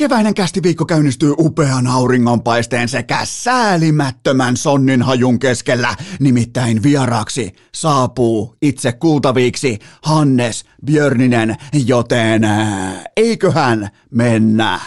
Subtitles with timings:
[0.00, 5.94] Keväinen kästiviikko käynnistyy upean auringonpaisteen sekä säälimättömän sonnin hajun keskellä.
[6.20, 14.80] Nimittäin vieraaksi saapuu itse kuultaviksi Hannes Björninen, joten ää, eiköhän mennä.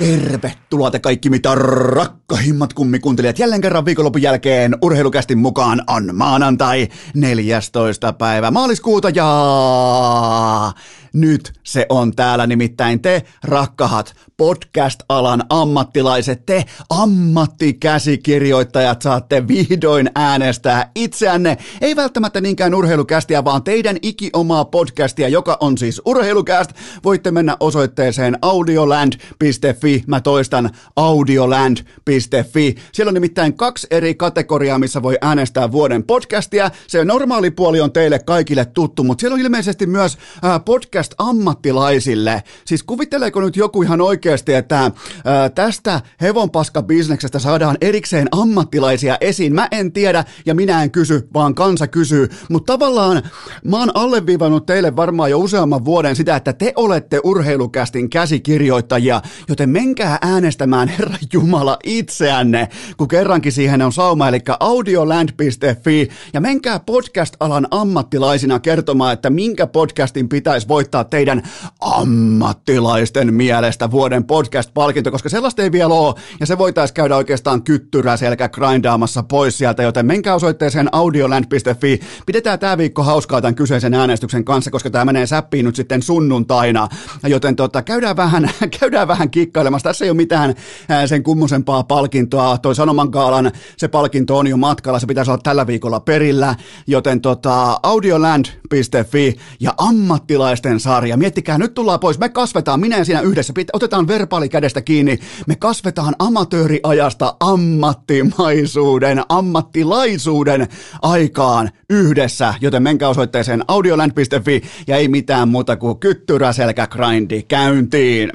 [0.00, 8.12] Tervetuloa te kaikki mitä rakkahimmat kummikuuntelijat jälleen kerran viikonlopun jälkeen urheilukästin mukaan on maanantai 14.
[8.12, 10.72] päivä maaliskuuta ja
[11.12, 21.56] nyt se on täällä nimittäin te rakkahat podcast-alan ammattilaiset, te ammattikäsikirjoittajat saatte vihdoin äänestää itseänne,
[21.80, 26.70] ei välttämättä niinkään urheilukästiä, vaan teidän ikiomaa podcastia, joka on siis urheilukäst.
[27.04, 32.74] Voitte mennä osoitteeseen audioland.fi, mä toistan audioland.fi.
[32.92, 36.70] Siellä on nimittäin kaksi eri kategoriaa, missä voi äänestää vuoden podcastia.
[36.86, 40.18] Se normaali puoli on teille kaikille tuttu, mutta siellä on ilmeisesti myös
[40.64, 42.42] podcast-ammattilaisille.
[42.64, 44.00] Siis kuvitteleeko nyt joku ihan
[44.30, 44.90] oikeasti, että
[45.24, 49.54] ää, tästä hevonpaska-bisneksestä saadaan erikseen ammattilaisia esiin?
[49.54, 52.28] Mä en tiedä ja minä en kysy, vaan kansa kysyy.
[52.50, 53.22] Mutta tavallaan
[53.64, 59.70] mä oon alleviivannut teille varmaan jo useamman vuoden sitä, että te olette urheilukästin käsikirjoittajia, joten
[59.70, 67.66] menkää äänestämään Herra Jumala itseänne, kun kerrankin siihen on sauma, eli audioland.fi ja menkää podcast-alan
[67.70, 71.42] ammattilaisina kertomaan, että minkä podcastin pitäisi voittaa teidän
[71.80, 78.16] ammattilaisten mielestä vuoden podcast-palkinto, koska sellaista ei vielä ole, ja se voitaisiin käydä oikeastaan kyttyrä
[78.16, 82.00] selkä grindaamassa pois sieltä, joten menkää osoitteeseen audioland.fi.
[82.26, 86.88] Pidetään tämä viikko hauskaa tämän kyseisen äänestyksen kanssa, koska tämä menee säppiin nyt sitten sunnuntaina,
[87.26, 89.88] joten tota, käydään, vähän, käydään vähän kikkailemassa.
[89.88, 90.54] Tässä ei ole mitään
[90.88, 92.58] ää, sen kummosempaa palkintoa.
[92.58, 96.54] Toi Sanoman Gaalan se palkinto on jo matkalla, se pitäisi olla tällä viikolla perillä,
[96.86, 101.16] joten tota, audioland.fi ja ammattilaisten sarja.
[101.16, 105.56] Miettikää, nyt tullaan pois, me kasvetaan, minä ja sinä yhdessä, otetaan verbaali kädestä kiinni, me
[105.56, 110.68] kasvetaan amatööriajasta ammattimaisuuden, ammattilaisuuden
[111.02, 118.32] aikaan yhdessä, joten menkää osoitteeseen audioland.fi ja ei mitään muuta kuin kyttyräselkä grindi käyntiin.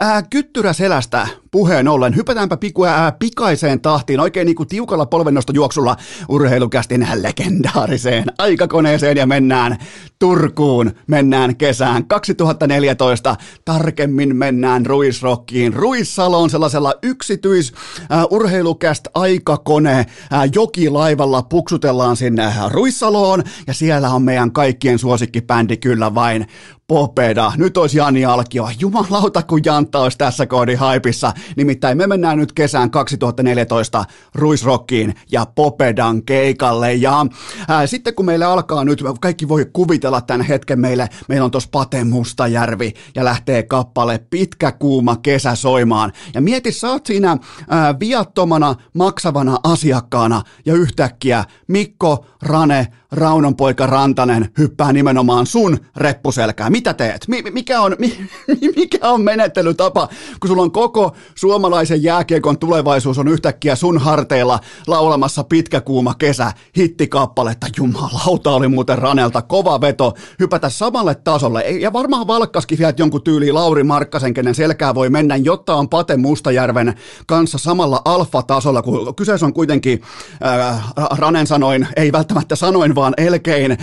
[0.00, 5.96] Ää, kyttyräselästä puheen ollen, hypätäänpä piku, ää, pikaiseen tahtiin, oikein niin kuin tiukalla polvennostojuoksulla
[6.28, 9.76] urheilukästin legendaariseen aikakoneeseen ja mennään
[10.18, 17.72] Turkuun, mennään kesään 2014, tarkemmin mennään Ruisrockiin, Ruissaloon sellaisella yksityis
[18.12, 20.06] äh, urheilukäst aikakone äh,
[20.54, 26.46] jokilaivalla puksutellaan sinne Ruissaloon ja siellä on meidän kaikkien suosikkibändi kyllä vain
[26.88, 27.52] Popeda.
[27.56, 28.68] Nyt olisi Jani Alkio.
[28.78, 31.32] Jumalauta, kun Jantta olisi tässä koodin haipissa.
[31.56, 34.04] Nimittäin me mennään nyt kesään 2014
[34.34, 36.94] Ruisrockiin ja Popedan keikalle.
[36.94, 37.26] Ja
[37.68, 41.08] ää, sitten kun meille alkaa nyt, kaikki voi kuvitella tämän hetken meille.
[41.28, 46.12] Meillä on tuossa Pate Mustajärvi ja lähtee kappale Pitkä kuuma kesä soimaan.
[46.34, 47.36] Ja mieti, sä oot siinä
[47.68, 56.72] ää, viattomana, maksavana asiakkaana ja yhtäkkiä Mikko, Rane, Raunonpoika Rantanen hyppää nimenomaan sun reppuselkään.
[56.72, 57.26] Mitä teet?
[57.52, 57.96] Mikä on,
[58.76, 60.08] mikä on menettelytapa,
[60.40, 66.52] kun sulla on koko suomalaisen jääkiekon tulevaisuus on yhtäkkiä sun harteilla laulamassa pitkä kuuma kesä
[66.76, 67.66] hittikappaletta.
[67.76, 71.60] Jumalauta oli muuten Ranelta kova veto hypätä samalle tasolle.
[71.62, 76.16] Ja varmaan valkkaskin vielä jonkun tyyli Lauri Markkasen, kenen selkää voi mennä, jotta on Pate
[76.16, 76.94] Mustajärven
[77.26, 80.02] kanssa samalla alfa-tasolla, kun kyseessä on kuitenkin,
[80.46, 83.78] äh, Ranen sanoin, ei välttämättä sanoin, vaan elkein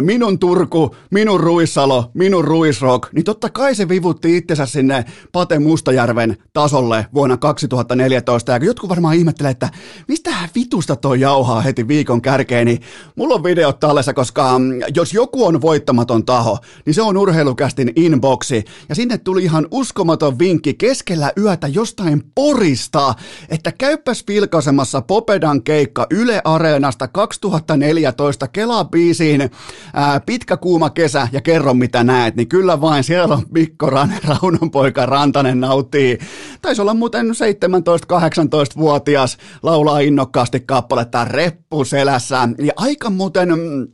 [0.00, 6.36] minun Turku, minun Ruissalo, minun Ruisrock, niin totta kai se vivutti itsensä sinne Pate Mustajärven
[6.52, 8.52] tasolle vuonna 2014.
[8.52, 9.68] Ja jotkut varmaan ihmettelee, että
[10.08, 12.80] mistä vitusta toi jauhaa heti viikon kärkeen, niin
[13.16, 17.92] mulla on videot tallessa, koska mm, jos joku on voittamaton taho, niin se on urheilukästin
[17.96, 18.64] inboxi.
[18.88, 23.14] Ja sinne tuli ihan uskomaton vinkki keskellä yötä jostain porista,
[23.48, 29.50] että käyppäs vilkaisemassa Popedan keikka Yle Areenasta 2014 Kela-biisiin
[29.94, 34.18] ää, pitkä kuuma kesä ja kerro mitä näet, niin kyllä vain siellä on Mikko Rane,
[34.28, 36.18] Raunonpoika Rantanen nauttii.
[36.62, 42.48] Taisi olla muuten 17-18-vuotias, laulaa innokkaasti kappaletta reppu selässä.
[42.58, 43.88] Ja aika muuten mm,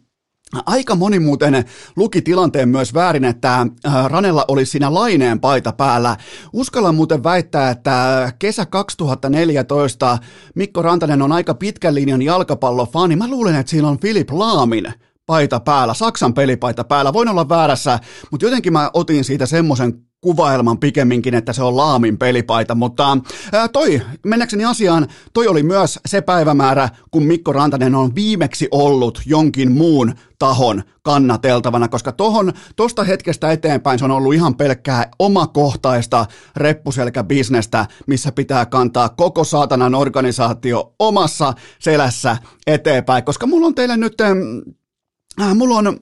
[0.66, 1.64] Aika moni muuten
[1.96, 6.16] luki tilanteen myös väärin, että äh, Ranella oli siinä laineen paita päällä.
[6.52, 10.18] Uskallan muuten väittää, että kesä 2014
[10.54, 13.16] Mikko Rantanen on aika pitkän linjan jalkapallofani.
[13.16, 14.92] Mä luulen, että siinä on Filip Laamin
[15.26, 17.12] paita päällä, Saksan pelipaita päällä.
[17.12, 17.98] Voin olla väärässä,
[18.30, 23.18] mutta jotenkin mä otin siitä semmoisen kuvailman pikemminkin, että se on Laamin pelipaita, mutta
[23.52, 29.22] ää, toi, mennäkseni asiaan, toi oli myös se päivämäärä, kun Mikko Rantanen on viimeksi ollut
[29.26, 36.26] jonkin muun tahon kannateltavana, koska tohon, tosta hetkestä eteenpäin se on ollut ihan pelkkää omakohtaista
[36.56, 42.36] reppuselkäbisnestä, missä pitää kantaa koko saatanan organisaatio omassa selässä
[42.66, 46.00] eteenpäin, koska mulla on teille nyt, äh, mulla on,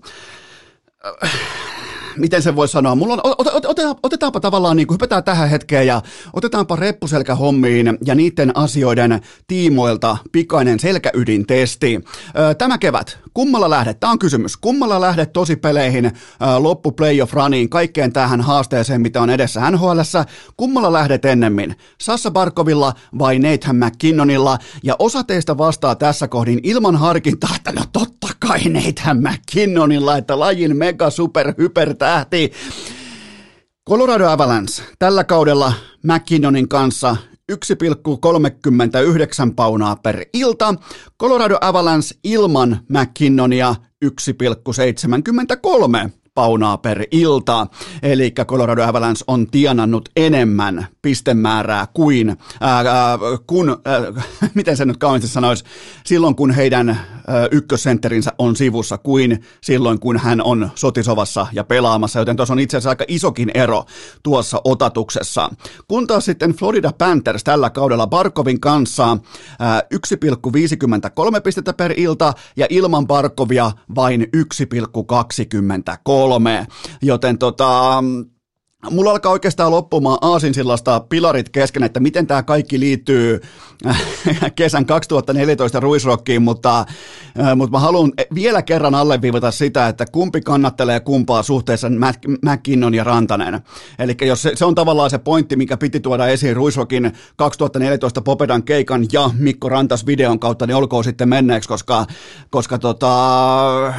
[1.25, 1.74] äh,
[2.19, 5.49] miten se voi sanoa, mulla on, ot, ot, ot, otetaanpa tavallaan, niin kuin hypätään tähän
[5.51, 6.03] hetkeen ja
[6.33, 12.01] otetaanpa reppuselkähommiin ja niiden asioiden tiimoilta pikainen selkäydintesti.
[12.59, 15.31] Tämä kevät, kummalla lähdet, tämä on kysymys, kummalla lähdet
[15.61, 16.13] peleihin,
[16.59, 20.01] loppu playoff runiin, kaikkeen tähän haasteeseen, mitä on edessä nhl
[20.57, 26.97] kummalla lähdet ennemmin, Sassa Barkovilla vai Nathan McKinnonilla, ja osa teistä vastaa tässä kohdin ilman
[26.97, 32.53] harkintaa, että no totta kai Nathan McKinnonilla, että lajin mega super hyper tähti.
[33.89, 37.17] Colorado Avalanche tällä kaudella McKinnonin kanssa
[37.53, 37.59] 1,39
[39.57, 40.75] paunaa per ilta.
[41.21, 43.75] Colorado Avalanche ilman McKinnonia
[44.05, 44.11] 1,73
[46.35, 47.67] paunaa per ilta.
[48.03, 54.01] Eli Colorado Avalanche on tienannut enemmän pistemäärää kuin, ää, ää, kun, ää,
[54.55, 55.65] miten se nyt kauniisti sanoisi,
[56.05, 56.99] silloin kun heidän ää,
[57.51, 62.77] ykkössentterinsä on sivussa kuin silloin kun hän on sotisovassa ja pelaamassa, joten tuossa on itse
[62.77, 63.85] asiassa aika isokin ero
[64.23, 65.51] tuossa otatuksessa.
[65.89, 69.19] Kun taas sitten Florida Panthers tällä kaudella Barkovin kanssa
[69.59, 74.43] ää, 1,53 pistettä per ilta ja ilman Barkovia vain 1,23
[76.25, 76.67] kolme,
[77.03, 78.03] joten tota,
[78.91, 83.41] Mulla alkaa oikeastaan loppumaan Aasinsillasta pilarit kesken, että miten tämä kaikki liittyy
[83.87, 84.03] äh,
[84.57, 86.81] kesän 2014 Ruisrockiin, mutta,
[87.41, 91.89] äh, mutta mä haluan vielä kerran alleviivata sitä, että kumpi kannattelee kumpaa suhteessa
[92.43, 93.61] McKinnon ja Rantanen.
[93.99, 98.63] Eli jos se, se on tavallaan se pointti, mikä piti tuoda esiin Ruisrockin 2014 Popedan
[98.63, 102.07] keikan ja Mikko Rantas videon kautta, niin olkoon sitten menneeksi, koska,
[102.51, 103.95] koska tota,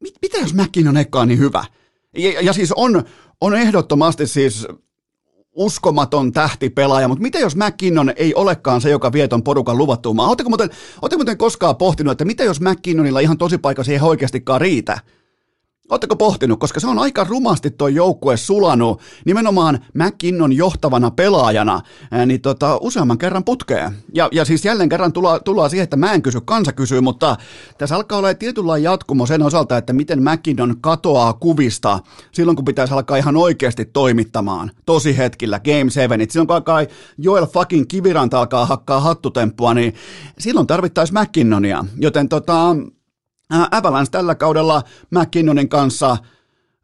[0.00, 1.64] mit, mitä jos McKinnon ekkaan niin hyvä?
[2.16, 3.02] Ja, ja siis on,
[3.40, 4.66] on ehdottomasti siis
[5.52, 10.28] uskomaton tähtipelaaja, mutta mitä jos McKinnon ei olekaan se, joka vie ton porukan luvattuun maan?
[10.28, 10.70] Oletteko muuten,
[11.16, 14.98] muuten koskaan pohtinut, että mitä jos McKinnonilla ihan tosi paikka oikeastikaan riitä?
[15.90, 21.80] Oletteko pohtinut, koska se on aika rumasti tuo joukkue sulanut nimenomaan McKinnon johtavana pelaajana,
[22.26, 23.92] niin tota, useamman kerran putkeen.
[24.14, 27.36] Ja, ja siis jälleen kerran tulla, tullaan siihen, että mä en kysy, kansa kysyy, mutta
[27.78, 31.98] tässä alkaa olla tietynlainen jatkumo sen osalta, että miten McKinnon katoaa kuvista
[32.32, 36.20] silloin, kun pitäisi alkaa ihan oikeasti toimittamaan tosi hetkillä, Game 7.
[36.28, 36.84] Silloin kun alkaa
[37.18, 39.94] Joel fucking Kiviranta alkaa hakkaa hattutemppua, niin
[40.38, 41.84] silloin tarvittaisiin McKinnonia.
[41.96, 42.76] Joten tota,
[43.50, 46.16] Avalanche tällä kaudella McKinnonin kanssa–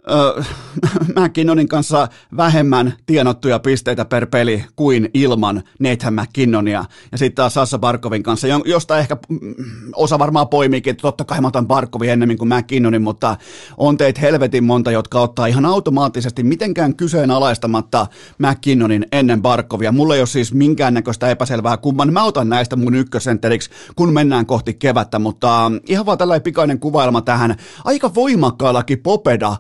[1.21, 6.85] McKinnonin kanssa vähemmän tienottuja pisteitä per peli kuin ilman Nathan McKinnonia.
[7.13, 9.55] Ja sitten taas Sassa Barkovin kanssa, josta ehkä mm,
[9.97, 13.37] osa varmaan poimiikin, että totta kai mä otan Barkovin ennemmin kuin McKinnonin, mutta
[13.77, 18.07] on teitä helvetin monta, jotka ottaa ihan automaattisesti mitenkään kyseenalaistamatta
[18.39, 19.93] McKinnonin ennen Barkovia.
[19.93, 24.75] Mulla ei ole siis minkäännäköistä epäselvää kumman mä otan näistä mun ykkösentteriksi, kun mennään kohti
[24.75, 29.57] kevättä, mutta ihan vaan tällainen pikainen kuvailma tähän aika voimakkaallakin popeda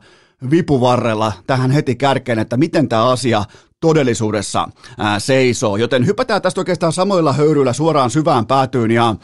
[0.51, 3.45] vipuvarrella tähän heti kärkeen, että miten tämä asia
[3.81, 4.69] todellisuudessa
[4.99, 5.77] ää, seisoo.
[5.77, 9.15] Joten hypätään tästä oikeastaan samoilla höyryillä suoraan syvään päätyyn ja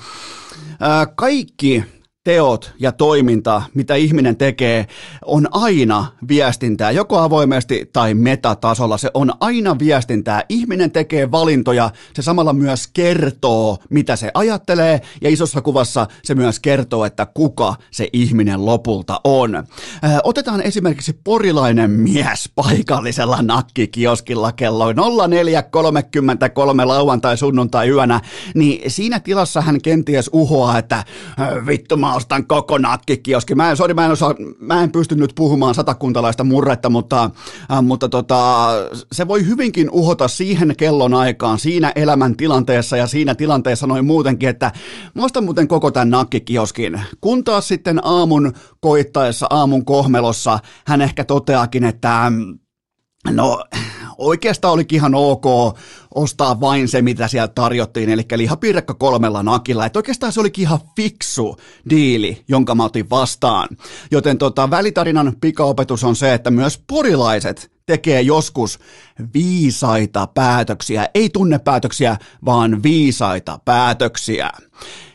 [0.80, 1.85] ää, kaikki
[2.26, 4.87] teot ja toiminta, mitä ihminen tekee,
[5.25, 8.99] on aina viestintää, joko avoimesti tai metatasolla.
[8.99, 10.42] Se on aina viestintää.
[10.49, 16.61] Ihminen tekee valintoja, se samalla myös kertoo, mitä se ajattelee, ja isossa kuvassa se myös
[16.61, 19.54] kertoo, että kuka se ihminen lopulta on.
[19.54, 19.62] Ö,
[20.25, 24.99] otetaan esimerkiksi porilainen mies paikallisella nakkikioskilla kello 04.33
[26.85, 28.21] lauantai sunnuntai yönä,
[28.54, 31.04] niin siinä tilassa hän kenties uhoaa, että
[31.66, 33.54] vittu mä ostan koko nakkikioski.
[33.54, 37.30] Mä en, sorry, mä en, osaa, mä en pysty nyt puhumaan satakuntalaista murretta, mutta,
[37.73, 38.68] äh, mutta tota,
[39.12, 44.49] se voi hyvinkin uhota siihen kellon aikaan, siinä elämän tilanteessa ja siinä tilanteessa noin muutenkin,
[44.49, 44.73] että
[45.14, 47.00] mä ostan muuten koko tämän nakkikioskin.
[47.20, 52.32] Kun taas sitten aamun koittaessa, aamun kohmelossa, hän ehkä toteakin, että
[53.30, 53.64] no
[54.18, 55.44] oikeastaan olikin ihan ok
[56.14, 59.87] ostaa vain se, mitä sieltä tarjottiin, eli lihapiirakka kolmella nakilla.
[59.87, 61.56] Että oikeastaan se olikin ihan fiksu
[61.90, 63.68] diili, jonka mä otin vastaan.
[64.11, 68.78] Joten tota, välitarinan pikaopetus on se, että myös porilaiset tekee joskus
[69.35, 74.50] viisaita päätöksiä, ei tunnepäätöksiä, vaan viisaita päätöksiä.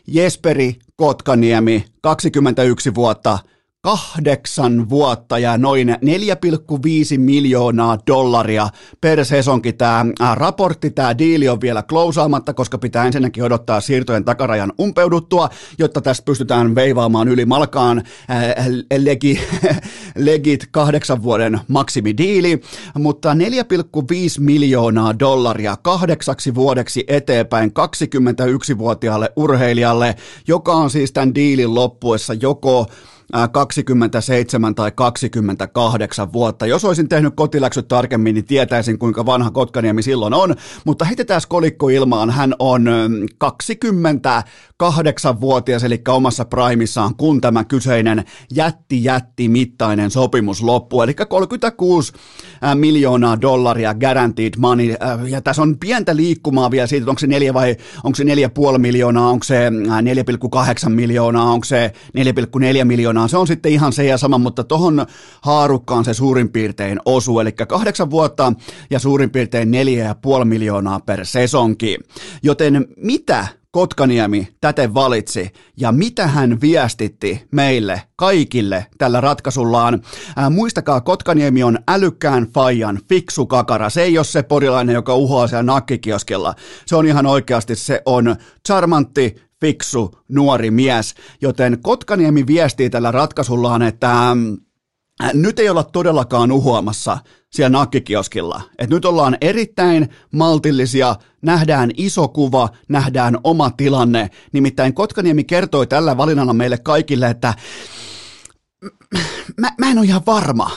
[0.08, 3.40] Jesperi Kotkaniemi, 21 vuotta,
[3.82, 5.96] kahdeksan vuotta ja noin 4,5
[7.18, 8.70] miljoonaa dollaria.
[9.02, 14.74] Per sesonki tämä raportti, tämä diili on vielä klousaamatta, koska pitää ensinnäkin odottaa siirtojen takarajan
[14.80, 18.04] umpeuduttua, jotta tässä pystytään veivaamaan yli malkaan
[18.98, 19.40] legi,
[20.16, 22.62] legit kahdeksan vuoden maksimidiili,
[22.98, 23.38] mutta 4,5
[24.40, 30.16] miljoonaa dollaria kahdeksaksi vuodeksi eteenpäin 21-vuotiaalle urheilijalle,
[30.48, 32.88] joka on siis tämän diilin loppuessa joko
[33.52, 36.66] 27 tai 28 vuotta.
[36.66, 41.90] Jos olisin tehnyt kotiläksyt tarkemmin, niin tietäisin kuinka vanha Kotkaniemi silloin on, mutta heitetään kolikko
[41.90, 42.30] ilmaan.
[42.30, 42.86] Hän on
[43.44, 48.24] 28-vuotias, eli omassa primissaan, kun tämä kyseinen
[48.56, 52.14] jätti jätti mittainen sopimus loppuu, eli 36
[52.76, 54.96] miljoonaa dollaria guaranteed money,
[55.30, 58.30] ja tässä on pientä liikkumaa vielä siitä, onko se neljä vai onko se 4,5
[58.78, 59.70] miljoonaa, onko se
[60.84, 63.28] 4,8 miljoonaa, onko se 4,4 miljoonaa, miljoonaa.
[63.28, 65.06] Se on sitten ihan se ja sama, mutta tohon
[65.42, 68.54] haarukkaan se suurin piirtein osuu, eli kahdeksan vuotta
[68.90, 71.98] ja suurin piirtein neljä ja puoli miljoonaa per sesonki.
[72.44, 80.02] Joten mitä Kotkaniemi täten valitsi ja mitä hän viestitti meille kaikille tällä ratkaisuillaan.
[80.36, 83.90] Ää, muistakaa, Kotkaniemi on älykkään fajan fiksu kakara.
[83.90, 86.56] Se ei ole se porilainen, joka uhoaa siellä nakkikioskella.
[86.86, 88.36] Se on ihan oikeasti, se on
[88.68, 94.58] charmantti, fiksu nuori mies, joten Kotkaniemi viestii tällä ratkaisullaan, että mm,
[95.34, 97.18] nyt ei olla todellakaan uhoamassa
[97.50, 98.62] siellä nakkikioskilla.
[98.80, 104.30] Et nyt ollaan erittäin maltillisia, nähdään iso kuva, nähdään oma tilanne.
[104.52, 107.54] Nimittäin Kotkaniemi kertoi tällä valinnalla meille kaikille, että
[109.58, 110.72] mä, mä en ole ihan varma.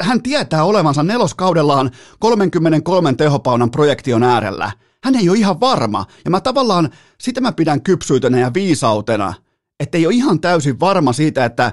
[0.00, 4.72] Hän tietää olevansa neloskaudellaan 33 tehopaunan projektion äärellä–
[5.04, 6.06] hän ei ole ihan varma.
[6.24, 9.34] Ja mä tavallaan, sitä mä pidän kypsyytenä ja viisautena,
[9.80, 11.72] että ei ole ihan täysin varma siitä, että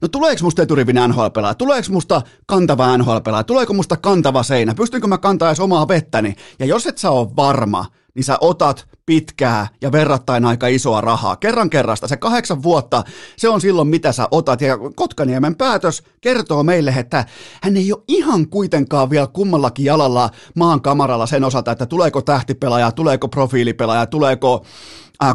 [0.00, 1.26] no tuleeko musta eturivin nhl
[1.58, 3.16] tuleeko musta kantava nhl
[3.46, 6.34] tuleeko musta kantava seinä, pystynkö mä kantaa edes omaa vettäni.
[6.58, 7.86] Ja jos et sä ole varma,
[8.16, 11.36] niin sä otat pitkää ja verrattain aika isoa rahaa.
[11.36, 13.04] Kerran kerrasta, se kahdeksan vuotta,
[13.36, 14.60] se on silloin mitä sä otat.
[14.60, 17.24] Ja Kotkaniemen päätös kertoo meille, että
[17.62, 22.92] hän ei ole ihan kuitenkaan vielä kummallakin jalalla maan kamaralla sen osalta, että tuleeko tähtipelaaja,
[22.92, 24.64] tuleeko profiilipelaaja, tuleeko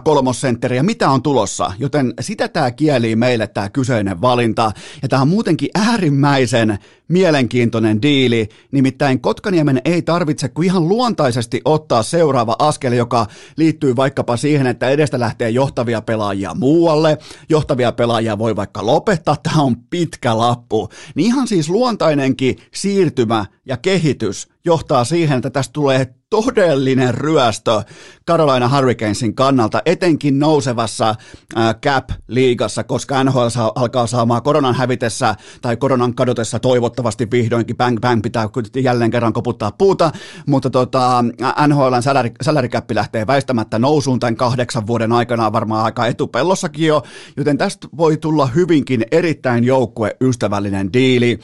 [0.03, 4.71] kolmosentteri mitä on tulossa, joten sitä tämä kieli meille tämä kyseinen valinta,
[5.01, 6.79] ja tämä on muutenkin äärimmäisen
[7.11, 13.27] mielenkiintoinen diili, nimittäin Kotkaniemen ei tarvitse kuin ihan luontaisesti ottaa seuraava askel, joka
[13.57, 17.17] liittyy vaikkapa siihen, että edestä lähtee johtavia pelaajia muualle,
[17.49, 23.77] johtavia pelaajia voi vaikka lopettaa, tämä on pitkä lappu, niin ihan siis luontainenkin siirtymä ja
[23.77, 27.83] kehitys johtaa siihen, että tästä tulee todellinen ryöstö
[28.27, 31.15] Carolina Hurricanesin kannalta, etenkin nousevassa
[31.55, 36.59] cap-liigassa, koska NHL alkaa saamaan koronan hävitessä tai koronan kadotessa
[37.01, 38.49] toivottavasti vihdoinkin bang bang pitää
[38.83, 40.11] jälleen kerran koputtaa puuta,
[40.47, 41.23] mutta tota,
[41.67, 47.03] NHLn salary, salary lähtee väistämättä nousuun tämän kahdeksan vuoden aikana varmaan aika etupellossakin jo,
[47.37, 51.39] joten tästä voi tulla hyvinkin erittäin joukkueystävällinen diili.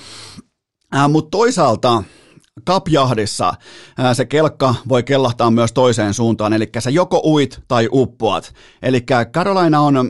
[0.96, 2.04] Äh, mutta toisaalta
[2.66, 3.54] kapjahdissa
[4.14, 8.54] se kelkka voi kellahtaa myös toiseen suuntaan, eli sä joko uit tai uppoat.
[8.82, 9.02] Eli
[9.34, 10.10] Carolina on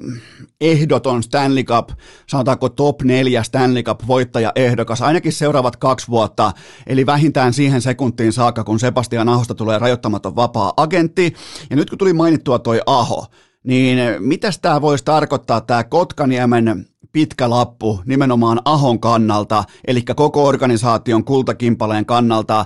[0.62, 1.89] ehdoton Stanley Cup,
[2.27, 6.51] sanotaanko top 4 Stanley Cup voittajaehdokas, ainakin seuraavat kaksi vuotta,
[6.88, 11.34] eli vähintään siihen sekuntiin saakka, kun Sebastian Ahosta tulee rajoittamaton vapaa agentti.
[11.70, 13.25] Ja nyt kun tuli mainittua toi Aho,
[13.68, 21.24] niin mitä tämä voisi tarkoittaa tämä Kotkaniemen pitkä lappu nimenomaan Ahon kannalta, eli koko organisaation
[21.24, 22.66] kultakimpaleen kannalta.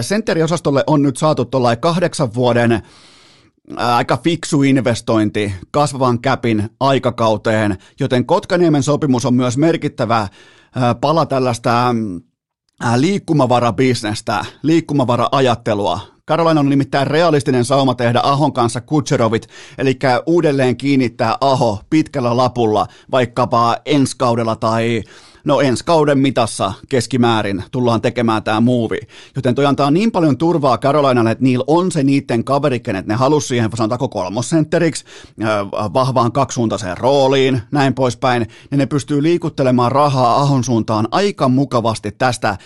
[0.00, 2.82] Sentteriosastolle on nyt saatu tuollainen kahdeksan vuoden
[3.76, 10.28] aika fiksu investointi kasvavan käpin aikakauteen, joten Kotkaniemen sopimus on myös merkittävä
[11.00, 11.94] pala tällaista
[12.96, 21.80] liikkumavarabisnestä, liikkumavara-ajattelua Karolaina on nimittäin realistinen sauma tehdä Ahon kanssa Kutserovit, eli uudelleen kiinnittää Aho
[21.90, 25.02] pitkällä lapulla vaikkapa ensi kaudella tai
[25.46, 28.98] no ensi kauden mitassa keskimäärin tullaan tekemään tämä muuvi.
[29.36, 33.14] Joten toi antaa niin paljon turvaa Carolinalle, että niillä on se niiden kaveri, kenet ne
[33.14, 35.04] halusi siihen, sanotaanko kolmosentteriksi,
[35.94, 42.56] vahvaan kaksisuuntaiseen rooliin, näin poispäin, niin ne pystyy liikuttelemaan rahaa Ahon suuntaan aika mukavasti tästä,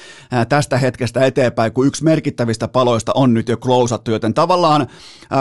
[0.48, 4.86] tästä hetkestä eteenpäin, kun yksi merkittävistä paloista on nyt jo klousattu, joten tavallaan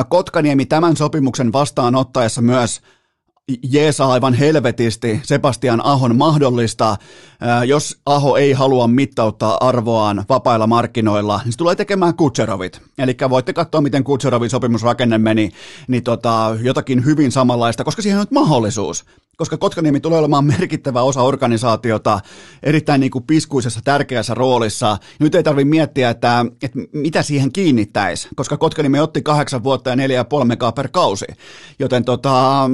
[0.09, 2.81] Kotkaniemi tämän sopimuksen vastaanottaessa myös
[3.63, 6.97] jeesaa aivan helvetisti Sebastian Ahon mahdollista,
[7.67, 12.81] jos Aho ei halua mittauttaa arvoaan vapailla markkinoilla, niin se tulee tekemään Kutserovit.
[12.97, 15.51] Eli voitte katsoa, miten Kutserovin sopimusrakenne meni,
[15.87, 19.05] niin tota, jotakin hyvin samanlaista, koska siihen on nyt mahdollisuus.
[19.37, 22.19] Koska Kotkaniemi tulee olemaan merkittävä osa organisaatiota
[22.63, 24.97] erittäin niin kuin piskuisessa tärkeässä roolissa.
[25.19, 29.95] Nyt ei tarvitse miettiä, että, että mitä siihen kiinnittäisi, koska Kotkaniemi otti kahdeksan vuotta ja
[29.95, 31.25] neljä ja puoli per kausi.
[31.79, 32.69] Joten tota,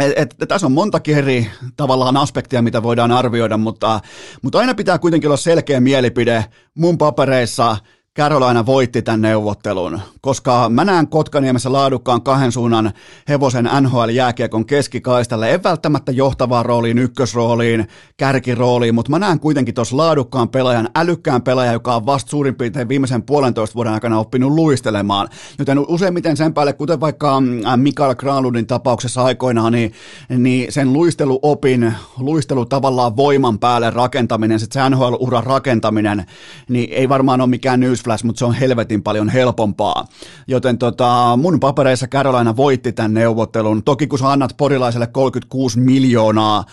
[0.00, 4.00] et, et, tässä on montakin eri tavallaan aspektia, mitä voidaan arvioida, mutta,
[4.42, 6.44] mutta aina pitää kuitenkin olla selkeä mielipide.
[6.74, 7.76] Mun papereissa
[8.18, 12.92] Carolina voitti tämän neuvottelun, koska mä näen Kotkaniemessä laadukkaan kahden suunnan
[13.28, 20.48] hevosen NHL-jääkiekon keskikaistalle, en välttämättä johtavaan rooliin, ykkösrooliin, kärkirooliin, mutta mä näen kuitenkin tuossa laadukkaan
[20.48, 25.28] pelaajan, älykkään pelaajan, joka on vasta suurin piirtein viimeisen puolentoista vuoden aikana oppinut luistelemaan,
[25.58, 29.92] joten useimmiten sen päälle, kuten vaikka äh, Mikael Granlundin tapauksessa aikoinaan, niin,
[30.38, 36.24] niin sen luisteluopin, luistelu tavallaan voiman päälle rakentaminen, se NHL-uran rakentaminen,
[36.68, 40.06] niin ei varmaan ole mikään news newsflash, mutta se on helvetin paljon helpompaa.
[40.46, 43.82] Joten tota, mun papereissa Carolina voitti tämän neuvottelun.
[43.82, 46.64] Toki kun sä annat porilaiselle 36 miljoonaa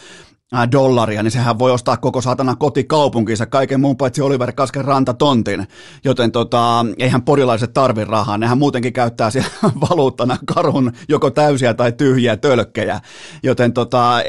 [0.72, 5.68] dollaria, niin sehän voi ostaa koko satana kotikaupunkinsa kaiken muun paitsi Oliver Kasken rantatontin,
[6.04, 9.50] joten tota, eihän porilaiset tarvi rahaa, nehän muutenkin käyttää siellä
[9.90, 13.02] valuuttana karhun joko täysiä tai tyhjiä tölkkejä,
[13.44, 14.22] joten tota,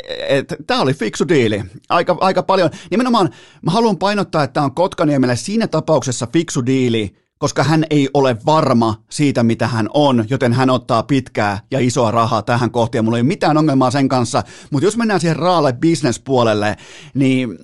[0.66, 3.30] tämä oli fiksu diili, aika, aika paljon, nimenomaan
[3.62, 8.36] mä haluan painottaa, että tämä on Kotkaniemelle siinä tapauksessa fiksu diili, koska hän ei ole
[8.46, 13.02] varma siitä, mitä hän on, joten hän ottaa pitkää ja isoa rahaa tähän kohti, ja
[13.02, 16.76] mulla ei ole mitään ongelmaa sen kanssa, mutta jos mennään siihen raalle businesspuolelle,
[17.14, 17.58] niin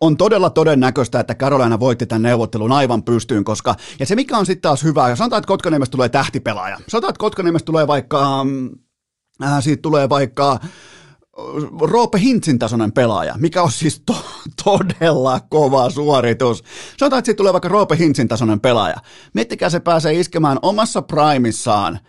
[0.00, 4.46] on todella todennäköistä, että Carolina voitti tämän neuvottelun aivan pystyyn, koska, ja se mikä on
[4.46, 8.46] sitten taas hyvä, jos sanotaan, että Kotkaniemestä tulee tähtipelaaja, sanotaan, että Kotkaniemestä tulee vaikka,
[9.44, 10.60] äh, siitä tulee vaikka,
[11.80, 14.24] Roope Hintsin tasoinen pelaaja, mikä on siis to-
[14.64, 16.64] todella kova suoritus.
[16.96, 18.96] Sanotaan, että siitä tulee vaikka Roope Hintsin tasoinen pelaaja.
[19.34, 21.98] Miettikää, se pääsee iskemään omassa primissaan–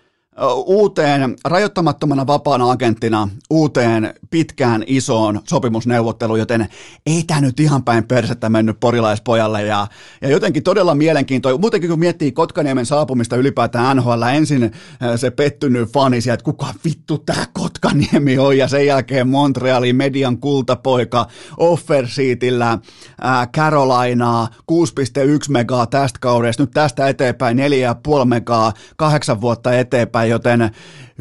[0.65, 6.67] uuteen rajoittamattomana vapaana agenttina uuteen pitkään isoon sopimusneuvotteluun, joten
[7.05, 9.63] ei tämä nyt ihan päin persettä mennyt porilaispojalle.
[9.63, 9.87] Ja,
[10.21, 11.61] ja jotenkin todella mielenkiintoinen.
[11.61, 14.71] Muutenkin kun miettii Kotkaniemen saapumista ylipäätään NHL, ensin
[15.15, 18.57] se pettynyt fani sieltä, että kuka vittu tämä Kotkaniemi on?
[18.57, 22.79] Ja sen jälkeen Montrealin median kultapoika offersiitillä
[23.55, 24.75] Carolinaa 6,1
[25.49, 30.71] megaa tästä kaudesta, nyt tästä eteenpäin 4,5 megaa, kahdeksan vuotta eteenpäin joten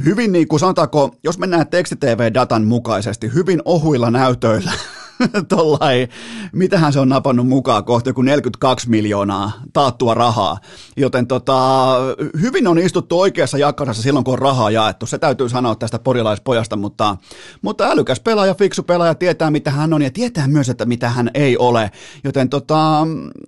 [0.05, 4.73] hyvin niin kuin sanotaanko, jos mennään tekstitv-datan mukaisesti, hyvin ohuilla näytöillä
[5.49, 6.09] tollai,
[6.53, 10.59] mitähän se on napannut mukaan kohta joku 42 miljoonaa taattua rahaa.
[10.97, 11.97] Joten tota,
[12.41, 15.07] hyvin on istuttu oikeassa jakkarassa silloin, kun on rahaa jaettu.
[15.07, 17.17] Se täytyy sanoa tästä porilaispojasta, mutta,
[17.63, 21.31] mutta älykäs pelaaja, fiksu pelaaja, tietää mitä hän on ja tietää myös, että mitä hän
[21.35, 21.91] ei ole.
[22.25, 23.07] Joten tota,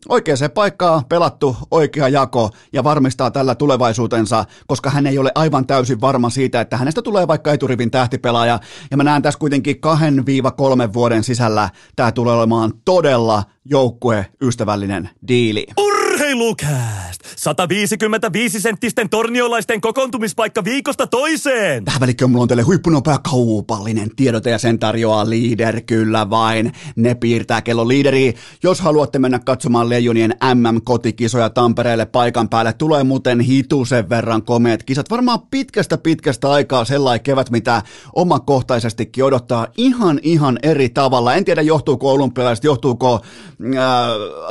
[0.08, 6.00] oikeaan paikkaan pelattu oikea jako ja varmistaa tällä tulevaisuutensa, koska hän ei ole aivan täysin
[6.00, 8.60] varma siitä, että hänestä tulee vaikka eturivin tähtipelaaja.
[8.90, 9.76] Ja mä näen tässä kuitenkin
[10.88, 15.66] 2-3 vuoden sisällä sisällä tämä tulee olemaan todella joukkueystävällinen diili.
[15.78, 17.20] Urheilukääst!
[17.36, 21.84] 155 senttisten torniolaisten kokoontumispaikka viikosta toiseen!
[21.84, 26.72] Tähän välikköön mulla on teille huippunopea kaupallinen tiedote ja sen tarjoaa Leader kyllä vain.
[26.96, 28.34] Ne piirtää kello liideri.
[28.62, 35.10] Jos haluatte mennä katsomaan Leijonien MM-kotikisoja Tampereelle paikan päälle, tulee muuten hitusen verran komeet kisat.
[35.10, 37.82] Varmaan pitkästä pitkästä aikaa sellainen kevät, mitä
[38.14, 41.34] omakohtaisestikin odottaa ihan ihan eri tavalla.
[41.34, 43.20] En tiedä johtuuko olympialaiset, johtuuko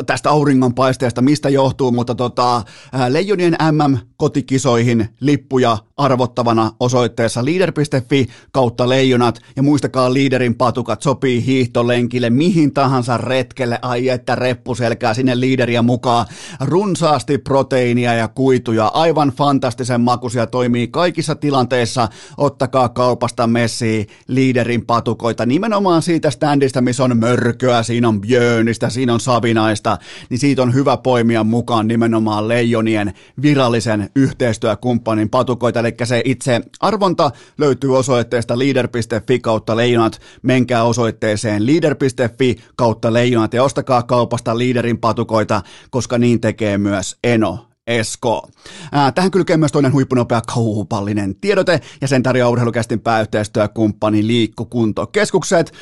[0.06, 2.64] tästä auringonpaisteesta, mistä johtuu, mutta tota, äh,
[3.10, 9.40] Leijonien MM-kotikisoihin lippuja arvottavana osoitteessa leader.fi kautta leijonat.
[9.56, 15.82] Ja muistakaa liiderin patukat sopii hiihtolenkille mihin tahansa retkelle, ai että reppu selkää sinne liideriä
[15.82, 16.26] mukaan,
[16.60, 25.46] runsaasti proteiinia ja kuituja, aivan fantastisen makuisia toimii kaikissa tilanteissa, ottakaa kaupasta messiä liiderin patukoita,
[25.46, 29.98] nimenomaan siitä standista, missä on mörköä, siinä on björnistä, siinä on savinaista,
[30.30, 37.32] niin siitä on hyvä poimia mukaan nimenomaan Leijonien virallisen yhteistyökumppanin patukoita, eli se itse arvonta
[37.58, 45.62] löytyy osoitteesta leader.fi kautta leijonat, menkää osoitteeseen leader.fi kautta leijonat ja ostakaa kaupasta Leaderin patukoita,
[45.90, 47.66] koska niin tekee myös Eno.
[47.88, 48.50] Esko.
[48.92, 55.74] Ää, tähän kylkee myös toinen huippunopea kaupallinen tiedote ja sen tarjoaa urheilukästin pääyhteistyökumppani Liikkukuntokeskukset.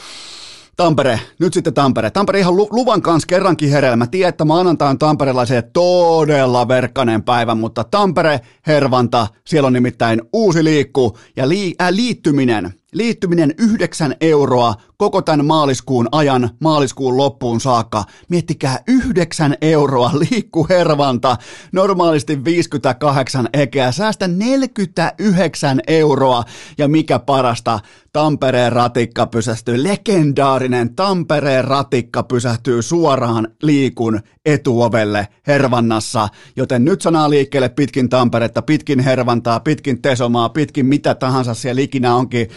[0.78, 2.12] Tampere, nyt sitten Tampere.
[2.12, 4.08] Tampere ihan luvan kanssa kerrankin hereillä.
[4.08, 10.64] tiedän, että maanantai on tamperelaiselle todella verkkanen päivä, mutta Tampere, Hervanta, siellä on nimittäin uusi
[10.64, 18.04] liikku ja li- äh, liittyminen Liittyminen 9 euroa koko tämän maaliskuun ajan, maaliskuun loppuun saakka.
[18.30, 21.38] Miettikää 9 euroa liikkuhervanta,
[21.72, 26.44] normaalisti 58 ekeä, säästä 49 euroa.
[26.78, 27.80] Ja mikä parasta,
[28.14, 37.70] Tampereen ratikka pysähtyy, legendaarinen Tampereen ratikka pysähtyy suoraan liikun etuovelle Hervannassa, joten nyt sanaa liikkeelle
[37.70, 42.50] pitkin Tamperetta, pitkin Hervantaa, pitkin Tesomaa, pitkin mitä tahansa siellä ikinä onkin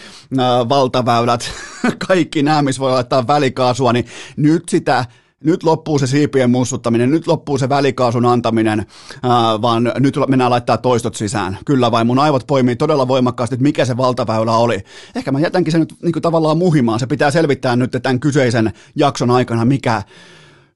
[0.68, 1.52] valtaväylät,
[2.08, 5.04] kaikki nämä, missä voi laittaa välikaasua, niin nyt sitä
[5.44, 8.86] nyt loppuu se siipien mussuttaminen, nyt loppuu se välikaasun antaminen,
[9.22, 11.58] ää, vaan nyt mennään laittaa toistot sisään.
[11.66, 14.78] Kyllä vai mun aivot poimii todella voimakkaasti, että mikä se valtaväylä oli.
[15.14, 17.00] Ehkä mä jätänkin sen nyt niin kuin tavallaan muhimaan.
[17.00, 20.02] Se pitää selvittää nyt tämän kyseisen jakson aikana, mikä,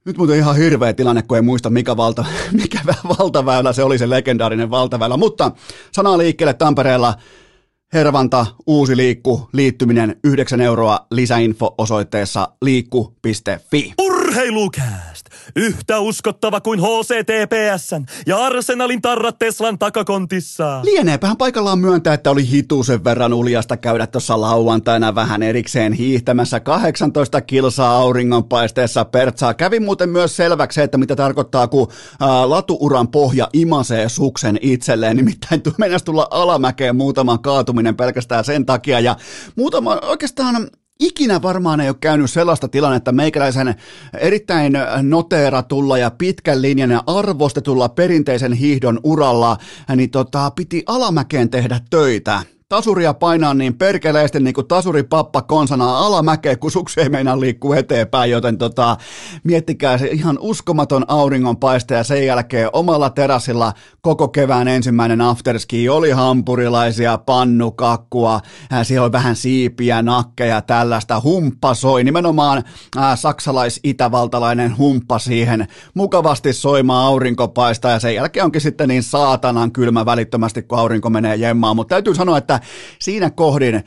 [0.04, 2.24] nyt muuten ihan hirveä tilanne, kun ei muista mikä, valta,
[2.62, 2.80] mikä
[3.18, 5.16] valtaväylä se oli se legendaarinen valtaväylä.
[5.16, 5.50] Mutta
[5.92, 7.14] sana liikkeelle Tampereella
[7.94, 13.94] Hervanta, uusi liikku, liittyminen 9 euroa, lisäinfo osoitteessa liikku.fi.
[13.98, 15.23] Urheilukääst!
[15.56, 20.80] Yhtä uskottava kuin HCTPSn ja Arsenalin tarrat Teslan takakontissa.
[20.82, 27.40] Lieneepähän paikallaan myöntää, että oli hitusen verran uljasta käydä tuossa lauantaina vähän erikseen hiihtämässä 18
[27.40, 29.54] kilsaa auringonpaisteessa pertsaa.
[29.54, 31.88] Kävi muuten myös selväksi että mitä tarkoittaa, kun
[32.20, 35.16] ää, latuuran pohja imasee suksen itselleen.
[35.16, 39.00] Nimittäin mennäisi tulla alamäkeen muutaman kaatuminen pelkästään sen takia.
[39.00, 39.16] Ja
[39.56, 40.68] muutama oikeastaan
[41.00, 43.74] ikinä varmaan ei ole käynyt sellaista tilannetta meikäläisen
[44.18, 49.58] erittäin noteeratulla ja pitkän linjan ja arvostetulla perinteisen hiihdon uralla,
[49.96, 52.42] niin tota, piti alamäkeen tehdä töitä
[52.74, 58.30] tasuria painaa niin perkeleesti niin kuin tasuripappa konsana alamäkeä, kun suksi ei meinaa liikkuu eteenpäin,
[58.30, 58.96] joten tota,
[59.44, 66.10] miettikää se ihan uskomaton auringonpaiste ja sen jälkeen omalla terassilla koko kevään ensimmäinen afterski oli
[66.10, 68.40] hampurilaisia, pannukakkua,
[68.82, 72.62] siellä oli vähän siipiä, nakkeja, tällaista, humppa soi, nimenomaan
[72.96, 80.06] ää, saksalais-itävaltalainen humppa siihen, mukavasti soimaan aurinkopaista ja sen jälkeen onkin sitten niin saatanan kylmä
[80.06, 82.60] välittömästi, kun aurinko menee jemmaan, mutta täytyy sanoa, että
[82.98, 83.82] siinä kohdin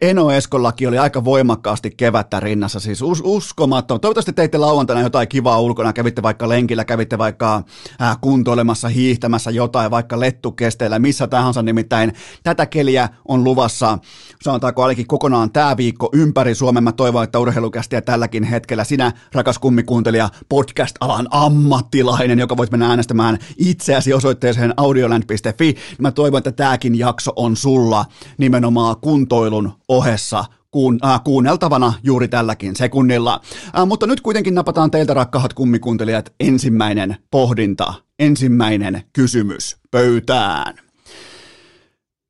[0.00, 4.00] Eno Eskollakin oli aika voimakkaasti kevättä rinnassa, siis us- uskomaton.
[4.00, 7.62] Toivottavasti teitte lauantaina jotain kivaa ulkona, kävitte vaikka lenkillä, kävitte vaikka
[8.02, 11.62] äh, kuntoilemassa, hiihtämässä jotain, vaikka lettukesteellä, missä tahansa.
[11.62, 13.98] Nimittäin tätä keliä on luvassa,
[14.42, 16.84] sanotaanko ainakin kokonaan tämä viikko ympäri Suomen.
[16.84, 23.38] Mä toivon, että urheilukästiä tälläkin hetkellä sinä, rakas kummikuuntelija, podcast-alan ammattilainen, joka voit mennä äänestämään
[23.58, 25.74] itseäsi osoitteeseen audioland.fi.
[25.98, 28.04] Mä toivon, että tämäkin jakso on sulla
[28.38, 33.40] nimenomaan kuntoilun ohessa kuun, äh, kuunneltavana juuri tälläkin sekunnilla.
[33.78, 40.74] Äh, mutta nyt kuitenkin napataan teiltä rakkahat kummikuuntelijat ensimmäinen pohdinta, ensimmäinen kysymys pöytään.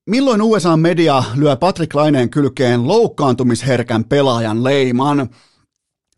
[0.06, 5.28] Milloin USA-media lyö Patrick Laineen kylkeen loukkaantumisherkän pelaajan leiman?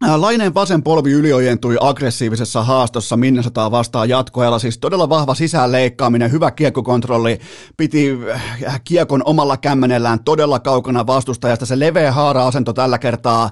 [0.00, 3.16] Laineen vasen polvi yliojentui aggressiivisessa haastossa.
[3.16, 7.40] Minnesotaa vastaan jatkoajalla, siis todella vahva sisään leikkaaminen, hyvä kiekkokontrolli,
[7.76, 8.18] piti
[8.66, 13.50] äh, kiekon omalla kämmenellään todella kaukana vastustajasta, se leveä haara-asento tällä kertaa, äh,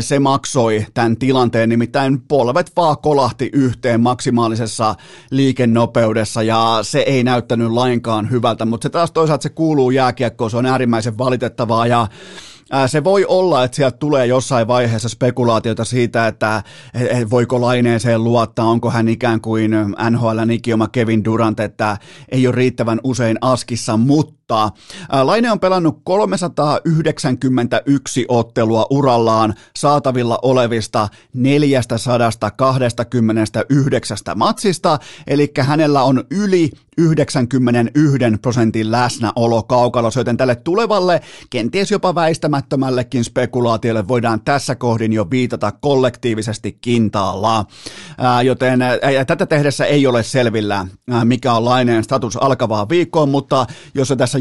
[0.00, 4.94] se maksoi tämän tilanteen, nimittäin polvet vaan kolahti yhteen maksimaalisessa
[5.30, 10.56] liikennopeudessa ja se ei näyttänyt lainkaan hyvältä, mutta se taas toisaalta se kuuluu jääkiekkoon, se
[10.56, 12.06] on äärimmäisen valitettavaa ja
[12.86, 16.62] se voi olla, että sieltä tulee jossain vaiheessa spekulaatiota siitä, että
[17.30, 19.70] voiko laineeseen luottaa, onko hän ikään kuin
[20.10, 21.96] NHLn ikioma Kevin Durant, että
[22.28, 24.41] ei ole riittävän usein askissa, mutta
[25.22, 38.38] Laine on pelannut 391 ottelua urallaan saatavilla olevista 429 matsista, eli hänellä on yli 91
[38.42, 45.72] prosentin läsnäolo kaukalossa, joten tälle tulevalle, kenties jopa väistämättömällekin spekulaatiolle voidaan tässä kohdin jo viitata
[45.72, 47.64] kollektiivisesti kintaalla.
[48.18, 53.28] Ää, joten ää, tätä tehdessä ei ole selvillä, ää, mikä on laineen status alkavaa viikkoon,
[53.28, 54.38] mutta jos se tässä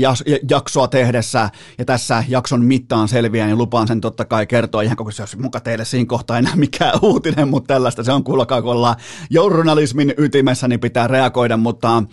[0.50, 5.12] jaksoa tehdessä ja tässä jakson mittaan selviää, niin lupaan sen totta kai kertoa ihan koko
[5.12, 8.72] se olisi muka teille siinä kohtaa enää mikään uutinen, mutta tällaista se on kuulkaa, kun
[8.72, 8.96] ollaan
[9.30, 12.04] journalismin ytimessä, niin pitää reagoida, mutta äh,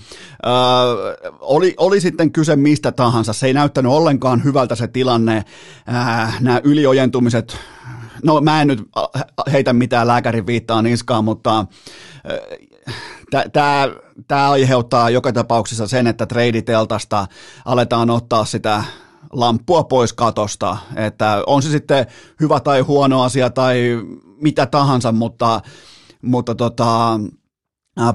[1.40, 5.44] oli, oli sitten kyse mistä tahansa, se ei näyttänyt ollenkaan hyvältä se tilanne,
[5.88, 7.58] äh, nämä yliojentumiset,
[8.24, 8.82] no mä en nyt
[9.52, 11.66] heitä mitään lääkärin viittaa niskaan, mutta
[13.52, 13.88] tämä
[14.28, 17.26] tämä aiheuttaa joka tapauksessa sen, että treiditeltasta
[17.64, 18.84] aletaan ottaa sitä
[19.32, 22.06] lamppua pois katosta, että on se sitten
[22.40, 23.98] hyvä tai huono asia tai
[24.42, 25.60] mitä tahansa, mutta,
[26.22, 27.20] mutta tota,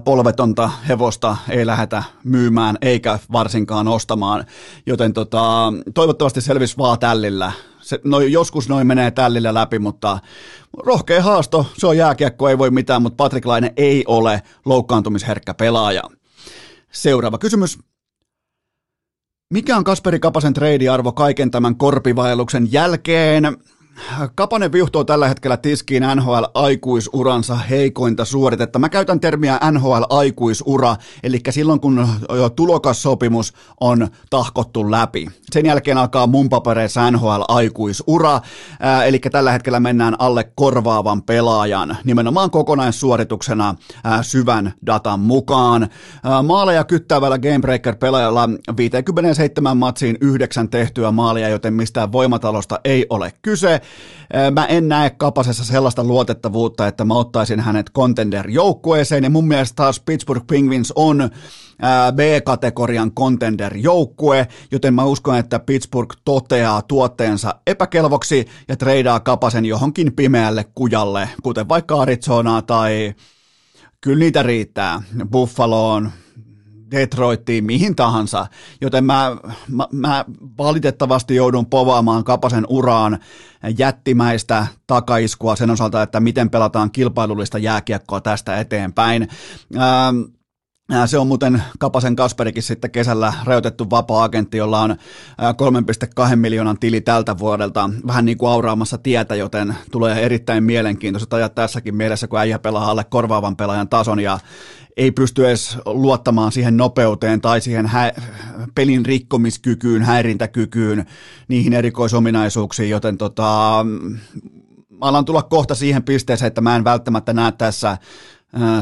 [0.03, 4.45] polvetonta hevosta ei lähdetä myymään eikä varsinkaan ostamaan,
[4.85, 7.51] joten tota, toivottavasti selvisi vaan tällillä.
[7.83, 10.19] Se, no, joskus noin menee tällillä läpi, mutta
[10.77, 16.01] rohkea haasto, se on jääkiekko, ei voi mitään, mutta Patrik Laine ei ole loukkaantumisherkkä pelaaja.
[16.91, 17.79] Seuraava kysymys.
[19.53, 23.57] Mikä on Kasperi Kapasen treidiarvo kaiken tämän korpivaelluksen jälkeen?
[24.35, 28.79] Kapanen viuhtoo tällä hetkellä tiskiin NHL-aikuisuransa heikointa suoritetta.
[28.79, 32.07] Mä käytän termiä NHL-aikuisura, eli silloin kun
[32.55, 35.27] tulokassopimus on tahkottu läpi.
[35.51, 38.41] Sen jälkeen alkaa mun papereissa NHL-aikuisura,
[39.05, 43.75] eli tällä hetkellä mennään alle korvaavan pelaajan, nimenomaan kokonaissuorituksena
[44.21, 45.89] syvän datan mukaan.
[46.43, 53.81] Maaleja kyttävällä Gamebreaker-pelaajalla 57 matsiin yhdeksän tehtyä maalia, joten mistään voimatalosta ei ole kyse.
[54.51, 59.99] Mä en näe Kapasessa sellaista luotettavuutta, että mä ottaisin hänet contender-joukkueeseen, ja mun mielestä taas
[59.99, 61.29] Pittsburgh Penguins on
[62.15, 70.65] B-kategorian contender-joukkue, joten mä uskon, että Pittsburgh toteaa tuotteensa epäkelvoksi ja treidaa Kapasen johonkin pimeälle
[70.75, 73.13] kujalle, kuten vaikka Arizonaa tai
[74.01, 76.11] kyllä niitä riittää, Buffaloon,
[76.93, 78.47] Detroittiin, mihin tahansa,
[78.81, 79.37] joten mä,
[79.69, 80.25] mä, mä
[80.57, 83.19] valitettavasti joudun povaamaan Kapasen uraan
[83.77, 89.27] jättimäistä takaiskua sen osalta, että miten pelataan kilpailullista jääkiekkoa tästä eteenpäin.
[89.77, 90.21] Ähm,
[91.05, 94.95] se on muuten Kapasen Kasperikin sitten kesällä rajoitettu vapaa-agentti, jolla on
[96.29, 101.55] 3,2 miljoonan tili tältä vuodelta vähän niin kuin auraamassa tietä, joten tulee erittäin mielenkiintoista ajat
[101.55, 104.39] tässäkin mielessä, kun äijä pelaa alle korvaavan pelaajan tason ja
[104.97, 108.13] ei pysty edes luottamaan siihen nopeuteen tai siihen hä-
[108.75, 111.05] pelin rikkomiskykyyn, häirintäkykyyn,
[111.47, 113.85] niihin erikoisominaisuuksiin, joten tota,
[115.01, 117.99] alan tulla kohta siihen pisteeseen, että mä en välttämättä näe tässä äh,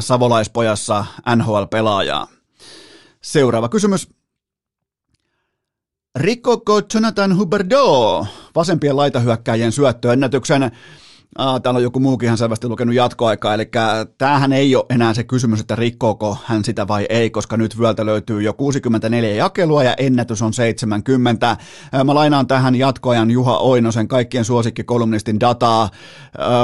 [0.00, 1.04] savolaispojassa
[1.36, 2.28] NHL-pelaajaa.
[3.20, 4.08] Seuraava kysymys.
[6.16, 10.70] Rikkoko Jonathan Huberdeau vasempien laitahyökkäjien syöttöennätyksen?
[11.38, 13.70] Aa, täällä on joku muukin ihan selvästi lukenut jatkoaikaa, eli
[14.18, 18.06] tämähän ei ole enää se kysymys, että rikkooko hän sitä vai ei, koska nyt vyöltä
[18.06, 21.56] löytyy jo 64 jakelua ja ennätys on 70.
[22.04, 25.90] Mä lainaan tähän jatkoajan Juha Oinosen kaikkien suosikkikolumnistin dataa.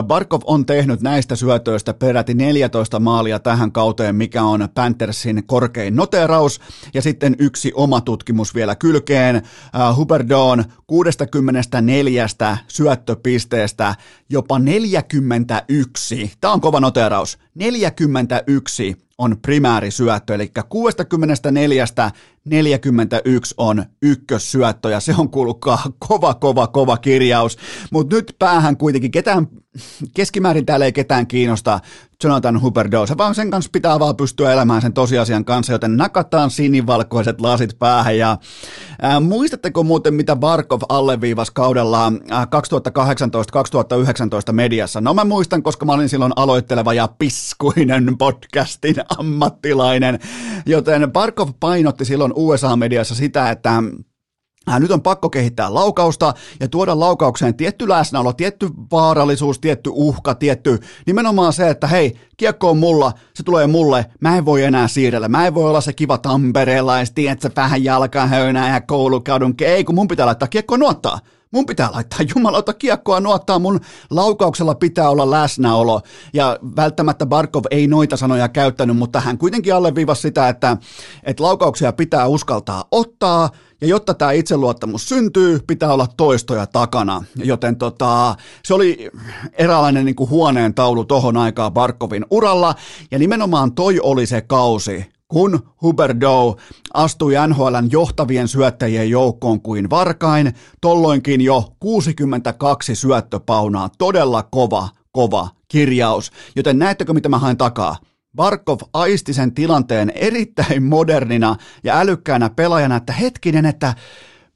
[0.03, 6.61] Barkov on tehnyt näistä syötöistä peräti 14 maalia tähän kauteen, mikä on Panthersin korkein noteraus,
[6.95, 9.43] ja sitten yksi oma tutkimus vielä kylkeen.
[9.97, 12.27] Huberdoon 64
[12.69, 13.95] syöttöpisteestä
[14.31, 16.33] jopa 41.
[16.41, 17.39] Tämä on kova noteraus.
[17.55, 21.87] 41 on primäärisyöttö, eli 64
[22.45, 27.59] 41 on ykkössyöttö ja se on kuulkaa kova, kova, kova kirjaus.
[27.91, 29.49] Mutta nyt päähän kuitenkin ketään,
[30.15, 31.81] keskimäärin täällä ei ketään kiinnosta
[32.25, 37.41] Jonathan Huberdeau, vaan sen kanssa pitää vaan pystyä elämään sen tosiasian kanssa, joten nakataan sinivalkoiset
[37.41, 38.19] lasit päähän.
[38.19, 38.39] Ja,
[39.03, 42.13] ää, muistatteko muuten, mitä Barkov alleviivasi kaudella
[44.51, 45.01] 2018-2019 mediassa?
[45.01, 50.19] No mä muistan, koska mä olin silloin aloitteleva ja piskuinen podcastin ammattilainen,
[50.67, 53.83] joten Barkov painotti silloin USA-mediassa sitä, että
[54.79, 60.79] nyt on pakko kehittää laukausta ja tuoda laukaukseen tietty läsnäolo, tietty vaarallisuus, tietty uhka, tietty
[61.07, 65.29] nimenomaan se, että hei, kiekko on mulla, se tulee mulle, mä en voi enää siirrellä,
[65.29, 70.09] mä en voi olla se kiva tamperelais, tiedätkö, vähän jalkahöynää ja koulukaudun, ei kun mun
[70.09, 71.19] pitää laittaa kiekko nuottaa.
[71.51, 76.01] Mun pitää laittaa jumalauta kiekkoa nuottaa, mun laukauksella pitää olla läsnäolo.
[76.33, 80.77] Ja välttämättä Barkov ei noita sanoja käyttänyt, mutta hän kuitenkin alleviivasi sitä, että,
[81.23, 87.25] että laukauksia pitää uskaltaa ottaa, ja jotta tämä itseluottamus syntyy, pitää olla toistoja takana.
[87.37, 89.11] Joten tota, se oli
[89.53, 92.75] eräänlainen niin kuin huoneen taulu tohon aikaan Barkovin uralla,
[93.11, 96.55] ja nimenomaan toi oli se kausi, kun Huberdeau
[96.95, 106.33] astui NHLn johtavien syöttäjien joukkoon kuin varkain, tolloinkin jo 62 syöttöpaunaa, todella kova, kova kirjaus.
[106.57, 107.97] Joten näettekö mitä mä haen takaa?
[108.39, 113.95] Barkov aisti sen tilanteen erittäin modernina ja älykkäänä pelaajana, että hetkinen, että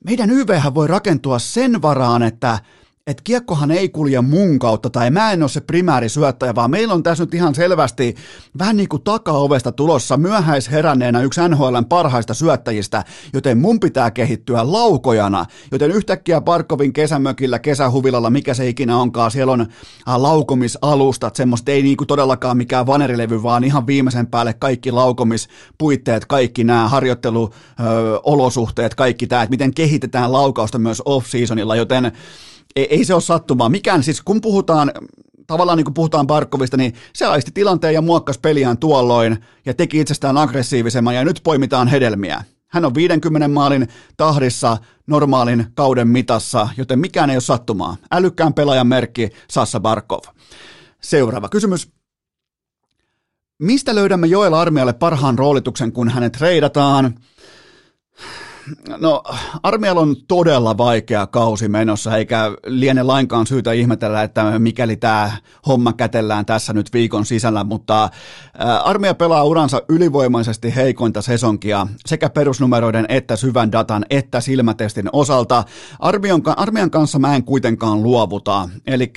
[0.04, 2.58] meidän YVhän voi rakentua sen varaan, että
[3.06, 7.02] että kiekkohan ei kulje mun kautta tai mä en ole se primäärisyöttäjä, vaan meillä on
[7.02, 8.14] tässä nyt ihan selvästi
[8.58, 15.46] vähän niin kuin takaovesta tulossa myöhäisheränneenä yksi NHLn parhaista syöttäjistä, joten mun pitää kehittyä laukojana,
[15.72, 19.66] joten yhtäkkiä Parkovin kesämökillä, kesähuvilalla, mikä se ikinä onkaan, siellä on äh,
[20.16, 26.64] laukomisalustat, semmoista ei niin kuin todellakaan mikään vanerilevy, vaan ihan viimeisen päälle kaikki laukomispuitteet, kaikki
[26.64, 32.12] nämä harjoitteluolosuhteet, kaikki tämä, että miten kehitetään laukausta myös off-seasonilla, joten
[32.76, 33.68] ei, ei se ole sattumaa.
[33.68, 34.92] Mikään siis, kun puhutaan,
[35.46, 40.00] tavallaan niin kuin puhutaan Barkovista, niin se aisti tilanteen ja muokkas peliään tuolloin ja teki
[40.00, 42.44] itsestään aggressiivisemman ja nyt poimitaan hedelmiä.
[42.68, 47.96] Hän on 50 maalin tahdissa normaalin kauden mitassa, joten mikään ei ole sattumaa.
[48.12, 50.20] Älykkään pelaajan merkki Sassa Barkov.
[51.00, 51.90] Seuraava kysymys.
[53.58, 57.14] Mistä löydämme Joel Armialle parhaan roolituksen, kun hänet reidataan?
[59.00, 59.22] No
[59.62, 65.32] armialla on todella vaikea kausi menossa, eikä liene lainkaan syytä ihmetellä, että mikäli tämä
[65.66, 68.08] homma kätellään tässä nyt viikon sisällä, mutta
[68.84, 75.64] armia pelaa uransa ylivoimaisesti heikointa sesonkia sekä perusnumeroiden että syvän datan että silmätestin osalta.
[76.56, 79.12] Armian kanssa mä en kuitenkaan luovuta, eli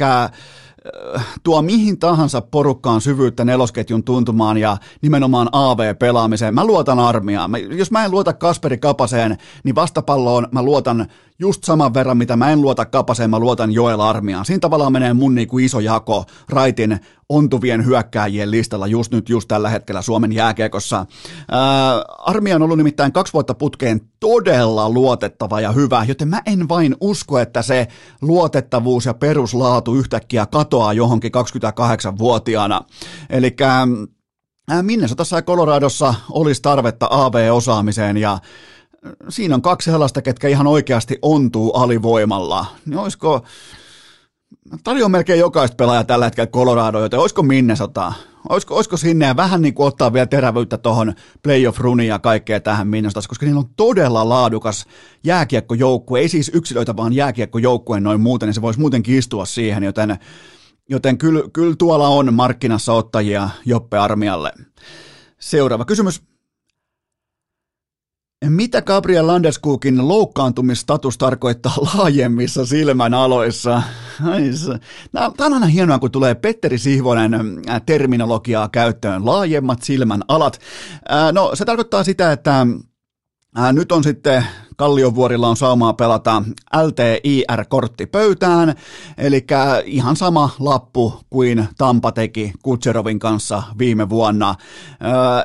[1.43, 6.55] tuo mihin tahansa porukkaan syvyyttä nelosketjun tuntumaan ja nimenomaan AV-pelaamiseen.
[6.55, 7.51] Mä luotan armiaan.
[7.69, 11.07] Jos mä en luota Kasperi Kapaseen, niin vastapalloon mä luotan
[11.39, 14.45] just saman verran, mitä mä en luota Kapaseen, mä luotan Joel Armiaan.
[14.45, 19.69] Siinä tavallaan menee mun niinku iso jako raitin ontuvien hyökkääjien listalla just nyt, just tällä
[19.69, 21.05] hetkellä Suomen jääkiekossa.
[21.51, 26.69] Ää, Armia on ollut nimittäin kaksi vuotta putkeen todella luotettava ja hyvä, joten mä en
[26.69, 27.87] vain usko, että se
[28.21, 32.81] luotettavuus ja peruslaatu yhtäkkiä katoaa johonkin 28-vuotiaana.
[33.29, 33.55] Eli
[34.81, 38.37] Minnesotassa ja Coloradossa olisi tarvetta AV-osaamiseen ja
[39.29, 42.65] siinä on kaksi sellaista, ketkä ihan oikeasti ontuu alivoimalla.
[42.85, 43.43] Niin olisiko,
[44.83, 48.13] tarjoaa melkein jokaista pelaajaa tällä hetkellä Colorado, joten olisiko Minnesota?
[48.49, 51.13] Olisiko, olisiko sinne ja vähän niin kuin ottaa vielä terävyyttä tuohon
[51.43, 54.85] playoff-runiin ja kaikkea tähän Minnesotassa, koska niillä on todella laadukas
[55.23, 60.19] jääkiekkojoukkue, ei siis yksilöitä, vaan jääkiekkojoukkue noin muuten, niin se voisi muutenkin istua siihen, joten,
[60.89, 64.51] joten kyllä, kyllä tuolla on markkinassa ottajia Joppe Armialle.
[65.39, 66.34] Seuraava kysymys.
[68.49, 73.81] Mitä Gabriel Landeskukin loukkaantumistatus tarkoittaa laajemmissa silmän aloissa?
[75.11, 79.25] Tämä on aina hienoa, kun tulee Petteri Sihvonen äh, terminologiaa käyttöön.
[79.25, 80.59] Laajemmat silmän alat.
[81.11, 82.67] Äh, no, se tarkoittaa sitä, että
[83.59, 84.45] äh, nyt on sitten
[84.75, 86.43] Kalliovuorilla on saumaa pelata
[86.83, 88.75] LTIR-kortti pöytään,
[89.17, 89.45] eli
[89.85, 94.55] ihan sama lappu kuin Tampa teki Kutserovin kanssa viime vuonna.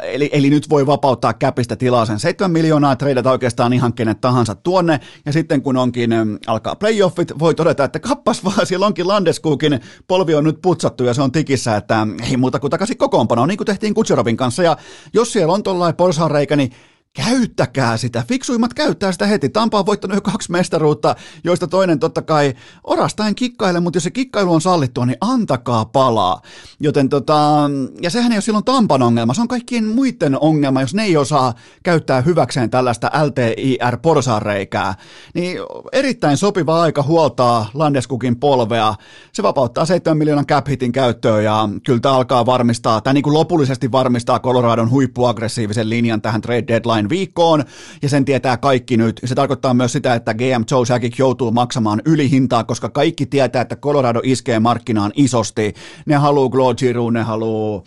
[0.02, 4.54] eli, eli nyt voi vapauttaa käpistä tilaa sen 7 miljoonaa, treidata oikeastaan ihan kenet tahansa
[4.54, 6.10] tuonne, ja sitten kun onkin
[6.46, 9.80] alkaa playoffit, voi todeta, että kappas vaan, siellä onkin Landeskukin.
[10.08, 13.58] Polvi on nyt putsattu ja se on tikissä, että ei muuta kuin takaisin kokoonpanoon, niin
[13.58, 14.76] kuin tehtiin Kutserovin kanssa, ja
[15.12, 16.72] jos siellä on tuollainen porsaanreikä, niin
[17.16, 18.24] käyttäkää sitä.
[18.28, 19.48] Fiksuimmat käyttää sitä heti.
[19.48, 24.10] Tampa on voittanut jo kaksi mestaruutta, joista toinen totta kai orastain kikkaile, mutta jos se
[24.10, 26.40] kikkailu on sallittua, niin antakaa palaa.
[26.80, 27.70] Joten tota,
[28.00, 31.16] ja sehän ei ole silloin Tampan ongelma, se on kaikkien muiden ongelma, jos ne ei
[31.16, 34.94] osaa käyttää hyväkseen tällaista LTIR-porsareikää.
[35.34, 35.58] Niin
[35.92, 38.94] erittäin sopiva aika huoltaa Landeskukin polvea.
[39.32, 43.34] Se vapauttaa 7 miljoonan cap hitin käyttöön ja kyllä tämä alkaa varmistaa, tai niin kuin
[43.34, 47.64] lopullisesti varmistaa Coloradon huippuaggressiivisen linjan tähän trade deadline deadline viikkoon,
[48.02, 49.20] ja sen tietää kaikki nyt.
[49.24, 53.76] Se tarkoittaa myös sitä, että GM Joe Sakic joutuu maksamaan ylihintaa, koska kaikki tietää, että
[53.76, 55.74] Colorado iskee markkinaan isosti.
[56.06, 57.82] Ne haluaa Claude Giroux, ne haluaa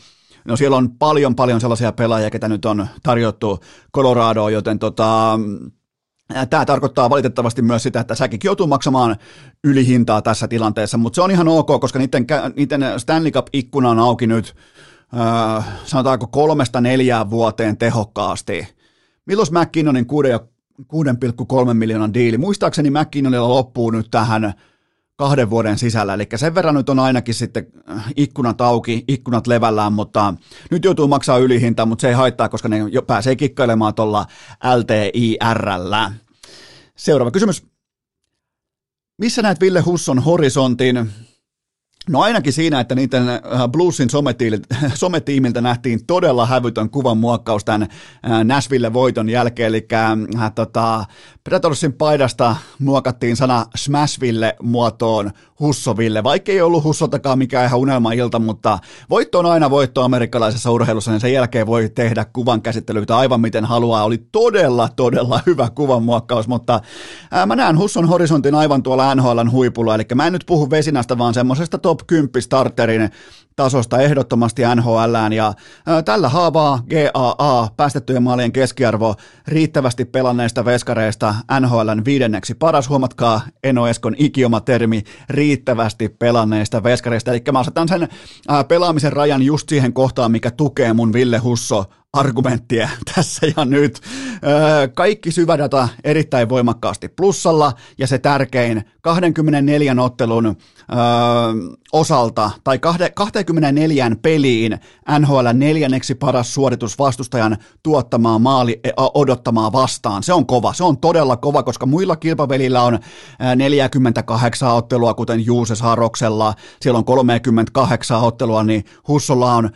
[0.46, 3.60] No siellä on paljon paljon sellaisia pelaajia, ketä nyt on tarjottu
[3.96, 5.40] Coloradoon, joten tota,
[6.50, 9.16] Tämä tarkoittaa valitettavasti myös sitä, että säkin joutuu maksamaan
[9.64, 14.28] ylihintaa tässä tilanteessa, mutta se on ihan ok, koska niiden, niiden Stanley Cup-ikkuna on auki
[14.28, 14.56] nyt,
[15.18, 18.68] äh, sanotaanko kolmesta neljään vuoteen tehokkaasti.
[19.26, 22.38] Milloin McKinnonin 6,3 miljoonan diili?
[22.38, 24.54] Muistaakseni McKinnonilla loppuu nyt tähän
[25.16, 29.94] kahden vuoden sisällä, eli sen verran nyt on ainakin sitten äh, ikkunat auki, ikkunat levällään,
[29.94, 30.34] mutta
[30.72, 34.26] nyt joutuu maksaa ylihinta, mutta se ei haittaa, koska ne jo pääsee kikkailemaan tuolla
[34.78, 36.14] LTIRllä.
[36.96, 37.64] Seuraava kysymys.
[39.18, 41.12] Missä näet Ville Husson horisontin?
[42.10, 43.40] No ainakin siinä, että niiden äh,
[43.72, 44.10] Bluesin
[44.94, 51.06] sometiimiltä nähtiin todella hävytön kuvan muokkaus tämän äh, Nashville-voiton jälkeen, eli äh, tota,
[51.44, 55.32] Predatorsin paidasta muokattiin sana Smashville muotoon
[55.64, 61.12] Hussoville, vaikka ei ollut Hussoltakaan mikään ihan unelmailta, mutta voitto on aina voitto amerikkalaisessa urheilussa,
[61.12, 64.04] niin sen jälkeen voi tehdä kuvan käsittelyitä aivan miten haluaa.
[64.04, 66.80] Oli todella, todella hyvä kuvan muokkaus, mutta
[67.32, 71.18] ää, mä näen Husson horisontin aivan tuolla NHLn huipulla, eli mä en nyt puhu vesinästä,
[71.18, 73.10] vaan semmoisesta top 10 starterin
[73.56, 75.54] tasosta ehdottomasti NHLään ja
[75.86, 79.16] ää, tällä haavaa GAA päästettyjen maalien keskiarvo
[79.48, 82.54] riittävästi pelanneista veskareista NHLn viidenneksi.
[82.56, 85.53] Paras, huomatkaa Eno Eskon ikioma termi, riittävästi
[86.20, 88.08] pelanneista veskareista, eli mä asetan sen
[88.68, 94.00] pelaamisen rajan just siihen kohtaan, mikä tukee mun Ville Husso argumenttia tässä ja nyt.
[94.94, 100.56] Kaikki syvädata erittäin voimakkaasti plussalla ja se tärkein 24 ottelun
[101.94, 102.80] osalta tai
[103.14, 104.80] 24 peliin
[105.20, 108.80] NHL neljänneksi paras suoritus vastustajan tuottamaa maali
[109.14, 110.24] odottamaa vastaan.
[110.24, 113.00] Se on kova, se on todella kova, koska muilla kilpavälillä on
[113.56, 119.70] 48 ottelua, kuten Juuse Saroksella, siellä on 38 ottelua, niin Hussolla on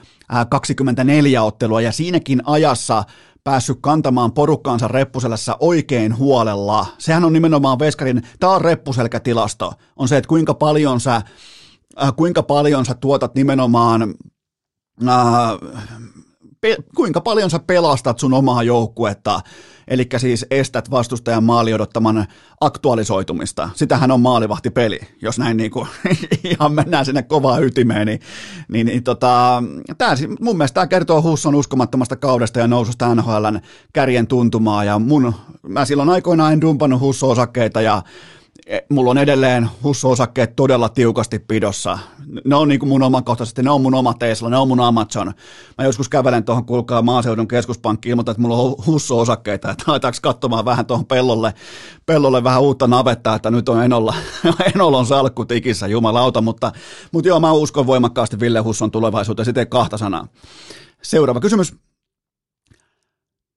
[0.49, 3.03] 24 ottelua ja siinäkin ajassa
[3.43, 6.85] päässyt kantamaan porukkaansa reppuselässä oikein huolella.
[6.97, 12.43] Sehän on nimenomaan Veskarin, tämä on reppuselkätilasto, on se, että kuinka paljon sä, äh, kuinka
[12.43, 14.15] paljon sä tuotat nimenomaan
[15.07, 15.17] äh,
[16.61, 19.39] pe- kuinka paljon sä pelastat sun omaa joukkuetta,
[19.87, 22.25] eli siis estät vastustajan maali odottaman
[22.61, 23.69] aktualisoitumista.
[23.75, 25.87] Sitähän on maalivahtipeli, jos näin niin kuin,
[26.59, 28.07] ihan mennään sinne kovaa ytimeen.
[28.07, 28.19] Niin,
[28.67, 29.63] niin, niin tota,
[29.97, 33.59] tää, mun mielestä tämä kertoo Husson uskomattomasta kaudesta ja noususta NHLn
[33.93, 34.83] kärjen tuntumaa.
[34.83, 35.33] Ja mun,
[35.67, 38.36] mä silloin aikoinaan en dumpannut Husso-osakkeita ja E,
[38.89, 41.99] mulla on edelleen Husso-osakkeet todella tiukasti pidossa.
[42.45, 45.33] Ne on niin kuin mun omakohtaisesti, ne on mun oma Tesla, ne on mun Amazon.
[45.77, 50.65] Mä joskus kävelen tuohon, kuulkaa maaseudun keskuspankki ilmoittaa, että mulla on Husso-osakkeita, että laitaanko katsomaan
[50.65, 51.53] vähän tuohon pellolle,
[52.05, 54.15] pellolle vähän uutta navettaa, että nyt on Enolla,
[54.75, 56.71] Enolla on salkku tikissä, jumalauta, mutta,
[57.11, 60.27] mutta joo, mä uskon voimakkaasti Ville Husson tulevaisuuteen, sitten kahta sanaa.
[61.01, 61.75] Seuraava kysymys.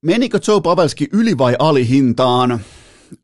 [0.02, 2.60] Menikö Joe Pavelski yli vai alihintaan?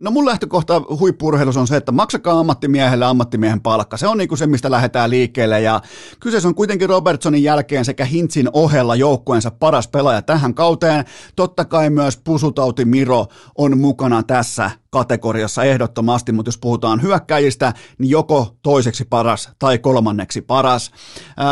[0.00, 3.96] No mun lähtökohta huippurheilussa on se, että maksakaa ammattimiehelle ammattimiehen palkka.
[3.96, 5.80] Se on niinku se, mistä lähdetään liikkeelle ja
[6.20, 11.04] kyseessä on kuitenkin Robertsonin jälkeen sekä Hintsin ohella joukkueensa paras pelaaja tähän kauteen.
[11.36, 13.26] Totta kai myös Pusutauti Miro
[13.58, 20.42] on mukana tässä kategoriassa ehdottomasti, mutta jos puhutaan hyökkäjistä, niin joko toiseksi paras tai kolmanneksi
[20.42, 20.90] paras.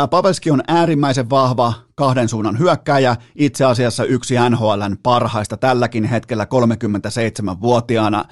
[0.09, 8.25] Pavelski on äärimmäisen vahva kahden suunnan hyökkääjä, itse asiassa yksi NHLn parhaista tälläkin hetkellä 37-vuotiaana.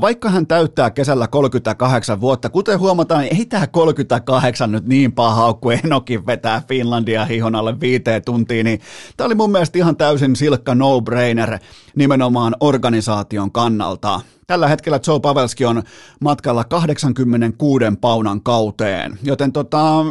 [0.00, 5.54] Vaikka hän täyttää kesällä 38 vuotta, kuten huomataan, niin ei tämä 38 nyt niin paha
[5.54, 8.80] kuin Enokin vetää Finlandia hihon alle viiteen tuntiin, niin
[9.16, 11.58] tämä oli mun mielestä ihan täysin silkka no-brainer
[11.96, 14.20] nimenomaan organisaation kannalta.
[14.50, 15.82] Tällä hetkellä Joe Pavelski on
[16.20, 20.04] matkalla 86 paunan kauteen, joten tota,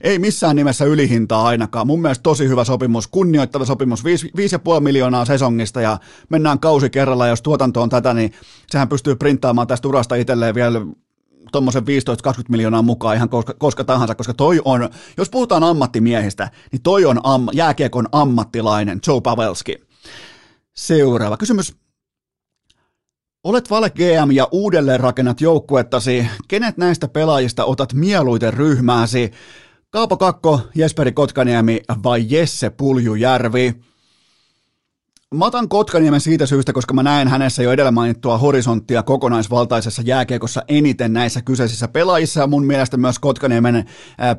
[0.00, 1.86] ei missään nimessä ylihintaa ainakaan.
[1.86, 5.98] Mun mielestä tosi hyvä sopimus, kunnioittava sopimus, 5,5 miljoonaa sesongista ja
[6.28, 7.26] mennään kausi kerralla.
[7.26, 8.32] Jos tuotanto on tätä, niin
[8.70, 10.80] sehän pystyy printtaamaan tästä urasta itselleen vielä
[11.52, 11.86] tuommoisen 15-20
[12.48, 17.20] miljoonaa mukaan ihan koska, koska tahansa, koska toi on, jos puhutaan ammattimiehistä, niin toi on
[17.24, 19.76] am, jääkiekon ammattilainen Joe Pavelski.
[20.74, 21.87] Seuraava kysymys.
[23.44, 26.26] Olet Vale GM ja uudelleen rakennat joukkuettasi.
[26.48, 29.32] Kenet näistä pelaajista otat mieluiten ryhmääsi?
[29.90, 33.74] Kaapo Kakko, Jesperi Kotkaniemi vai Jesse Puljujärvi?
[35.34, 40.62] Mä otan Kotkaniemen siitä syystä, koska mä näen hänessä jo edellä mainittua horisonttia kokonaisvaltaisessa jääkiekossa
[40.68, 43.84] eniten näissä kyseisissä pelaajissa mun mielestä myös Kotkaniemen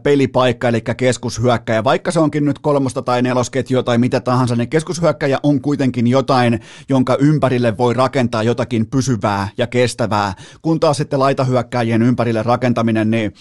[0.03, 1.83] pelipaikka, eli keskushyökkäjä.
[1.83, 6.59] Vaikka se onkin nyt kolmosta tai nelosketjua tai mitä tahansa, niin keskushyökkäjä on kuitenkin jotain,
[6.89, 10.33] jonka ympärille voi rakentaa jotakin pysyvää ja kestävää.
[10.61, 13.33] Kun taas sitten laitahyökkäjien ympärille rakentaminen, niin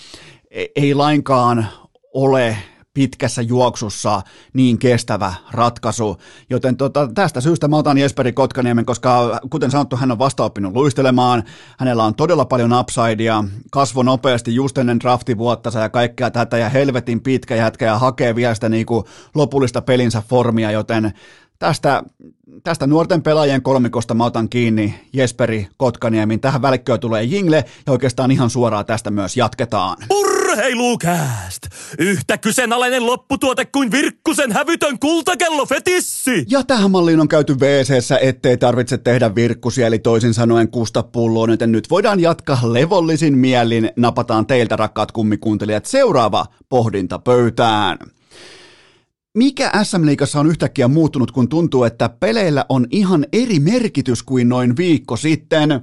[0.50, 1.66] e-, ei lainkaan
[2.14, 2.56] ole
[2.98, 4.22] pitkässä juoksussa
[4.52, 6.16] niin kestävä ratkaisu.
[6.50, 10.72] Joten tota, tästä syystä mä otan Jesperi Kotkaniemen, koska kuten sanottu, hän on vasta oppinut
[10.72, 11.42] luistelemaan,
[11.78, 17.20] hänellä on todella paljon upsidea, kasvo nopeasti just ennen draftivuottansa ja kaikkea tätä, ja helvetin
[17.20, 21.12] pitkä jätkä ja hakee vielä sitä niinku lopullista pelinsä formia, joten
[21.58, 22.02] tästä,
[22.64, 26.40] tästä nuorten pelaajien kolmikosta mä otan kiinni Jesperi Kotkaniemin.
[26.40, 29.96] Tähän välikköön tulee Jingle ja oikeastaan ihan suoraan tästä myös jatketaan.
[30.48, 31.62] Urheilukääst!
[31.98, 36.44] Yhtä kyseenalainen lopputuote kuin Virkkusen hävytön kultakello fetissi!
[36.50, 41.50] Ja tähän malliin on käyty wc ettei tarvitse tehdä virkkusia, eli toisin sanoen kusta pulloon,
[41.50, 43.90] joten nyt voidaan jatkaa levollisin mielin.
[43.96, 47.98] Napataan teiltä, rakkaat kummikuuntelijat, seuraava pohdinta pöytään.
[49.34, 54.76] Mikä SM-liigassa on yhtäkkiä muuttunut, kun tuntuu, että peleillä on ihan eri merkitys kuin noin
[54.76, 55.82] viikko sitten?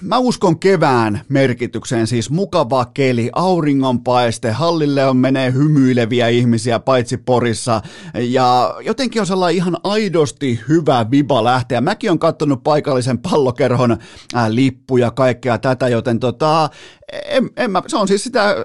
[0.00, 7.82] Mä uskon kevään merkitykseen, siis mukava keli, auringonpaiste, hallille on menee hymyileviä ihmisiä paitsi Porissa
[8.14, 11.80] ja jotenkin on sellainen ihan aidosti hyvä viba lähteä.
[11.80, 16.70] Mäkin on katsonut paikallisen pallokerhon äh, lippuja kaikkea tätä, joten tota,
[17.24, 18.56] en, en mä, se on siis sitä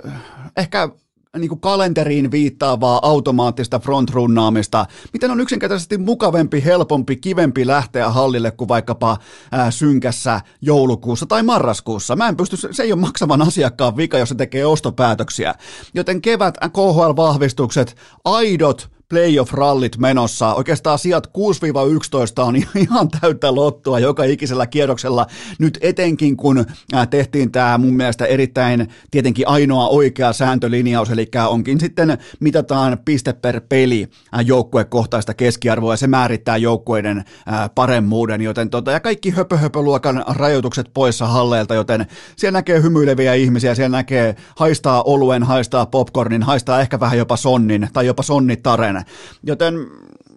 [0.58, 0.90] ehkä
[1.38, 8.68] niin kuin kalenteriin viittaavaa automaattista frontrunnaamista, miten on yksinkertaisesti mukavempi, helpompi, kivempi lähteä hallille kuin
[8.68, 9.18] vaikkapa
[9.52, 12.16] ää, synkässä joulukuussa tai marraskuussa.
[12.16, 15.56] Mä en pysty, se ei ole maksavan asiakkaan vika, jos se tekee ostopäätöksiä.
[15.94, 20.54] Joten kevät KHL-vahvistukset, aidot playoff-rallit menossa.
[20.54, 21.32] Oikeastaan sijat 6-11
[22.38, 25.26] on ihan täyttä lottua joka ikisellä kierroksella.
[25.60, 26.66] Nyt etenkin kun
[27.10, 33.62] tehtiin tämä mun mielestä erittäin tietenkin ainoa oikea sääntölinjaus, eli onkin sitten mitataan piste per
[33.70, 34.08] peli
[34.46, 37.24] joukkuekohtaista keskiarvoa ja se määrittää joukkueiden
[37.76, 42.06] paremmuuden, joten tota, ja kaikki höpö-höpö-luokan rajoitukset poissa halleilta, joten
[42.36, 47.90] siellä näkee hymyileviä ihmisiä, siellä näkee haistaa oluen, haistaa popcornin, haistaa ehkä vähän jopa sonnin
[47.94, 48.24] tai jopa
[49.44, 49.74] Joten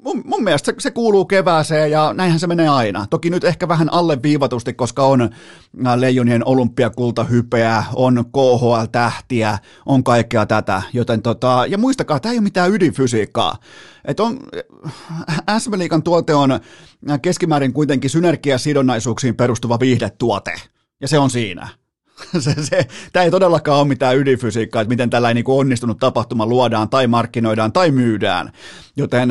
[0.05, 3.07] mun, mun mielestä se, se kuuluu kevääseen ja näinhän se menee aina.
[3.11, 5.31] Toki nyt ehkä vähän alleviivatusti, koska on äh,
[5.97, 10.83] leijonien olympiakultahypeä, on KHL-tähtiä, on kaikkea tätä.
[10.93, 13.57] Joten tota, ja muistakaa, tämä ei ole mitään ydinfysiikkaa.
[14.05, 14.39] Et on,
[15.49, 16.61] äh, SM Liikan tuote on äh,
[17.23, 20.53] keskimäärin kuitenkin synergiasidonnaisuuksiin perustuva viihdetuote.
[21.01, 21.82] Ja se on siinä.
[22.39, 26.89] Se, se, tämä ei todellakaan ole mitään ydinfysiikkaa, että miten tällainen niin onnistunut tapahtuma luodaan
[26.89, 28.53] tai markkinoidaan tai myydään.
[28.97, 29.31] Joten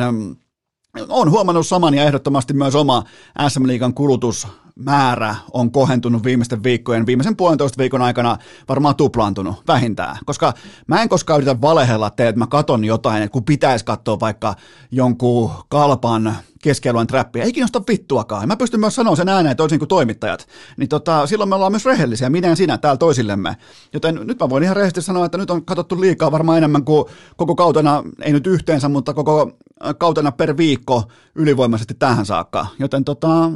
[1.08, 3.04] on huomannut saman ja ehdottomasti myös oma
[3.48, 8.36] SM Liigan kulutusmäärä on kohentunut viimeisten viikkojen, viimeisen puolentoista viikon aikana
[8.68, 10.16] varmaan tuplaantunut vähintään.
[10.24, 10.52] Koska
[10.86, 14.54] mä en koskaan yritä valehella teille, että mä katon jotain, että kun pitäisi katsoa vaikka
[14.90, 17.44] jonkun kalpan keskialueen trappia.
[17.44, 18.48] Ei kiinnosta vittuakaan.
[18.48, 20.46] Mä pystyn myös sanoa sen ääneen toisin kuin toimittajat.
[20.76, 23.56] Niin tota, silloin me ollaan myös rehellisiä, minä ja sinä täällä toisillemme.
[23.92, 27.04] Joten nyt mä voin ihan rehellisesti sanoa, että nyt on katsottu liikaa varmaan enemmän kuin
[27.36, 29.52] koko kautena, ei nyt yhteensä, mutta koko
[29.98, 31.02] kautena per viikko
[31.34, 32.66] ylivoimaisesti tähän saakka.
[32.78, 33.50] Joten tota,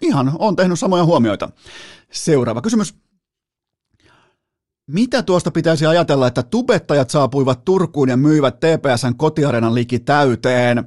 [0.00, 1.48] ihan on tehnyt samoja huomioita.
[2.12, 2.94] Seuraava kysymys.
[4.86, 10.84] Mitä tuosta pitäisi ajatella, että tubettajat saapuivat Turkuun ja myivät TPSn kotiarenan liki täyteen?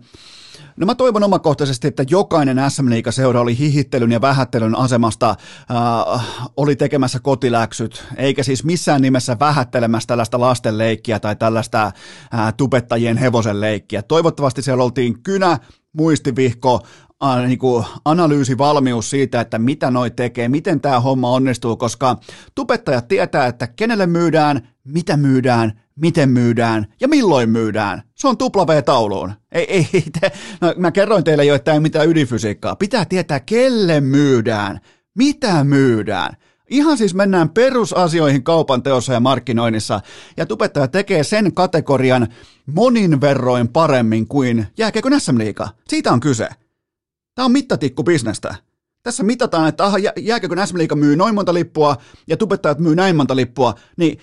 [0.77, 6.75] No mä toivon omakohtaisesti, että jokainen SM seura oli hihittelyn ja vähättelyn asemasta, äh, oli
[6.75, 14.01] tekemässä kotiläksyt, eikä siis missään nimessä vähättelemässä tällaista lastenleikkiä tai tällaista äh, tubettajien hevosen leikkiä.
[14.01, 15.57] Toivottavasti siellä oltiin kynä,
[15.93, 16.85] muistivihko,
[17.23, 22.17] äh, niin kuin analyysivalmius siitä, että mitä noi tekee, miten tämä homma onnistuu, koska
[22.55, 28.01] tubettajat tietää, että kenelle myydään, mitä myydään, miten myydään ja milloin myydään.
[28.15, 29.33] Se on tupla V-tauluun.
[29.51, 30.31] Ei, ei, te,
[30.61, 32.75] no, mä kerroin teille jo, että ei mitään ydinfysiikkaa.
[32.75, 34.79] Pitää tietää, kelle myydään,
[35.15, 36.37] mitä myydään.
[36.69, 40.01] Ihan siis mennään perusasioihin kaupan teossa ja markkinoinnissa,
[40.37, 42.27] ja tubettaja tekee sen kategorian
[42.65, 45.69] monin verroin paremmin kuin jääkeekö SM Liiga.
[45.87, 46.49] Siitä on kyse.
[47.35, 48.55] Tämä on mittatikku bisnestä.
[49.03, 53.15] Tässä mitataan, että aha, jääkö SM Liiga myy noin monta lippua ja tubettajat myy näin
[53.15, 54.19] monta lippua, niin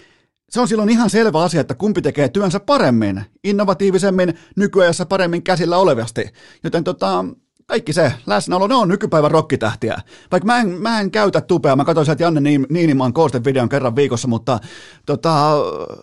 [0.55, 5.79] se on silloin ihan selvä asia, että kumpi tekee työnsä paremmin, innovatiivisemmin, nykyajassa paremmin käsillä
[5.79, 6.31] olevasti.
[6.65, 7.25] Joten tota,
[7.67, 9.99] kaikki se läsnäolo, ne on nykypäivän rokkitähtiä.
[10.33, 13.13] Vaikka mä en, mä en käytä tupea, mä katsoin sieltä Janne Niinimaan
[13.45, 14.59] videon kerran viikossa, mutta,
[15.07, 15.57] tota,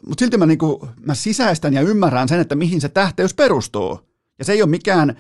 [0.07, 3.99] mutta silti mä, niinku, mä sisäistän ja ymmärrän sen, että mihin se tähteys perustuu.
[4.39, 5.17] Ja se ei ole mikään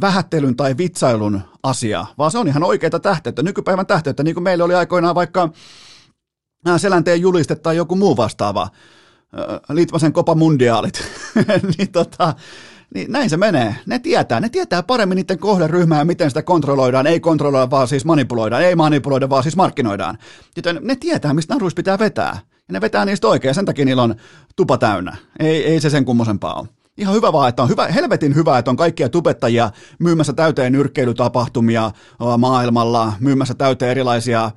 [0.00, 4.64] vähättelyn tai vitsailun asia, vaan se on ihan oikeita tähteyttä, nykypäivän tähteyttä, niin kuin meillä
[4.64, 5.48] oli aikoinaan vaikka
[6.76, 8.68] selänteen juliste tai joku muu vastaava,
[9.68, 11.02] Litvasen Copa Mundiaalit,
[11.78, 12.34] niin, tota,
[12.94, 13.76] niin näin se menee.
[13.86, 17.06] Ne tietää, ne tietää paremmin niiden kohderyhmää ja miten sitä kontrolloidaan.
[17.06, 18.62] Ei kontrolloida, vaan siis manipuloidaan.
[18.62, 20.18] Ei manipuloida, vaan siis markkinoidaan.
[20.56, 22.38] Joten ne tietää, mistä naruissa pitää vetää.
[22.68, 24.14] Ja ne vetää niistä oikein, sen takia niillä on
[24.56, 25.16] tupa täynnä.
[25.38, 26.68] Ei, ei se sen kummosempaa ole.
[26.96, 31.90] Ihan hyvä vaan, että on hyvä, helvetin hyvä, että on kaikkia tubettajia myymässä täyteen nyrkkeilytapahtumia
[32.38, 34.50] maailmalla, myymässä täyteen erilaisia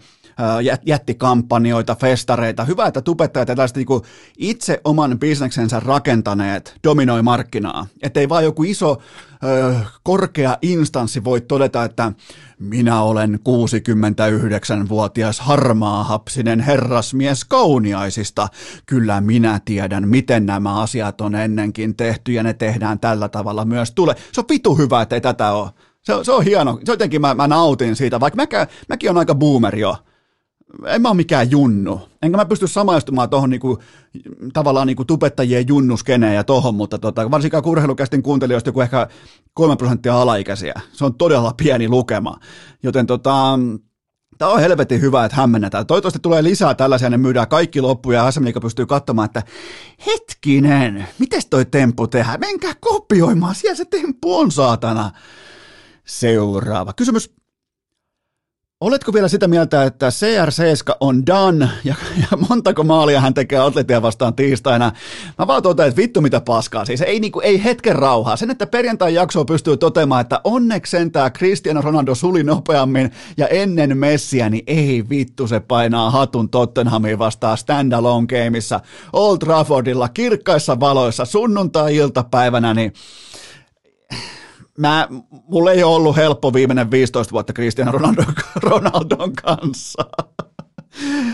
[0.85, 2.65] jättikampanjoita, festareita.
[2.65, 3.87] Hyvä, että tubettajat ja tällaiset niin
[4.37, 7.87] itse oman bisneksensä rakentaneet dominoi markkinaa.
[8.01, 8.97] Että ei vaan joku iso
[10.03, 12.11] korkea instanssi voi todeta, että
[12.59, 18.47] minä olen 69-vuotias harmaahapsinen herrasmies kauniaisista.
[18.85, 23.91] Kyllä minä tiedän, miten nämä asiat on ennenkin tehty ja ne tehdään tällä tavalla myös
[23.91, 24.15] tule.
[24.31, 25.69] Se on vitu hyvä, että ei tätä ole.
[26.01, 26.79] Se, se on hieno.
[26.85, 29.97] Se jotenkin mä, mä nautin siitä, vaikka mäkä, mäkin on aika boomer jo
[30.85, 32.01] en mä ole mikään junnu.
[32.21, 33.79] Enkä mä pysty samaistumaan tuohon niinku,
[34.53, 39.07] tavallaan niinku tubettajien junnuskeneen ja tohon, mutta tota, varsinkaan kurheilukästin kuuntelijoista joku ehkä
[39.53, 40.81] kolme prosenttia alaikäisiä.
[40.91, 42.37] Se on todella pieni lukema.
[42.83, 43.59] Joten tota,
[44.37, 45.87] Tämä on helvetin hyvä, että hämmennetään.
[45.87, 49.43] Toivottavasti tulee lisää tällaisia, ne myydään kaikki loppuja ja SM pystyy katsomaan, että
[50.05, 52.39] hetkinen, miten toi temppu tehdään?
[52.39, 55.11] Menkää kopioimaan, siellä se temppu on saatana.
[56.05, 57.42] Seuraava kysymys.
[58.83, 64.01] Oletko vielä sitä mieltä, että CR7 on done ja, ja montako maalia hän tekee atletia
[64.01, 64.91] vastaan tiistaina?
[65.39, 66.85] Mä vaan totean, että vittu mitä paskaa.
[66.85, 68.35] Siis ei, niinku, ei hetken rauhaa.
[68.35, 73.97] Sen, että perjantai jakso pystyy toteamaan, että onneksi sentää Cristiano Ronaldo suli nopeammin ja ennen
[73.97, 78.79] Messiä, niin ei vittu se painaa hatun Tottenhamiin vastaan standalone gameissa
[79.13, 82.93] Old Traffordilla kirkkaissa valoissa sunnuntai-iltapäivänä, niin
[84.77, 85.07] mä,
[85.47, 88.23] mulla ei ole ollut helppo viimeinen 15 vuotta Cristiano Ronaldo,
[88.55, 90.03] Ronaldon kanssa.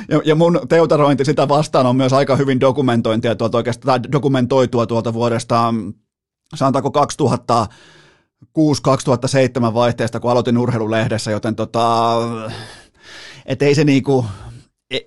[0.10, 5.14] Ja, ja mun teutarointi sitä vastaan on myös aika hyvin dokumentointia tuolta oikeastaan, dokumentoitua tuolta
[5.14, 5.74] vuodesta,
[6.56, 7.68] sanotaanko 2000,
[8.48, 12.16] 2006-2007 vaihteesta, kun aloitin urheilulehdessä, joten tota,
[13.46, 14.26] et ei se niinku,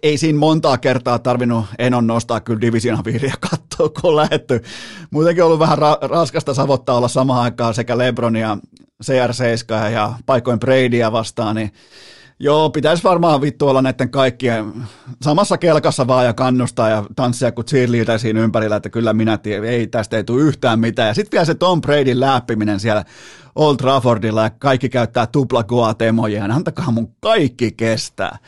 [0.03, 4.62] ei siinä montaa kertaa tarvinnut Enon nostaa kyllä divisionaviiriä katsoa, kun on lähetty.
[5.11, 8.59] Muutenkin on ollut vähän ra- raskasta savottaa olla samaan aikaan sekä Lebron ja
[9.05, 11.72] CR7 ja paikoin Bradya vastaan, niin
[12.45, 14.72] Joo, pitäisi varmaan vittu olla näiden kaikkien
[15.22, 19.68] samassa kelkassa vaan ja kannustaa ja tanssia kuin cheerleader siinä ympärillä, että kyllä minä tiedän,
[19.68, 21.09] ei tästä ei tule yhtään mitään.
[21.09, 23.05] Ja sitten vielä se Tom Bradyn läppiminen siellä
[23.55, 28.39] Old Traffordilla ja kaikki käyttää tupla temoja, antakaa mun kaikki kestää.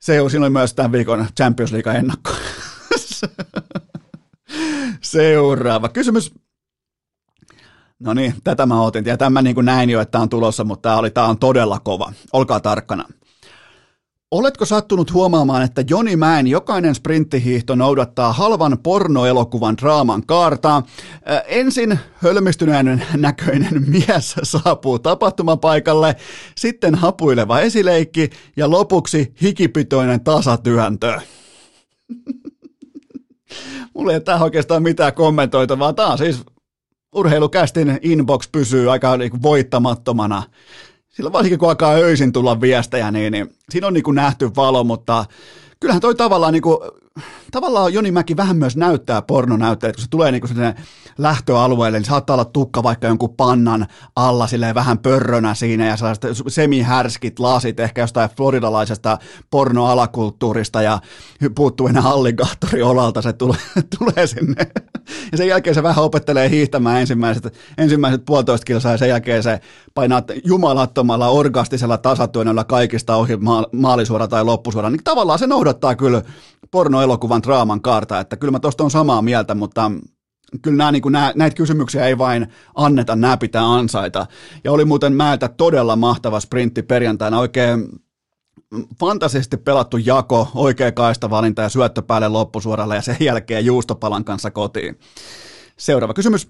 [0.00, 2.30] Se on, siinä oli myös tämän viikon Champions League ennakko.
[5.02, 6.34] Seuraava kysymys.
[7.98, 9.04] No niin, tätä mä otin.
[9.04, 11.38] Ja tämä niin kuin näin jo, että tämä on tulossa, mutta tämä, oli, tämä on
[11.38, 12.12] todella kova.
[12.32, 13.04] Olkaa tarkkana.
[14.30, 20.82] Oletko sattunut huomaamaan, että Joni Mäen jokainen sprinttihiihto noudattaa halvan pornoelokuvan draaman kaartaa?
[21.46, 26.16] Ensin hölmistyneen näköinen mies saapuu tapahtumapaikalle,
[26.56, 31.20] sitten hapuileva esileikki ja lopuksi hikipitoinen tasatyöntö.
[33.94, 35.92] Mulla ei ole tähän oikeastaan mitään kommentoitavaa.
[35.92, 36.42] Tämä on siis
[37.14, 40.42] urheilukästin inbox pysyy aika niin voittamattomana
[41.20, 44.84] sillä varsinkin kun alkaa öisin tulla viestejä, niin, niin siinä on niin kuin nähty valo,
[44.84, 45.24] mutta
[45.80, 46.78] kyllähän toi tavallaan, niin kuin,
[47.50, 50.74] tavallaan Joni Mäki vähän myös näyttää pornonäytteet, kun se tulee niin kuin
[51.18, 53.86] lähtöalueelle, niin saattaa olla tukka vaikka jonkun pannan
[54.16, 59.18] alla silleen vähän pörrönä siinä ja sellaiset semihärskit lasit ehkä jostain floridalaisesta
[59.50, 60.98] pornoalakulttuurista ja
[61.54, 63.60] puuttuu enää alligaattori olalta, se tulee,
[63.98, 64.66] tulee sinne.
[65.32, 69.60] Ja sen jälkeen se vähän opettelee hiihtämään ensimmäiset, ensimmäiset puolitoista kilsaa ja sen jälkeen se
[69.94, 73.38] painaa jumalattomalla orgastisella tasatyönnöllä kaikista ohi
[73.72, 74.90] maalisuora tai loppusuora.
[74.90, 76.22] Niin tavallaan se noudattaa kyllä
[77.00, 79.90] pornoelokuvan draaman kaarta, että kyllä mä tosta on samaa mieltä, mutta
[80.62, 84.26] kyllä nämä, niin kuin, nämä, näitä kysymyksiä ei vain anneta, nämä pitää ansaita.
[84.64, 87.88] Ja oli muuten määltä todella mahtava sprintti perjantaina, oikein
[89.00, 94.98] fantasisesti pelattu jako, oikea kaistavalinta ja syöttö päälle loppusuoralle ja sen jälkeen juustopalan kanssa kotiin.
[95.78, 96.48] Seuraava kysymys.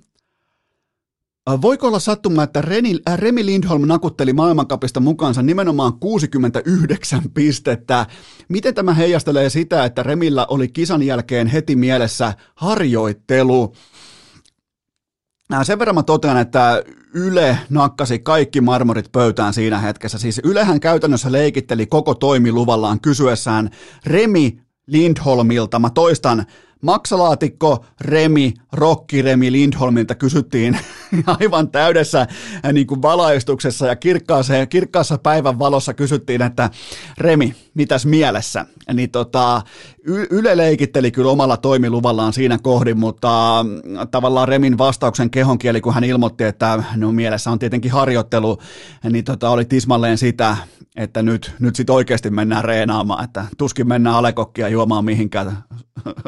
[1.62, 8.06] Voiko olla sattuma, että Reni, äh, Remi Lindholm nakutteli maailmankapista mukaansa nimenomaan 69 pistettä?
[8.48, 13.72] Miten tämä heijastelee sitä, että Remillä oli kisan jälkeen heti mielessä harjoittelu?
[15.52, 16.82] Äh, sen verran mä totean, että
[17.14, 20.18] Yle nakkasi kaikki marmorit pöytään siinä hetkessä.
[20.18, 23.70] Siis Ylehän käytännössä leikitteli koko toimiluvallaan kysyessään
[24.06, 26.46] Remi Lindholmilta, mä toistan,
[26.82, 30.78] Maksalaatikko Remi, Rokki Remi Lindholmilta kysyttiin
[31.40, 36.70] aivan täydessä äh, niin kuin valaistuksessa ja kirkkaassa, kirkkaassa päivän valossa kysyttiin, että
[37.18, 38.66] Remi, mitäs mielessä?
[38.92, 39.62] Niin tota,
[40.30, 46.04] Yle leikitteli kyllä omalla toimiluvallaan siinä kohdin, mutta mm, tavallaan Remin vastauksen kehonkieli, kun hän
[46.04, 48.58] ilmoitti, että no mielessä on tietenkin harjoittelu,
[49.10, 50.56] niin tota, oli tismalleen sitä,
[50.96, 55.64] että nyt, nyt sitten oikeasti mennään reenaamaan, että tuskin mennään alekokkia juomaan mihinkään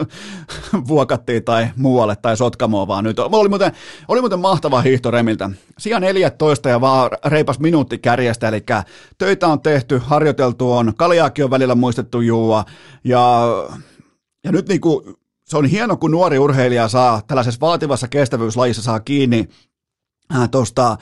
[0.89, 3.73] vuokattiin tai muualle tai Sotkamoon, vaan nyt oli muuten,
[4.09, 5.51] oli muuten mahtava hiihto Remiltä.
[5.79, 8.65] Sija 14 ja vaan reipas minuutti kärjestä, eli
[9.19, 12.65] töitä on tehty, harjoiteltu on, kaljaakin on välillä muistettu juua,
[13.05, 13.47] ja,
[14.45, 19.49] ja nyt niinku, se on hieno, kun nuori urheilija saa tällaisessa vaativassa kestävyyslajissa saa kiinni
[20.35, 20.97] äh, tuosta,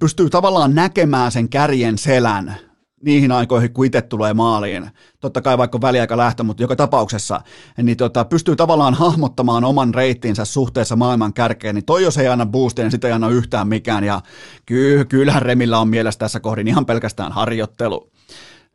[0.00, 2.56] pystyy tavallaan näkemään sen kärjen selän,
[3.02, 4.90] niihin aikoihin, kun itse tulee maaliin.
[5.20, 7.40] Totta kai vaikka väliaika lähtö, mutta joka tapauksessa
[7.82, 12.46] niin tota, pystyy tavallaan hahmottamaan oman reittinsä suhteessa maailman kärkeen, niin toi jos ei anna
[12.46, 14.04] boostia, niin sitä ei anna yhtään mikään.
[14.04, 14.20] Ja
[14.66, 18.10] ky- kyllähän Remillä on mielessä tässä kohdin ihan pelkästään harjoittelu.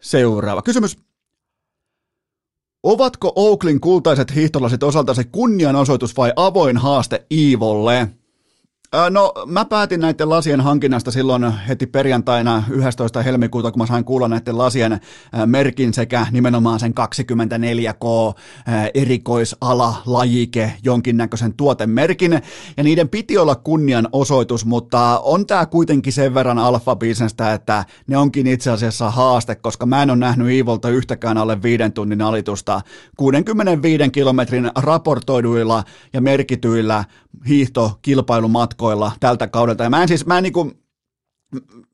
[0.01, 0.97] Seuraava kysymys.
[2.83, 8.20] Ovatko Oaklin kultaiset hiihtolasit osalta se kunnianosoitus vai avoin haaste Iivolle?
[9.09, 13.21] No mä päätin näiden lasien hankinnasta silloin heti perjantaina 11.
[13.21, 14.99] helmikuuta, kun mä sain kuulla näiden lasien
[15.45, 18.35] merkin sekä nimenomaan sen 24K
[18.93, 22.41] erikoisala, lajike, jonkinnäköisen tuotemerkin.
[22.77, 26.97] Ja niiden piti olla kunnian osoitus, mutta on tää kuitenkin sen verran alfa
[27.53, 31.93] että ne onkin itse asiassa haaste, koska mä en ole nähnyt Iivolta yhtäkään alle viiden
[31.93, 32.81] tunnin alitusta
[33.17, 35.83] 65 kilometrin raportoiduilla
[36.13, 37.03] ja merkityillä
[37.47, 39.83] hiihtokilpailumatkoilla tältä kaudelta.
[39.83, 40.71] Ja mä en siis, mä en niinku,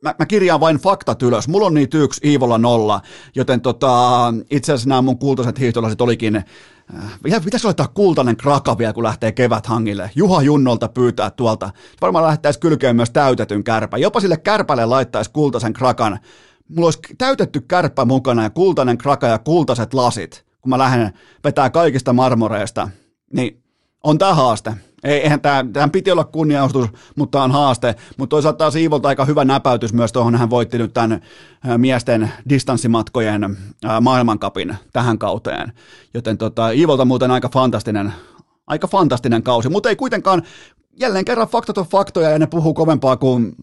[0.04, 1.48] mä, mä kirjaan vain faktat ylös.
[1.48, 3.02] Mulla on niitä yksi, Iivolla nolla,
[3.36, 6.46] joten tota, itse asiassa nämä mun kultaiset hiihtolasit olikin äh,
[7.44, 10.12] Pitäisi laittaa kultainen kraka vielä, kun lähtee keväthangille.
[10.16, 11.70] Juha Junnolta pyytää tuolta.
[12.02, 13.98] Varmaan lähettäisiin kylkeen myös täytetyn kärpä.
[13.98, 16.20] Jopa sille kärpälle laittaisi kultaisen krakan.
[16.70, 21.14] Mulla olisi täytetty kärppä mukana ja kultainen kraka ja kultaiset lasit, kun mä lähden
[21.44, 22.90] vetää kaikista marmoreista.
[23.34, 23.64] Niin
[24.08, 24.74] on tämä haaste.
[25.04, 27.96] Ei, eihän tämä, tämän piti olla kunnianostus, mutta on haaste.
[28.18, 30.36] Mutta toisaalta taas Iivolta aika hyvä näpäytys myös tuohon.
[30.36, 31.22] Hän voitti nyt tämän
[31.78, 33.58] miesten distanssimatkojen
[34.02, 35.74] maailmankapin tähän kauteen.
[36.14, 38.14] Joten tota, Iivolta muuten aika fantastinen,
[38.68, 40.44] aika fantastinen kausi, mutta ei kuitenkaan,
[41.00, 43.56] jälleen kerran faktat on faktoja ja ne puhuu kovempaa kuin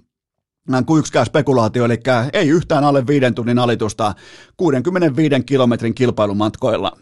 [0.86, 1.98] kuin yksikään spekulaatio, eli
[2.32, 4.14] ei yhtään alle viiden tunnin alitusta
[4.56, 6.92] 65 kilometrin kilpailumatkoilla.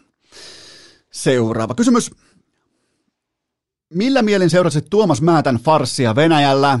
[1.11, 2.11] Seuraava kysymys.
[3.93, 6.79] Millä mielin seurasit Tuomas Määtän farssia Venäjällä?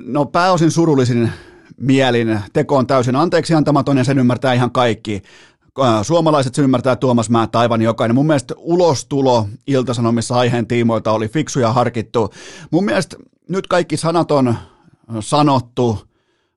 [0.00, 1.32] No pääosin surullisin
[1.76, 2.40] mielin.
[2.52, 5.22] Teko on täysin anteeksi antamaton ja sen ymmärtää ihan kaikki.
[6.02, 8.14] Suomalaiset sen ymmärtää Tuomas Määttä aivan jokainen.
[8.14, 12.30] Mun mielestä ulostulo Iltasanomissa aiheen tiimoilta oli fiksu ja harkittu.
[12.70, 13.16] Mun mielestä
[13.48, 14.54] nyt kaikki sanat on
[15.20, 15.98] sanottu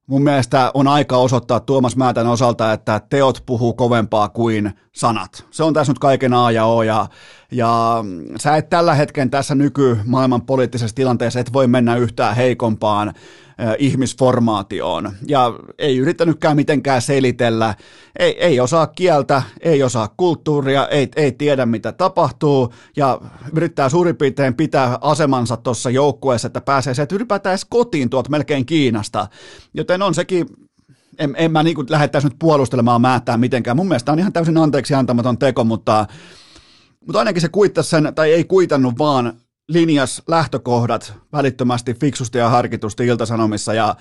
[0.07, 5.45] Mun mielestä on aika osoittaa Tuomas Määtän osalta, että teot puhuu kovempaa kuin sanat.
[5.51, 7.07] Se on tässä nyt kaiken A ja O ja,
[7.51, 8.03] ja
[8.39, 13.13] sä et tällä hetken tässä nykymaailman poliittisessa tilanteessa et voi mennä yhtään heikompaan
[13.77, 15.11] ihmisformaatioon.
[15.27, 17.75] Ja ei yrittänytkään mitenkään selitellä,
[18.19, 23.21] ei, ei osaa kieltä, ei osaa kulttuuria, ei, ei tiedä mitä tapahtuu ja
[23.55, 28.29] yrittää suurin piirtein pitää asemansa tuossa joukkueessa, että pääsee se, että ylipäätään edes kotiin tuolta
[28.29, 29.27] melkein Kiinasta.
[29.73, 30.45] Joten on sekin
[31.19, 33.77] en, en mä niin lähettäisi nyt puolustelemaan määttää mitenkään.
[33.77, 36.05] Mun mielestä on ihan täysin anteeksi antamaton teko, mutta,
[37.07, 39.33] mutta ainakin se kuittasi sen, tai ei kuitannut, vaan
[39.67, 43.95] linjas lähtökohdat välittömästi fiksusti ja harkitusti iltasanomissa ja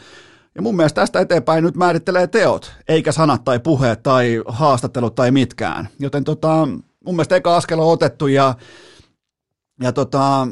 [0.54, 5.30] ja mun mielestä tästä eteenpäin nyt määrittelee teot, eikä sanat tai puheet tai haastattelut tai
[5.30, 5.88] mitkään.
[5.98, 6.66] Joten tota,
[7.04, 8.54] mun mielestä eka askel on otettu ja,
[9.82, 10.48] ja tota,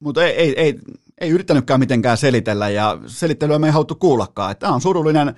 [0.00, 0.78] mutta ei, ei, ei,
[1.20, 4.56] ei yrittänytkään mitenkään selitellä ja selittelyä me ei haluttu kuullakaan.
[4.56, 5.34] Tämä on surullinen,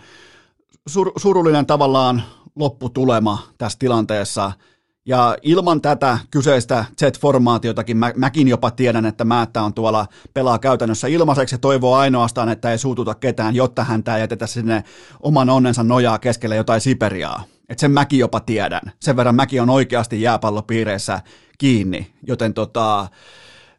[0.89, 2.23] sur, surullinen tavallaan
[2.57, 4.53] lopputulema tässä tilanteessa–
[5.07, 11.09] ja ilman tätä kyseistä Z-formaatiotakin mä, mäkin jopa tiedän, että Määttä on tuolla pelaa käytännössä
[11.09, 14.85] ilmaiseksi ja toivoo ainoastaan, että ei suututa ketään, jotta häntä ei jätetä sinne
[15.21, 17.45] oman onnensa nojaa keskelle jotain Siperiaa.
[17.69, 18.81] Et sen mäkin jopa tiedän.
[19.01, 21.21] Sen verran mäkin on oikeasti jääpallopiireissä
[21.59, 23.09] kiinni, joten tota,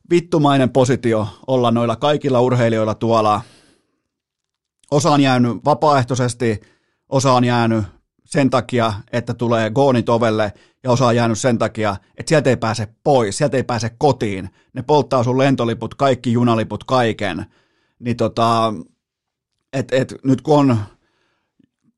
[0.09, 3.41] vittumainen positio olla noilla kaikilla urheilijoilla tuolla.
[4.91, 6.61] Osa on jäänyt vapaaehtoisesti,
[7.09, 7.83] osa on jäänyt
[8.33, 10.53] sen takia, että tulee goonit ovelle
[10.83, 14.49] ja osa on jäänyt sen takia, että sieltä ei pääse pois, sieltä ei pääse kotiin.
[14.73, 17.45] Ne polttaa sun lentoliput, kaikki junaliput, kaiken.
[17.99, 18.73] Niin tota,
[19.73, 20.77] et, et, nyt kun on,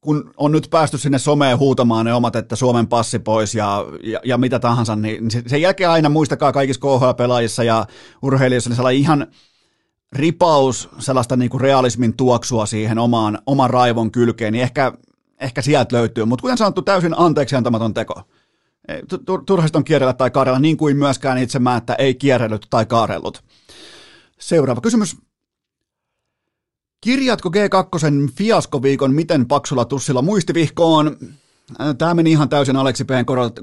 [0.02, 4.20] kun on nyt päästy sinne someen huutamaan ne omat, että Suomen passi pois ja, ja,
[4.24, 7.86] ja mitä tahansa, niin sen jälkeen aina muistakaa kaikissa KHL-pelaajissa ja
[8.22, 9.28] urheilijoissa niin sellainen ihan
[10.12, 14.94] ripaus sellaista niin kuin realismin tuoksua siihen omaan, oman raivon kylkeen, niin ehkä
[15.40, 18.22] ehkä sieltä löytyy, mutta kuten sanottu, täysin anteeksi antamaton teko.
[19.46, 23.44] Turhasta on kierrellä tai kaarella, niin kuin myöskään itse mä, että ei kierrellyt tai kaarellut.
[24.40, 25.18] Seuraava kysymys.
[27.02, 31.18] Kirjatko G2 fiaskoviikon miten paksulla tussilla muistivihkoon?
[31.98, 33.10] Tämä meni ihan täysin Aleksi P.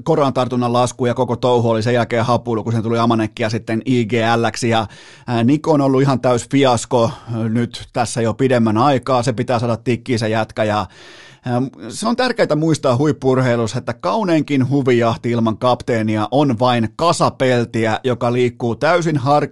[0.03, 3.81] koronatartunnan lasku ja koko touhu oli sen jälkeen hapuilu, kun se tuli Amanekki ja sitten
[3.85, 4.63] IGLX.
[4.63, 4.87] Ja
[5.43, 7.11] Niko on ollut ihan täys fiasko
[7.49, 9.23] nyt tässä jo pidemmän aikaa.
[9.23, 10.85] Se pitää saada tikkiin se jätkä ja
[11.89, 18.75] se on tärkeää muistaa huippurheilussa, että kauneinkin huvijahti ilman kapteenia on vain kasapeltiä, joka liikkuu
[18.75, 19.49] täysin har-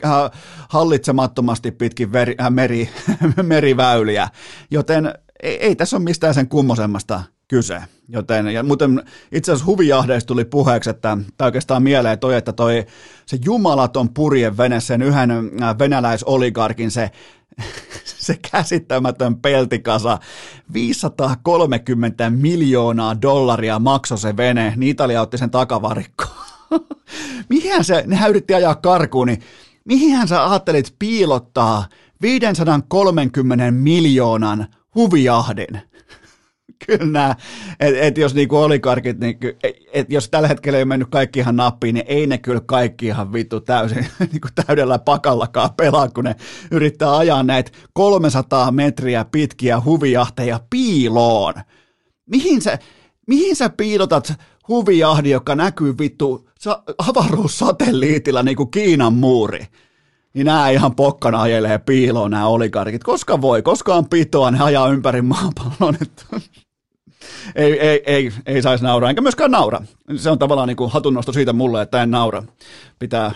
[0.70, 2.90] hallitsemattomasti pitkin veri- äh, meri-
[3.44, 4.30] meriväyliä.
[4.72, 5.14] Joten
[5.44, 7.82] ei, ei tässä ole mistään sen kummosemmasta kyse.
[8.08, 12.86] Joten, ja muuten itse asiassa huvijahdeista tuli puheeksi, että, tai oikeastaan mieleen toi, että toi,
[13.26, 17.12] se jumalaton purjevene, sen yhden äh, venäläisoligarkin, se
[18.06, 20.18] se käsittämätön peltikasa.
[20.74, 26.32] 530 miljoonaa dollaria maksoi se vene, niin Italia otti sen takavarikkoon.
[27.50, 29.42] mihin se, nehän yritti ajaa karkuun, niin
[29.86, 31.86] mihin sä ajattelit piilottaa
[32.22, 35.82] 530 miljoonan huvijahdin.
[36.86, 37.36] Kyllä nämä,
[37.80, 39.38] että et jos niinku olikarkit, niin
[39.94, 43.34] et, jos tällä hetkellä ei mennyt kaikki ihan nappiin, niin ei ne kyllä kaikki ihan
[43.34, 46.36] vittu täysin niinku täydellä pakallakaan pelaa, kun ne
[46.72, 51.54] yrittää ajaa näitä 300 metriä pitkiä huvijahteja piiloon.
[52.26, 52.80] Mihin sä,
[53.28, 54.34] mihin sä piilotat
[54.68, 56.50] huvijahdi, joka näkyy vittu
[56.98, 59.68] avaruussatelliitilla niin kuin Kiinan muuri?
[60.34, 63.04] niin nämä ihan pokkana ajelee piiloon nämä oligarkit.
[63.04, 65.98] Koska voi, koska on pitoa, ne ajaa ympäri maapallon.
[67.56, 69.82] Ei, ei, ei, ei saisi nauraa, enkä myöskään naura.
[70.16, 72.44] Se on tavallaan niin kuin hatunnosto siitä mulle, että en naura.
[73.00, 73.32] Pitää,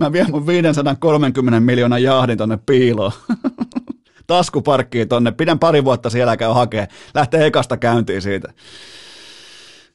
[0.00, 3.12] mä vien mun 530 miljoonan jahdin tonne piiloon.
[4.26, 8.52] Taskuparkkiin tonne, pidän pari vuotta siellä käy hakee, lähtee ekasta käyntiin siitä.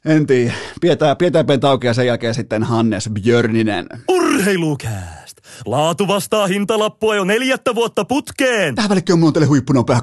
[0.05, 0.53] En tiedä.
[0.81, 3.87] Pidetään, pidetään pentauki ja sen jälkeen sitten Hannes Björninen.
[4.07, 5.23] Urheilukää!
[5.65, 8.75] Laatu vastaa hintalappua jo neljättä vuotta putkeen.
[8.75, 10.01] Tähän välikköön mulla on teille huippunopea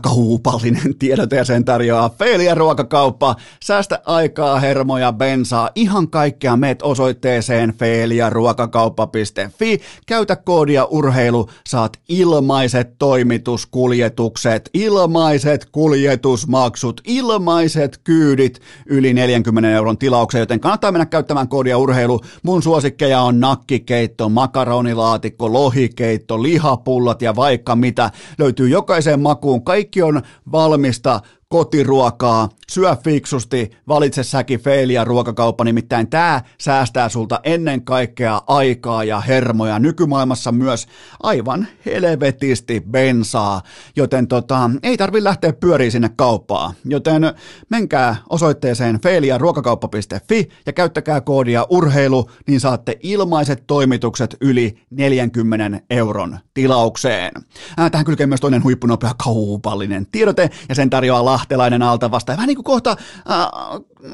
[1.37, 3.37] ja sen tarjoaa Feelia ruokakauppa.
[3.65, 9.81] Säästä aikaa, hermoja, bensaa, ihan kaikkea meet osoitteeseen feeliaruokakauppa.fi.
[10.07, 20.61] Käytä koodia urheilu, saat ilmaiset toimituskuljetukset, ilmaiset kuljetusmaksut, ilmaiset kyydit yli 40 euron tilaukseen, joten
[20.61, 22.21] kannattaa mennä käyttämään koodia urheilu.
[22.43, 28.11] Mun suosikkeja on nakkikeitto, makaronilaatikko, keitto, lohikeitto, lihapullat ja vaikka mitä.
[28.39, 29.65] Löytyy jokaiseen makuun.
[29.65, 30.23] Kaikki on
[30.53, 39.05] valmista kotiruokaa, syö fiksusti, valitse säkin feilia ruokakauppa, nimittäin tämä säästää sulta ennen kaikkea aikaa
[39.05, 40.87] ja hermoja, nykymaailmassa myös
[41.23, 43.63] aivan helvetisti bensaa,
[43.97, 47.23] joten tota, ei tarvi lähteä pyöriin sinne kauppaan, joten
[47.71, 57.33] menkää osoitteeseen feiliaruokakauppa.fi ja käyttäkää koodia urheilu, niin saatte ilmaiset toimitukset yli 40 euron tilaukseen.
[57.77, 62.37] Tähän kylkee myös toinen huippunopea kaupallinen tiedote ja sen tarjoaa lahtelainen alta vastaan.
[62.37, 63.47] Vähän niin kuin kohta, äh,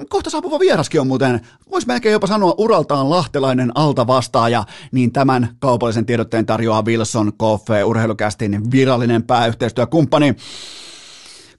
[0.09, 5.49] kohta saapuva vieraskin on muuten, voisi melkein jopa sanoa uraltaan lahtelainen alta vastaaja, niin tämän
[5.59, 10.37] kaupallisen tiedotteen tarjoaa Wilson Coffee, urheilukästin virallinen pääyhteistyökumppani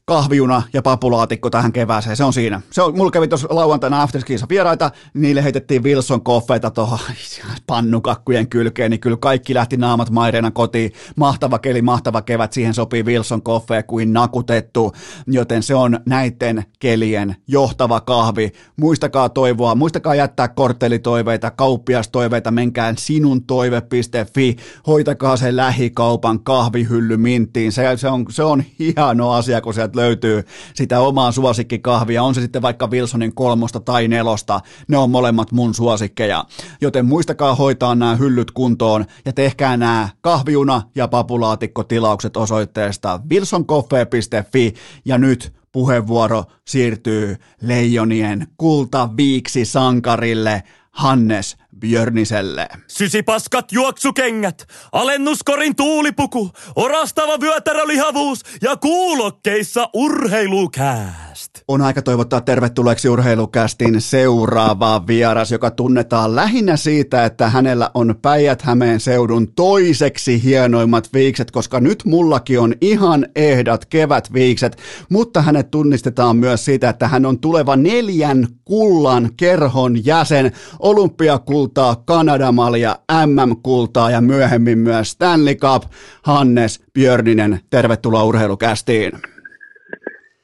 [0.06, 2.62] kahviuna ja papulaatikko tähän kevääseen, se on siinä.
[2.72, 7.00] Se on, mulla kävi tuossa lauantaina afterskiissa vieraita, niille heitettiin Wilson koffeita tuohon
[7.68, 10.92] pannukakkujen kylkeen, niin kyllä kaikki lähti naamat maireena kotiin.
[11.16, 14.92] Mahtava keli, mahtava kevät, siihen sopii Wilson koffeja kuin nakutettu,
[15.28, 18.52] joten se on näiden kelien johtava kahvi.
[18.78, 24.56] Muistakaa toivoa, muistakaa jättää korttelitoiveita, kauppiastoiveita, menkään sinun toive.fi,
[24.88, 30.02] hoitakaa se lähikaupan kahvihylly minttiin, se, se, on, se on hieno asia, kun sieltä sieltä
[30.02, 35.52] löytyy sitä omaa suosikkikahvia, on se sitten vaikka Wilsonin kolmosta tai nelosta, ne on molemmat
[35.52, 36.46] mun suosikkeja.
[36.82, 44.74] Joten muistakaa hoitaa nämä hyllyt kuntoon ja tehkää nämä kahviuna ja papulaatikkotilaukset osoitteesta wilsoncoffee.fi
[45.06, 50.64] ja nyt puheenvuoro siirtyy Leijonien kultaviiksi sankarille
[50.94, 52.68] Hannes Björniselle.
[52.88, 61.33] Sysipaskat juoksukengät, alennuskorin tuulipuku, orastava vyötärölihavuus ja kuulokkeissa urheilukääst.
[61.68, 69.00] On aika toivottaa tervetulleeksi urheilukästin seuraava vieras, joka tunnetaan lähinnä siitä, että hänellä on Päijät-Hämeen
[69.00, 74.78] seudun toiseksi hienoimmat viikset, koska nyt mullakin on ihan ehdat kevätviikset,
[75.10, 81.96] mutta hänet tunnistetaan myös siitä, että hän on tuleva neljän kullan kerhon jäsen, olympiakulta kultaa,
[82.06, 85.84] Kanadamalja, MM-kultaa ja myöhemmin myös Stanley Cup.
[86.24, 89.12] Hannes Björninen, tervetuloa urheilukästiin.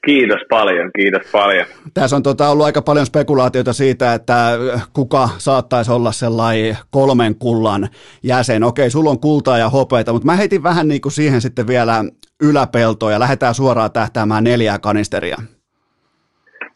[0.06, 1.66] Kiitos paljon, kiitos paljon.
[1.94, 4.58] Tässä on tota, ollut aika paljon spekulaatiota siitä, että
[4.92, 7.88] kuka saattaisi olla sellainen kolmen kullan
[8.22, 8.64] jäsen.
[8.64, 12.04] Okei, sulla on kultaa ja hopeita, mutta mä heitin vähän niin kuin siihen sitten vielä
[12.42, 15.36] yläpeltoa ja lähdetään suoraan tähtäämään neljää kanisteria.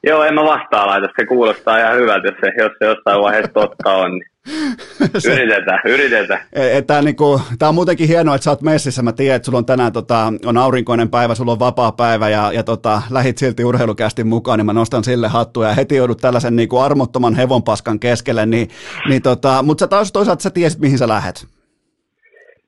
[0.06, 1.08] Joo, en mä vastaa laita.
[1.20, 4.10] Se kuulostaa ihan hyvältä, jos se, jos se jossain vaiheessa totta on.
[4.10, 4.34] Niin
[5.32, 6.40] yritetään, yritetään.
[6.52, 9.02] E, Tämä niinku, tää on muutenkin hienoa, että sä oot messissä.
[9.02, 12.52] Mä tiedän, että sulla on tänään tota, on aurinkoinen päivä, sulla on vapaa päivä ja,
[12.52, 16.56] ja tota, lähit silti urheilukästi mukaan, niin mä nostan sille hattua ja heti joudut tällaisen
[16.56, 18.46] niinku armottoman hevonpaskan keskelle.
[18.46, 18.68] Niin,
[19.08, 21.46] niin tota, mutta sä taas toisaalta sä tiesit, mihin sä lähet.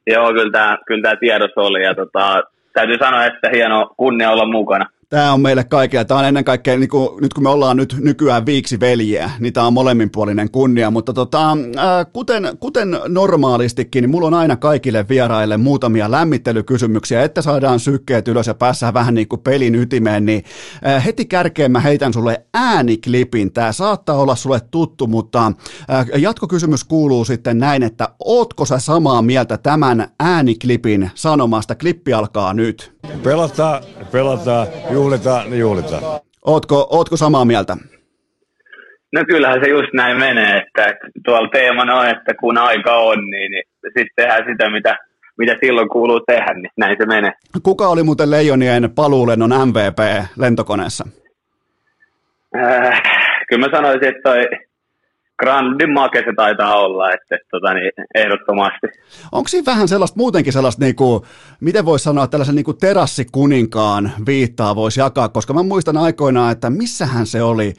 [0.07, 4.47] Joo, kyllä tämä kyllä tää tiedossa oli ja tota, täytyy sanoa, että hieno kunnia olla
[4.53, 4.87] mukana.
[5.09, 6.05] Tämä on meille kaikille.
[6.05, 9.53] Tämä on ennen kaikkea, niin kuin, nyt kun me ollaan nyt nykyään viiksi veljeä, niin
[9.53, 10.91] tämä on molemminpuolinen kunnia.
[10.91, 17.43] Mutta tota, äh, kuten, kuten normaalistikin, niin mulla on aina kaikille vieraille muutamia lämmittelykysymyksiä, että
[17.43, 20.27] saadaan sykkeet ylös ja päässään vähän niin kuin pelin ytimeen.
[20.27, 20.45] Niin
[20.87, 23.53] äh, heti kärkeen mä heitän sulle ääniklipin.
[23.53, 25.53] Tämä saattaa olla sulle tuttu, mutta
[25.91, 31.75] äh, jatkokysymys kuuluu sitten näin, että ootko sä samaa mieltä tämän ääniklipin sanomasta?
[31.75, 32.96] Klippi alkaa nyt.
[33.25, 33.83] Pelataan,
[34.13, 36.03] pelataan, juhlitaan, niin juhlitaan.
[36.47, 37.77] Ootko, ootko samaa mieltä?
[39.13, 40.95] No kyllähän se just näin menee, että,
[41.25, 44.97] tuolla teemana on, että kun aika on, niin, niin sitten tehdään sitä, mitä,
[45.39, 47.33] mitä silloin kuuluu tehdä, niin näin se menee.
[47.63, 49.99] Kuka oli muuten Leijonien paluulennon MVP
[50.39, 51.05] lentokoneessa?
[52.57, 53.03] Äh,
[53.49, 54.41] kyllä mä sanoisin, että toi
[55.39, 58.87] Grandin make se taitaa olla, että, tota, niin, ehdottomasti.
[59.33, 61.23] Onko siinä vähän sellaista, muutenkin sellaista, niin kuin,
[61.61, 66.71] miten voisi sanoa, tällaisen niin kuin terassikuninkaan viittaa voisi jakaa, koska mä muistan aikoinaan, että
[66.71, 67.75] missähän se oli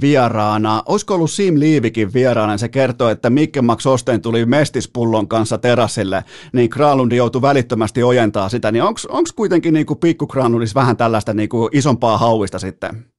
[0.00, 0.82] vieraana.
[0.86, 6.24] Olisiko ollut Sim Liivikin vieraana, se kertoi, että Mikke Max Osten tuli mestispullon kanssa terassille,
[6.52, 10.28] niin Kralundi joutui välittömästi ojentaa sitä, niin onko kuitenkin niin kuin pikku
[10.74, 13.09] vähän tällaista niin kuin isompaa hauista sitten?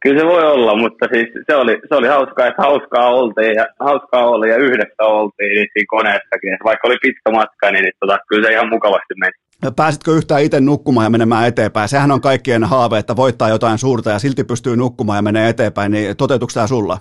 [0.00, 3.66] Kyllä se voi olla, mutta siis se oli, se oli hauskaa, että hauskaa oltiin ja,
[3.80, 6.58] hauskaa oli ja yhdessä oltiin niin siinä koneessakin.
[6.64, 9.32] Vaikka oli pitkä matka, niin, niin tota, kyllä se ihan mukavasti meni.
[9.76, 11.88] Pääsitkö yhtään itse nukkumaan ja menemään eteenpäin?
[11.88, 15.92] Sehän on kaikkien haave, että voittaa jotain suurta ja silti pystyy nukkumaan ja menee eteenpäin,
[15.92, 16.98] niin toteutuiko tämä sulla?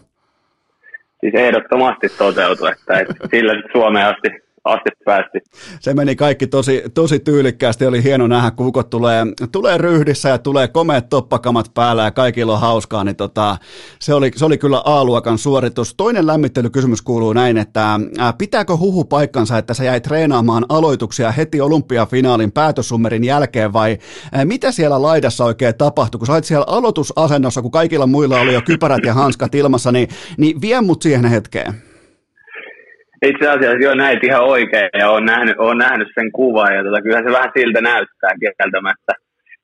[1.19, 5.39] Siis ehdottomasti toteutui, että, että sillä Suomeen asti asti päästi.
[5.79, 10.37] Se meni kaikki tosi, tosi tyylikkäästi, oli hieno nähdä, kun ukot tulee, tulee ryhdissä ja
[10.37, 13.57] tulee komeat toppakamat päällä ja kaikilla on hauskaa, niin tota,
[13.99, 15.93] se, oli, se oli kyllä A-luokan suoritus.
[15.95, 17.99] Toinen lämmittelykysymys kuuluu näin, että
[18.37, 23.97] pitääkö huhu paikkansa, että sä jäi treenaamaan aloituksia heti olympiafinaalin päätössummerin jälkeen vai
[24.43, 28.61] mitä siellä laidassa oikein tapahtui, kun sä olit siellä aloitusasennossa, kun kaikilla muilla oli jo
[28.61, 31.86] kypärät ja hanskat ilmassa, niin, niin vie mut siihen hetkeen.
[33.25, 37.01] Itse asiassa jo näit ihan oikein ja olen nähnyt, olen nähnyt sen kuvan ja tota,
[37.01, 39.13] kyllähän se vähän siltä näyttää kieltämättä.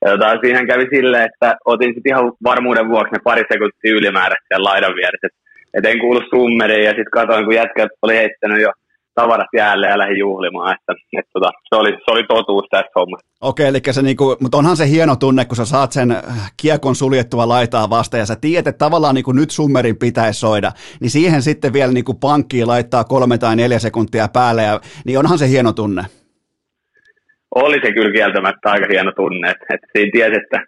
[0.06, 4.64] Ja tota, siihen kävi silleen, että otin sitten ihan varmuuden vuoksi ne pari sekuntia ylimääräistä
[4.70, 5.28] laidan vieressä.
[5.74, 8.72] Et en kuulu summeriin ja sitten katsoin, kun jätkät oli heittänyt jo
[9.16, 10.76] tavarat jäälle ja lähdin juhlimaan.
[10.76, 13.28] Että, et, tota, se, oli, se oli totuus tässä hommassa.
[13.42, 16.96] Okei, eli se niinku, mutta onhan se hieno tunne, kun sä saat sen äh, kiekon
[16.96, 21.42] suljettua laitaa vasta ja sä tiedät, että tavallaan niinku nyt summerin pitäisi soida, niin siihen
[21.42, 25.74] sitten vielä niinku pankkiin laittaa kolme tai neljä sekuntia päälle, ja, niin onhan se hieno
[25.74, 26.04] tunne.
[27.56, 30.66] Oli se kyllä kieltämättä aika hieno tunne, että, että siinä tiesi, että,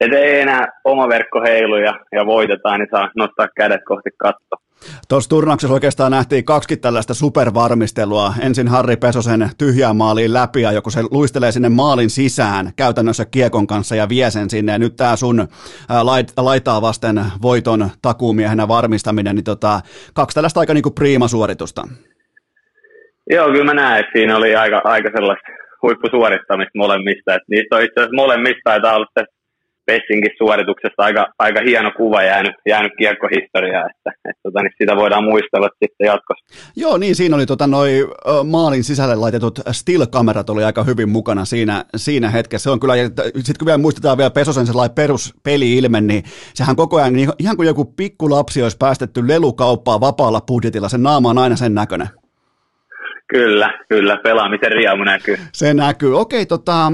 [0.00, 4.67] että ei enää oma verkko heilu ja, ja voitetaan, niin saa nostaa kädet kohti kattoa.
[5.08, 8.34] Tuossa turnauksessa oikeastaan nähtiin kaksi tällaista supervarmistelua.
[8.40, 13.66] Ensin Harri Pesosen tyhjään maaliin läpi ja joku se luistelee sinne maalin sisään käytännössä kiekon
[13.66, 14.72] kanssa ja vie sen sinne.
[14.72, 15.48] Ja nyt tämä sun
[16.02, 19.80] lait, laitaa vasten voiton takuumiehenä varmistaminen, niin tota,
[20.14, 21.82] kaksi tällaista aika niinku priimasuoritusta.
[23.30, 25.48] Joo, kyllä mä näen, että siinä oli aika, aika sellaista
[25.82, 27.34] huippusuorittamista molemmista.
[27.34, 29.37] Että niistä on itse asiassa molemmista taitaa olla tässä
[29.88, 35.24] Pessinkin suorituksesta aika, aika hieno kuva jäänyt, jäänyt kiekkohistoriaa, että, että tota, niin sitä voidaan
[35.24, 36.44] muistella sitten jatkossa.
[36.76, 37.90] Joo, niin siinä oli tota, noi
[38.44, 42.64] maalin sisälle laitetut still-kamerat oli aika hyvin mukana siinä, siinä hetkessä.
[42.64, 46.22] Se on kyllä, sitten kun vielä muistetaan vielä Pesosen sellainen peruspeli-ilme, niin
[46.54, 51.30] sehän koko ajan, niin ihan kuin joku pikkulapsi olisi päästetty lelukauppaa vapaalla budjetilla, sen naama
[51.30, 52.08] on aina sen näköinen.
[53.28, 55.36] Kyllä, kyllä, pelaamisen riemu näkyy.
[55.52, 56.20] Se näkyy.
[56.20, 56.92] Okei, tota,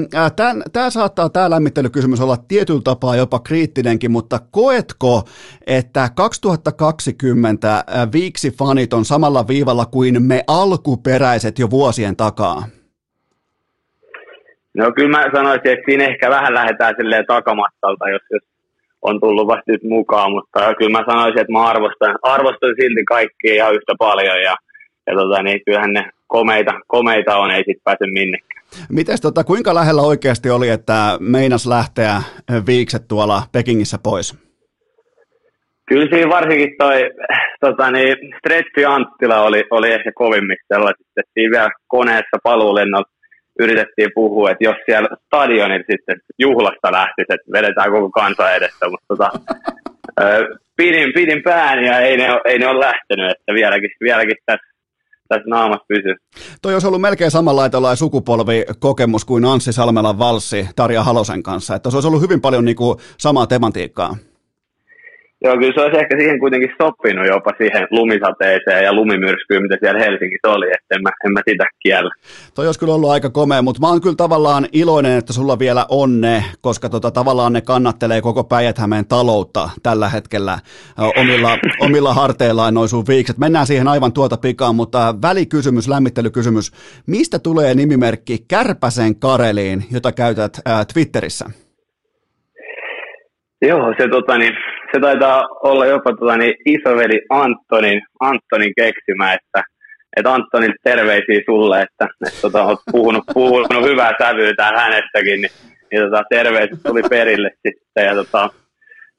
[0.73, 5.23] tämä saattaa tämä lämmittelykysymys olla tietyllä tapaa jopa kriittinenkin, mutta koetko,
[5.67, 12.63] että 2020 Viiksi-fanit on samalla viivalla kuin me alkuperäiset jo vuosien takaa?
[14.75, 18.43] No kyllä mä sanoisin, että siinä ehkä vähän lähdetään silleen takamattalta, jos, jos
[19.03, 23.55] on tullut vasta nyt mukaan, mutta kyllä mä sanoisin, että mä arvostan, arvostan silti kaikkia
[23.55, 24.57] ihan yhtä paljon ja,
[25.07, 28.65] ja tota, niin kyllähän ne komeita, komeita on, ei sitten pääse minnekään.
[28.89, 32.23] Mites tota, kuinka lähellä oikeasti oli, että meinas lähteä
[32.67, 34.45] viikset tuolla Pekingissä pois?
[35.89, 37.11] Kyllä siinä varsinkin toi
[37.61, 43.15] tota niin, Stretchi Anttila oli, oli ehkä kovimmista sellaisista, että siinä vielä koneessa paluulennolla
[43.59, 49.07] yritettiin puhua, että jos siellä stadionilla sitten juhlasta lähtisi, että vedetään koko kansa edessä, mutta
[49.09, 49.31] tota,
[50.79, 54.74] pidin, pidin pään ja ei ne, ei ne ole lähtenyt, että vieläkin, vieläkin tässä
[55.29, 56.15] tässä naamassa pysyy.
[56.63, 61.97] Toi olisi ollut melkein samanlaitolla sukupolvikokemus kuin Anssi Salmelan valssi Tarja Halosen kanssa, että se
[61.97, 64.17] olisi ollut hyvin paljon niin kuin samaa tematiikkaa.
[65.45, 70.01] Joo, kyllä se olisi ehkä siihen kuitenkin sopinut jopa siihen lumisateeseen ja lumimyrskyyn, mitä siellä
[70.01, 72.11] Helsingissä oli, että en mä, en mä sitä kiellä.
[72.55, 75.87] Toi olisi kyllä ollut aika komea, mutta mä oon kyllä tavallaan iloinen, että sulla vielä
[75.89, 78.77] on ne, koska tota, tavallaan ne kannattelee koko päijät
[79.09, 80.59] taloutta tällä hetkellä
[81.17, 83.39] omilla, omilla harteillaan noin sun viikset.
[83.39, 86.73] Mennään siihen aivan tuota pikaan, mutta välikysymys, lämmittelykysymys.
[87.07, 91.64] Mistä tulee nimimerkki Kärpäsen Kareliin, jota käytät ää, Twitterissä?
[93.63, 94.53] Joo, se, tota, niin,
[94.93, 99.63] se taitaa olla jopa tota, niin, isoveli Antonin, Antonin keksimä, että
[100.17, 105.51] että Antonille terveisiä sulle, että, että tota, olet puhunut, puhunut hyvää sävyä täällä hänestäkin, niin,
[105.91, 108.07] niin tota, terveiset tuli perille sitten.
[108.07, 108.51] Ja tota,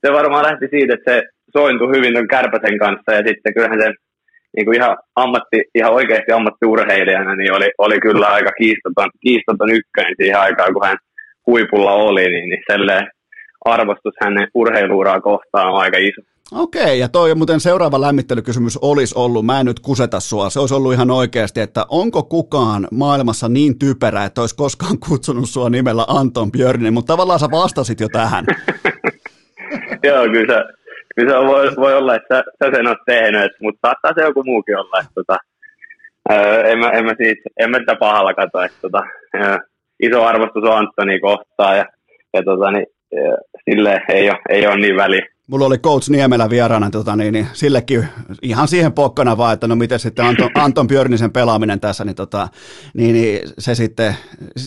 [0.06, 1.24] se varmaan lähti siitä, että se
[1.54, 3.94] sointui hyvin ton Kärpäsen kanssa ja sitten kyllähän se
[4.56, 10.16] niin kuin ihan, ammatti, ihan oikeasti ammattiurheilijana niin oli, oli kyllä aika kiistaton, kiistaton ykkönen
[10.18, 10.98] siihen aikaan, kun hän
[11.48, 12.64] huipulla oli, niin, niin
[13.66, 16.22] arvostus hänen urheiluuraa kohtaan on aika iso.
[16.52, 20.74] Okei, ja toi muuten seuraava lämmittelykysymys olisi ollut, mä en nyt kuseta sua, se olisi
[20.74, 26.06] ollut ihan oikeasti, että onko kukaan maailmassa niin typerä, että olisi koskaan kutsunut sua nimellä
[26.08, 28.46] Anton Björnin, mutta tavallaan sä vastasit jo tähän.
[30.08, 30.64] Joo, kyllä se,
[31.16, 34.44] kyllä se voi, voi olla, että sä, sä sen oot tehnyt, mutta saattaa se joku
[34.44, 35.38] muukin olla, että tota,
[36.66, 39.04] en, mä, en, mä siitä, en mä sitä pahalla katso, että tota,
[40.00, 41.86] iso arvostus on Antoni kohtaan ja,
[42.34, 42.86] ja tota, niin,
[43.70, 45.35] sille ei ole, ei ole niin väliä.
[45.48, 48.08] Mulla oli Coach Niemelä vieraana, tota, niin, niin, sillekin
[48.42, 52.48] ihan siihen pokkana vaan, että no miten sitten Anton, Anton Björnisen pelaaminen tässä, niin, tota,
[52.94, 54.16] niin, niin se sitten,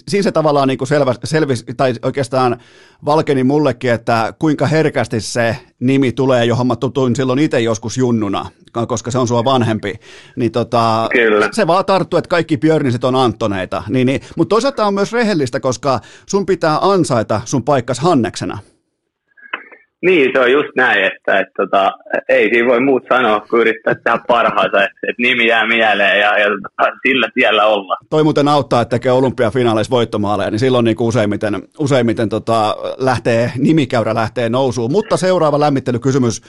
[0.08, 2.60] siinä se tavallaan niin kuin selvä, selvisi, tai oikeastaan
[3.04, 8.46] valkeni mullekin, että kuinka herkästi se nimi tulee, johon mä tutuin silloin itse joskus junnuna,
[8.88, 9.94] koska se on sua vanhempi,
[10.36, 11.48] niin tota, Kyllä.
[11.52, 15.60] se vaan tarttuu, että kaikki Björniset on Antoneita, niin, niin, mutta toisaalta on myös rehellistä,
[15.60, 18.58] koska sun pitää ansaita sun paikkas Hanneksena.
[20.02, 21.92] Niin, se on just näin, että, että, tota,
[22.28, 26.38] ei siinä voi muut sanoa, kun yrittää tehdä parhaansa, että, että nimi jää mieleen ja,
[26.38, 27.96] ja tota, sillä tiellä olla.
[28.10, 34.14] Toi muuten auttaa, että tekee olympiafinaaleissa voittomaaleja, niin silloin niin useimmiten, useimmiten tota, lähtee, nimikäyrä
[34.14, 34.92] lähtee nousuun.
[34.92, 36.42] Mutta seuraava lämmittelykysymys.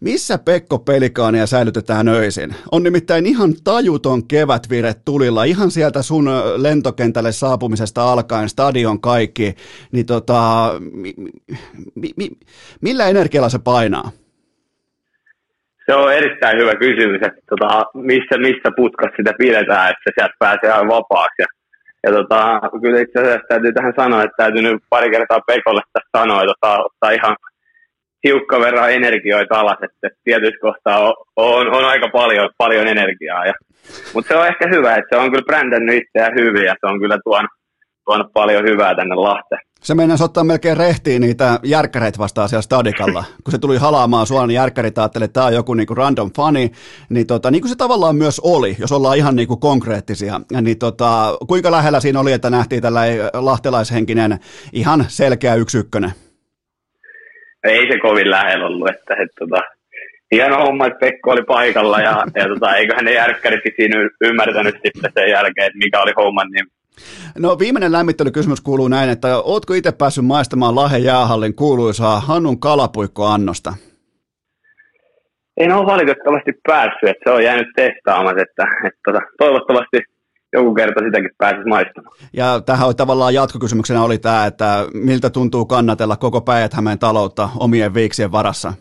[0.00, 2.54] Missä Pekko Pelikaania säilytetään öisin?
[2.72, 9.54] On nimittäin ihan tajuton kevätvire tulilla, ihan sieltä sun lentokentälle saapumisesta alkaen, stadion kaikki,
[9.92, 11.14] niin tota, mi,
[11.94, 12.30] mi, mi,
[12.90, 14.08] millä energialla se painaa?
[15.86, 20.70] Se on erittäin hyvä kysymys, että tota, missä, missä putkassa sitä pidetään, että sieltä pääsee
[20.72, 21.42] aivan vapaaksi.
[21.42, 21.48] Ja,
[22.04, 22.40] ja tota,
[22.82, 26.52] kyllä itse asiassa täytyy tähän sanoa, että täytyy nyt pari kertaa Pekolle tästä sanoa, että
[26.54, 27.36] ottaa, ottaa ihan
[28.26, 33.46] hiukka verran energioita alas, että tietyissä kohtaa on, on, on aika paljon, paljon energiaa.
[33.46, 33.54] Ja,
[34.14, 37.00] mutta se on ehkä hyvä, että se on kyllä brändännyt itseään hyvin ja se on
[37.00, 37.50] kyllä tuonut,
[38.04, 39.69] tuonut paljon hyvää tänne Lahteen.
[39.80, 43.24] Se meinasi ottaa melkein rehtiin niitä järkkäreitä vastaan siellä stadikalla.
[43.44, 46.72] Kun se tuli halaamaan sua, niin järkkärit ajatteli, että tämä on joku niinku random fani.
[47.08, 50.40] Niin, tota, niin kuin se tavallaan myös oli, jos ollaan ihan niinku konkreettisia.
[50.60, 54.38] Niin tota, kuinka lähellä siinä oli, että nähtiin tällainen lahtelaishenkinen
[54.72, 56.12] ihan selkeä yksi ykkönen?
[57.64, 59.60] ei se kovin lähellä ollut, että, että tota,
[60.32, 65.12] hieno homma, että Pekko oli paikalla ja, ja tota, eiköhän ne järkkäritkin siinä ymmärtänyt sitten
[65.14, 66.66] sen jälkeen, että mikä oli homman niin
[67.38, 73.74] No viimeinen lämmittelykysymys kuuluu näin, että ootko itse päässyt maistamaan Lahden jäähallin kuuluisaa Hannun kalapuikkoannosta?
[75.56, 79.98] En ole valitettavasti päässyt, että se on jäänyt testaamatta, että, että, että tota, toivottavasti
[80.52, 82.16] joku kerta sitäkin pääsisi maistamaan.
[82.32, 87.94] Ja tähän oli tavallaan jatkokysymyksenä oli tämä, että miltä tuntuu kannatella koko päijät taloutta omien
[87.94, 88.72] viiksien varassa?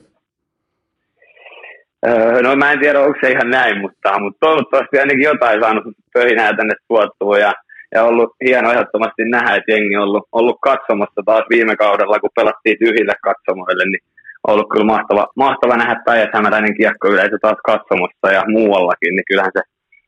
[2.07, 5.83] Öö, no mä en tiedä, onko se ihan näin, mutta, mutta toivottavasti ainakin jotain saanut
[6.13, 7.53] pöhinää tänne tuottua ja,
[7.95, 12.29] ja ollut hieno ehdottomasti nähdä, että jengi on ollut, ollut katsomassa taas viime kaudella, kun
[12.35, 14.03] pelattiin tyhjille katsomoille, niin
[14.47, 16.29] on ollut kyllä mahtava, mahtava nähdä päijät
[16.77, 19.61] kiekko yleisö taas katsomassa ja muuallakin, niin kyllähän se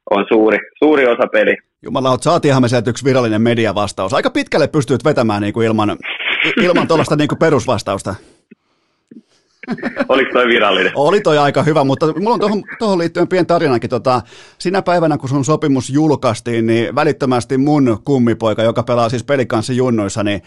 [0.10, 1.56] on suuri, suuri osa peli.
[1.84, 4.14] Jumala, saatiinhan me sieltä yksi virallinen mediavastaus.
[4.14, 5.98] Aika pitkälle pystyt vetämään niin kuin ilman,
[6.62, 8.16] ilman tuollaista niin perusvastausta.
[10.10, 10.92] Oliko toi virallinen?
[10.96, 13.90] Oli toi aika hyvä, mutta mulla on tuohon, liittyen pieni tarinakin.
[13.90, 14.22] Tota,
[14.58, 20.24] sinä päivänä, kun sun sopimus julkaistiin, niin välittömästi mun kummipoika, joka pelaa siis pelikanssi junnoissa,
[20.24, 20.42] niin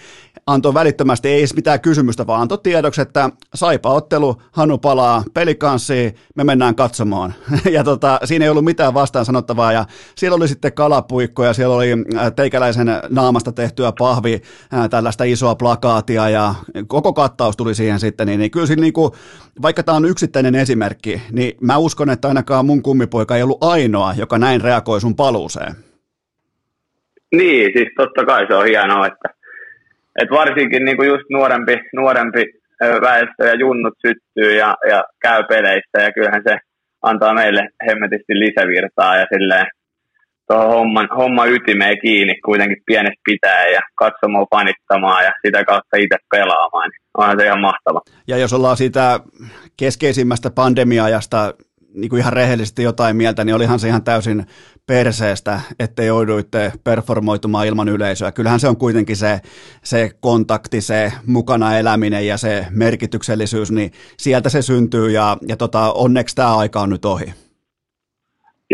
[0.47, 6.15] antoi välittömästi, ei edes mitään kysymystä, vaan antoi tiedoksi, että saipa ottelu, Hanu palaa pelikanssiin,
[6.35, 7.35] me mennään katsomaan.
[7.71, 9.85] ja tota, siinä ei ollut mitään vastaan sanottavaa, ja
[10.17, 14.43] siellä oli sitten kalapuikkoja, siellä oli äh, teikäläisen naamasta tehtyä pahvi,
[14.75, 16.55] äh, tällaista isoa plakaatia, ja
[16.87, 19.04] koko kattaus tuli siihen sitten, niin, niin kyllä siinä niin kuin,
[19.63, 24.15] vaikka tämä on yksittäinen esimerkki, niin mä uskon, että ainakaan mun kummipoika ei ollut ainoa,
[24.19, 25.73] joka näin reagoi sun paluuseen.
[27.37, 29.29] Niin, siis totta kai se on hienoa, että,
[30.21, 32.45] että varsinkin niin kuin just nuorempi, nuorempi
[32.81, 36.59] väestö ja junnut syttyy ja, ja käy peleissä ja kyllähän se
[37.03, 39.67] antaa meille hemmetisti lisävirtaa ja silleen
[40.47, 46.17] tuohon homman, homman ytimeen kiinni kuitenkin pienestä pitää ja katsomaan panittamaan ja sitä kautta itse
[46.31, 46.91] pelaamaan.
[46.91, 48.01] Niin onhan se ihan mahtava.
[48.29, 49.21] Ja jos ollaan siitä
[49.77, 51.55] keskeisimmästä pandemia-ajasta
[51.95, 54.47] niin kuin ihan rehellisesti jotain mieltä, niin olihan se ihan täysin
[54.87, 58.33] perseestä, ettei jouduitte performoitumaan ilman yleisöä.
[58.33, 59.41] Kyllähän se on kuitenkin se,
[59.85, 65.93] se kontakti, se mukana eläminen ja se merkityksellisyys, niin sieltä se syntyy ja, ja tota,
[65.93, 67.44] onneksi tämä aika on nyt ohi.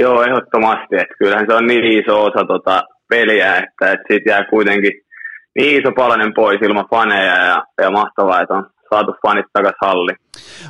[0.01, 0.97] Joo, ehdottomasti.
[0.97, 4.93] Että kyllähän se on niin iso osa tota peliä, että, että siitä jää kuitenkin
[5.59, 10.13] niin iso palanen pois ilman faneja ja, ja mahtavaa, että on saatu fanit takaisin halli.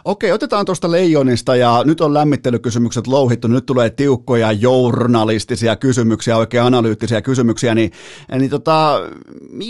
[0.05, 6.65] Okei, otetaan tuosta Leijonista ja nyt on lämmittelykysymykset louhittu, nyt tulee tiukkoja journalistisia kysymyksiä, oikein
[6.65, 7.91] analyyttisiä kysymyksiä, niin,
[8.39, 9.01] niin tota,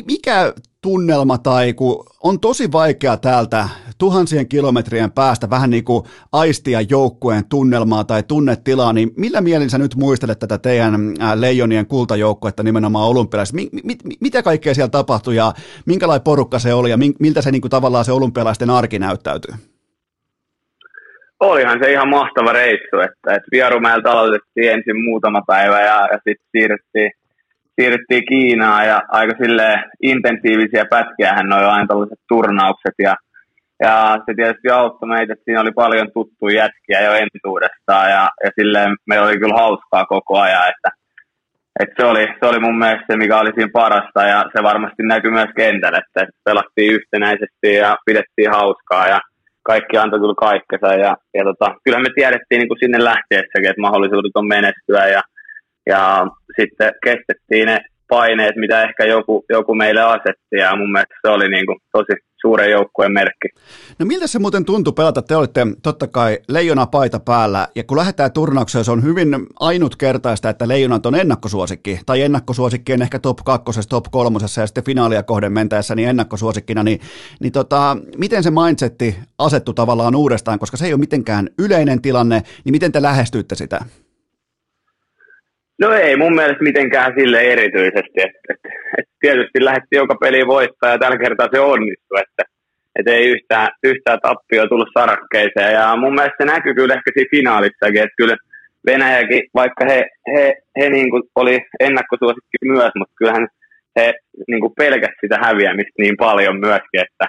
[0.06, 0.52] mikä
[0.82, 7.44] tunnelma tai kun on tosi vaikea täältä tuhansien kilometrien päästä vähän niin kuin aistia joukkueen
[7.48, 13.57] tunnelmaa tai tunnetilaa, niin millä mielin sä nyt muistelet tätä teidän Leijonien kultajoukkuetta nimenomaan olympialaisissa?
[13.57, 15.52] Mi- mi- mi- mitä kaikkea siellä tapahtui ja
[15.86, 19.55] minkälainen porukka se oli ja miltä se niin kuin tavallaan se olympialaisten arki näyttäytyy?
[21.40, 26.47] Olihan se ihan mahtava reissu, että, että Vierumäeltä aloitettiin ensin muutama päivä ja, ja sitten
[26.52, 27.11] siirryttiin
[27.81, 29.69] siirryttiin Kiinaan ja aika sille
[30.02, 33.15] intensiivisiä pätkiähän noin aina tällaiset turnaukset ja,
[33.85, 38.51] ja se tietysti auttoi meitä, että siinä oli paljon tuttuja jätkiä jo entuudestaan ja, ja
[38.59, 40.90] silleen meillä oli kyllä hauskaa koko ajan, että,
[41.81, 45.02] että se, oli, se oli mun mielestä se, mikä oli siinä parasta ja se varmasti
[45.02, 49.19] näkyi myös kentällä, että, pelattiin yhtenäisesti ja pidettiin hauskaa ja
[49.62, 53.86] kaikki antoi kyllä kaikkensa ja, ja tota, kyllähän me tiedettiin niin kuin sinne lähtiessäkin, että
[53.86, 55.23] mahdollisuudet on menestyä ja
[55.86, 56.27] ja
[56.60, 61.48] sitten kestettiin ne paineet, mitä ehkä joku, joku meille asetti, ja mun mielestä se oli
[61.48, 63.48] niin kuin tosi suuren joukkueen merkki.
[63.98, 65.22] No miltä se muuten tuntui pelata?
[65.22, 69.28] Te olitte totta kai leijona paita päällä, ja kun lähdetään turnaukseen, se on hyvin
[69.60, 75.22] ainutkertaista, että leijonat on ennakkosuosikki, tai ennakkosuosikkien ehkä top kakkosessa, top kolmosessa, ja sitten finaalia
[75.22, 77.00] kohden mentäessä niin ennakkosuosikkina, niin,
[77.40, 82.42] niin tota, miten se mindsetti asettu tavallaan uudestaan, koska se ei ole mitenkään yleinen tilanne,
[82.64, 83.84] niin miten te lähestyitte sitä?
[85.81, 88.19] No ei mun mielestä mitenkään sille erityisesti.
[88.27, 92.43] Että, että, että tietysti lähti joka peli voittaa ja tällä kertaa se onnistui, että,
[92.98, 95.73] että ei yhtään, yhtään tappioa tullut sarakkeeseen.
[95.73, 98.36] Ja mun mielestä se näkyy kyllä ehkä siinä finaalissakin, että kyllä
[98.86, 100.05] Venäjäkin, vaikka he,
[100.35, 103.48] he, he niin kuin oli ennakkosuosikki myös, mutta kyllähän
[103.97, 104.15] he
[104.48, 107.27] niin kuin pelkäs sitä häviämistä niin paljon myöskin, että,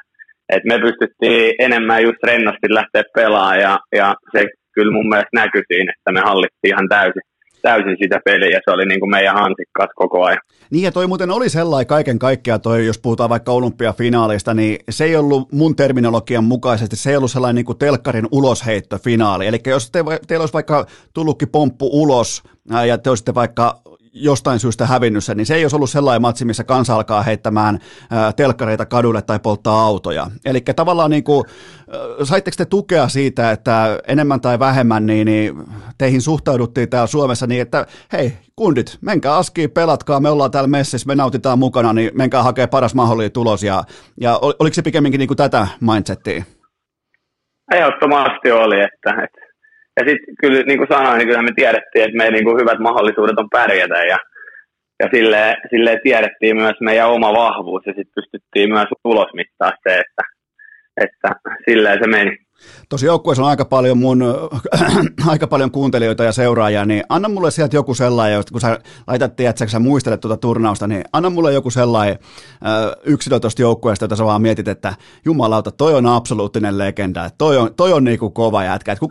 [0.54, 5.62] että me pystyttiin enemmän just rennosti lähteä pelaamaan ja, ja se kyllä mun mielestä näkyi
[5.74, 7.31] siinä, että me hallittiin ihan täysin
[7.62, 8.60] täysin sitä peliä.
[8.66, 10.40] Se oli niin kuin meidän hansikkaat koko ajan.
[10.72, 15.04] Niin ja toi muuten oli sellainen kaiken kaikkiaan toi, jos puhutaan vaikka olympiafinaalista, niin se
[15.04, 19.48] ei ollut mun terminologian mukaisesti, se ei ollut sellainen niin kuin telkkarin ulosheitto-finaali.
[19.48, 22.44] Eli jos te, teillä olisi vaikka tullutkin pomppu ulos
[22.88, 23.82] ja te olisitte vaikka
[24.14, 27.80] jostain syystä hävinnyt sen, niin se ei olisi ollut sellainen matsi, missä kansa alkaa heittämään
[28.36, 30.28] telkkareita kadulle tai polttaa autoja.
[30.46, 31.46] Eli tavallaan niin kuin,
[32.24, 35.64] saitteko te tukea siitä, että enemmän tai vähemmän niin, niin
[35.98, 41.08] teihin suhtauduttiin täällä Suomessa niin, että hei, kundit, menkää askiin, pelatkaa, me ollaan täällä messissä,
[41.08, 43.64] me nautitaan mukana, niin menkää hakea paras mahdollinen tulos.
[43.64, 43.84] Ja,
[44.22, 46.44] ja oliko se pikemminkin niin kuin tätä mindsettiä?
[47.74, 49.41] Ehdottomasti oli, että, että
[50.02, 52.80] ja sitten kyllä niin kuin sanoin, niin kyllähän me tiedettiin, että meidän niin kuin hyvät
[52.80, 54.18] mahdollisuudet on pärjätä ja,
[55.00, 60.24] ja silleen, silleen tiedettiin myös meidän oma vahvuus ja sitten pystyttiin myös ulosmittaa se, että,
[61.06, 61.30] että
[61.70, 62.38] silleen se meni.
[62.90, 64.24] Tuossa joukkueessa on aika paljon mun,
[65.28, 69.68] aika paljon kuuntelijoita ja seuraajia, niin anna mulle sieltä joku sellainen, kun sä laitat, tiedätkö,
[69.68, 72.20] sä muistelet tuota turnausta, niin anna mulle joku sellainen
[72.52, 77.38] äh, yksilö tuosta joukkueesta, jota sä vaan mietit, että jumalauta, toi on absoluuttinen legenda, että
[77.38, 78.92] toi on, toi on niinku kova jätkä.
[78.92, 79.06] Että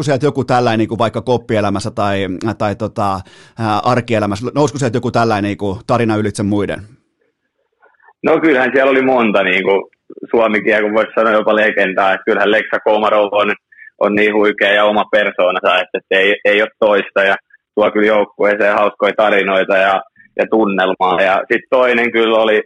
[0.00, 2.26] sieltä joku tällainen niinku vaikka koppielämässä tai,
[2.58, 3.20] tai tota, äh,
[3.82, 7.03] arkielämässä, nousuko sieltä joku tällainen niinku tarina ylitse muiden?
[8.24, 9.82] No kyllähän siellä oli monta niin kuin
[10.30, 13.52] suomikin, kun voisi sanoa jopa legendaa, että kyllähän Leksa Komarov on,
[14.00, 17.36] on niin huikea ja oma persoonansa, että, että ei, ei ole toista ja
[17.74, 20.02] tuo kyllä joukkueeseen hauskoja tarinoita ja,
[20.38, 21.22] ja tunnelmaa.
[21.22, 22.62] Ja sitten toinen kyllä oli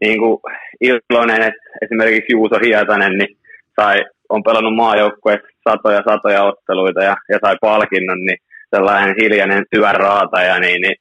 [0.00, 0.38] niin kuin
[0.80, 3.36] iloinen, että esimerkiksi Juuso Hietanen niin
[3.80, 8.38] sai, on pelannut maajoukkueessa satoja satoja otteluita ja, ja sai palkinnon, niin
[8.76, 10.96] sellainen hiljainen hyvä raataja, niin, niin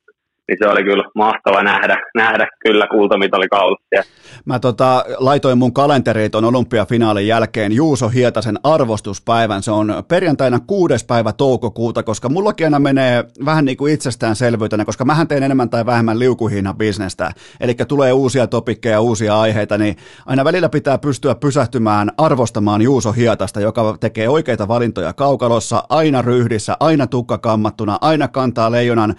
[0.47, 4.09] niin se oli kyllä mahtava nähdä, nähdä kyllä kultamitali kaulassa.
[4.45, 9.63] Mä tota, laitoin mun kalenteriin tuon olympiafinaalin jälkeen Juuso Hietasen arvostuspäivän.
[9.63, 15.05] Se on perjantaina kuudes päivä toukokuuta, koska mullakin aina menee vähän niin kuin itsestäänselvyytenä, koska
[15.05, 17.31] mähän teen enemmän tai vähemmän liukuhiina bisnestä.
[17.59, 19.95] Eli tulee uusia topikkeja, uusia aiheita, niin
[20.25, 26.77] aina välillä pitää pystyä pysähtymään arvostamaan Juuso Hietasta, joka tekee oikeita valintoja kaukalossa, aina ryhdissä,
[26.79, 29.15] aina tukka kammattuna, aina kantaa leijonan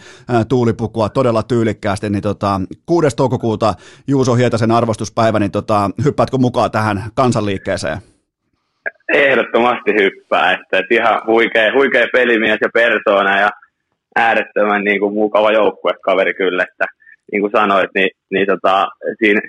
[0.48, 3.16] tuulipukua todella tyylikkäästi, niin tota, 6.
[3.16, 3.74] toukokuuta
[4.09, 7.99] Juuso Hietasen arvostuspäivä, niin tota, hyppäätkö mukaan tähän kansanliikkeeseen?
[9.15, 13.51] Ehdottomasti hyppää, että, että ihan huikea, huikea pelimies ja persoona ja
[14.16, 16.85] äärettömän niin kuin, mukava joukkuekaveri kyllä, että
[17.32, 18.86] niin kuin sanoit, niin, niin tota,
[19.19, 19.40] siinä,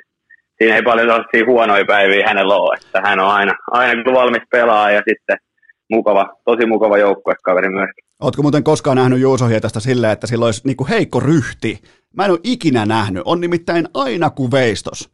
[0.57, 4.91] siinä ei paljon sellaisia huonoja päiviä hänellä ole, että hän on aina, aina valmis pelaa
[4.91, 5.37] ja sitten
[5.89, 8.05] mukava, tosi mukava joukkuekaveri myöskin.
[8.19, 11.79] Oletko muuten koskaan nähnyt Juuso Hietasta silleen, että sillä olisi niinku heikko ryhti?
[12.15, 13.21] Mä en ole ikinä nähnyt.
[13.25, 15.11] On nimittäin aina kuin veistos.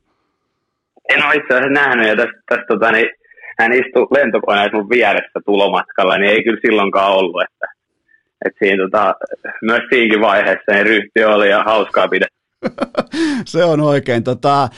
[1.09, 3.07] En ole itse asiassa nähnyt, ja tästä, tästä tota, niin,
[3.59, 7.41] hän istui lentokoneessa mun vieressä tulomatkalla, niin ei kyllä silloinkaan ollut.
[7.41, 7.67] Että,
[8.45, 9.15] että siinä, tota,
[9.61, 12.34] myös siinkin vaiheessa niin ryhti oli ja hauskaa pidetty.
[13.45, 14.23] Se on oikein.
[14.23, 14.69] Tota,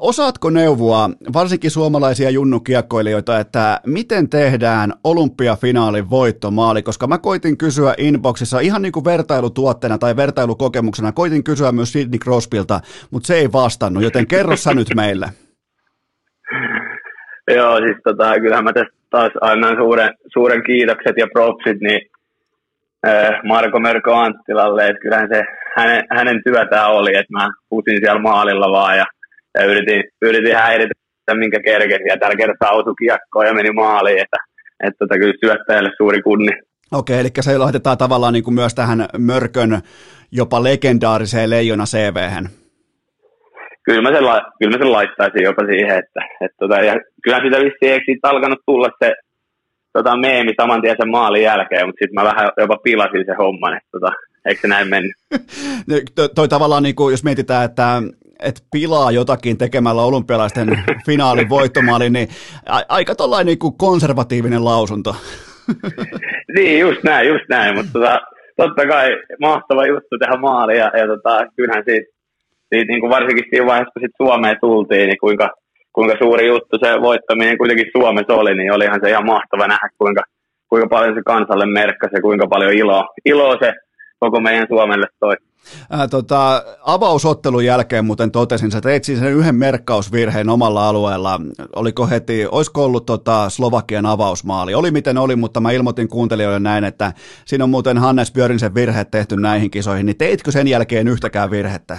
[0.00, 6.82] osaatko neuvoa varsinkin suomalaisia junnukiekkoilijoita, että miten tehdään olympiafinaalin voittomaali?
[6.82, 12.18] Koska mä koitin kysyä inboxissa ihan niin kuin vertailutuotteena tai vertailukokemuksena, koitin kysyä myös Sidney
[12.18, 12.80] Crosbylta,
[13.10, 15.26] mutta se ei vastannut, joten kerro sä nyt meille.
[17.56, 22.00] Joo, siis tota, kyllähän mä tästä taas annan suuren, suuren kiitokset ja propsit, niin
[23.44, 25.42] Marko Merko Anttilalle, että kyllähän se
[25.76, 29.04] hänen, hänen työtään oli, että mä pusin siellä maalilla vaan ja,
[29.58, 30.94] ja yritin, yritin häiritä
[31.34, 34.36] minkä kerkesin ja tällä kertaa osui kiekkoon ja meni maaliin, että,
[34.84, 36.52] että tota, kyllä syöttäjälle suuri kunni.
[36.92, 39.80] Okei, eli se laitetaan tavallaan niin kuin myös tähän Mörkön
[40.32, 42.16] jopa legendaariseen leijona cv
[43.84, 44.24] Kyllä mä, sen,
[44.58, 48.28] kyllä mä sen laittaisin jopa siihen, että, että tota, ja kyllä sitä vissiin eikö siitä
[48.28, 49.12] alkanut tulla se
[49.92, 53.76] tota, meemi saman tien sen maalin jälkeen, mutta sitten mä vähän jopa pilasin sen homman,
[53.76, 54.12] että tota,
[54.44, 55.12] eikö se näin mennyt?
[56.14, 58.02] toi, toi tavallaan, niin kuin, jos mietitään, että
[58.42, 60.68] et pilaa jotakin tekemällä olympialaisten
[61.06, 62.28] finaalin voittomaali, niin
[62.68, 65.16] a- aika tollainen niin kuin konservatiivinen lausunto.
[66.56, 68.20] niin, just näin, just näin, mutta tota,
[68.56, 69.08] totta kai
[69.40, 72.06] mahtava juttu tehdä maali ja, ja tota, kyllähän siitä,
[72.68, 75.50] siitä niin kuin varsinkin siinä vaiheessa, kun sit Suomeen tultiin, niin kuinka,
[75.92, 80.22] kuinka suuri juttu se voittaminen kuitenkin Suomessa oli, niin olihan se ihan mahtava nähdä, kuinka,
[80.68, 83.72] kuinka paljon se kansalle merkkasi ja kuinka paljon iloa, iloa se
[84.18, 85.36] koko meidän Suomelle toi.
[85.90, 91.40] Ää, tota, avausottelun jälkeen muuten totesin, että teit siis sen yhden merkkausvirheen omalla alueella.
[91.76, 94.74] Oliko heti, olisiko ollut tota Slovakian avausmaali?
[94.74, 97.12] Oli miten oli, mutta mä ilmoitin kuuntelijoille näin, että
[97.44, 101.98] siinä on muuten Hannes Björnsen virhe tehty näihin kisoihin, niin teitkö sen jälkeen yhtäkään virhettä?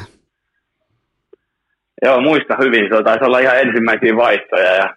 [2.03, 2.89] Joo, muista hyvin.
[2.89, 4.95] Se taisi olla ihan ensimmäisiä vaihtoja ja,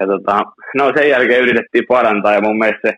[0.00, 0.42] ja tota,
[0.78, 2.94] no sen jälkeen yritettiin parantaa ja mun mielestä se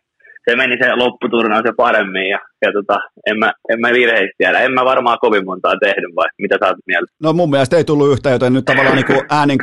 [0.49, 4.59] se meni se lopputurnaus jo paremmin ja, ja tota, en, mä, en mä virheistä tiedä.
[4.59, 7.13] En mä varmaan kovin montaa tehnyt vai mitä sä oot mieltä?
[7.23, 9.59] No mun mielestä ei tullut yhtään, joten nyt tavallaan niin äänin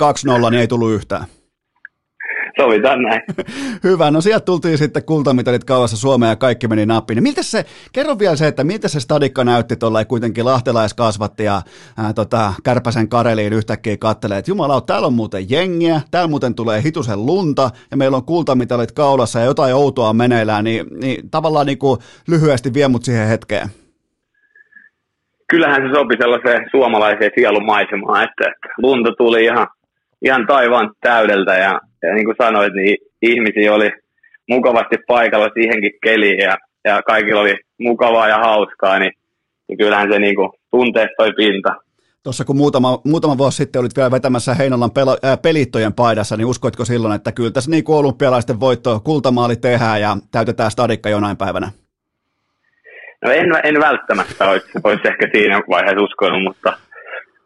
[0.48, 1.24] 2-0 niin ei tullut yhtään.
[2.60, 3.22] Sovitaan näin.
[3.84, 7.16] Hyvä, no sieltä tultiin sitten kultamitalit kauassa Suomeen ja kaikki meni nappiin.
[7.16, 11.62] Niin miltä se, kerro vielä se, että miltä se stadikka näytti tuolla kuitenkin lahtelaiskasvatti ja
[11.98, 16.82] ää, tota, Kärpäsen Kareliin yhtäkkiä kattelee, että jumala, täällä on muuten jengiä, täällä muuten tulee
[16.84, 21.78] hitusen lunta ja meillä on kultamitalit kaulassa ja jotain outoa meneillään, niin, niin tavallaan niin
[21.78, 23.68] kuin lyhyesti vie mut siihen hetkeen.
[25.50, 28.44] Kyllähän se sopi sellaiseen suomalaiseen sielumaisemaan, että
[28.78, 29.68] lunta tuli ihan,
[30.22, 33.90] ihan taivaan täydeltä ja ja niin kuin sanoit, niin ihmisiä oli
[34.50, 39.12] mukavasti paikalla siihenkin keliin ja, ja kaikilla oli mukavaa ja hauskaa, niin,
[39.68, 41.76] niin kyllähän se niin kuin tuntee toi pinta.
[42.24, 46.46] Tuossa kun muutama, muutama vuosi sitten olit vielä vetämässä Heinolan pelo, äh, pelittojen paidassa, niin
[46.46, 51.38] uskoitko silloin, että kyllä tässä niin kuin olympialaisten voitto, kultamaali tehdään ja täytetään stadikka jonain
[51.38, 51.72] päivänä?
[53.26, 56.78] No en, en välttämättä olisi, olisi ehkä siinä vaiheessa uskonut, mutta,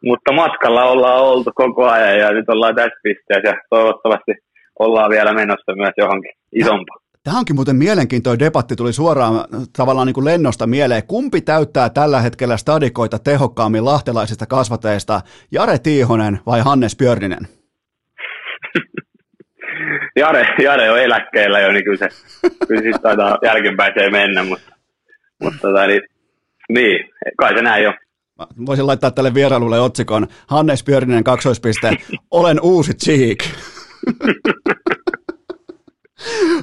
[0.05, 4.31] mutta matkalla ollaan oltu koko ajan ja nyt ollaan tässä pisteessä ja toivottavasti
[4.79, 7.01] ollaan vielä menossa myös johonkin isompaan.
[7.23, 9.45] Tämä onkin muuten mielenkiintoinen debatti, tuli suoraan
[9.77, 11.07] tavallaan niin kuin lennosta mieleen.
[11.07, 15.21] Kumpi täyttää tällä hetkellä stadikoita tehokkaammin lahtelaisista kasvateista,
[15.51, 17.47] Jare Tiihonen vai Hannes Björninen?
[20.19, 22.07] Jare, Jare on eläkkeellä jo, niin kyllä se,
[22.67, 24.71] kyllä siis taitaa jälkeenpäin mennä, mutta,
[25.43, 26.01] mutta tota, niin,
[26.69, 27.83] niin, kai se näin
[28.65, 31.97] voisin laittaa tälle vierailulle otsikon Hannes Björninen kaksoispiste,
[32.31, 33.43] olen uusi Cheek.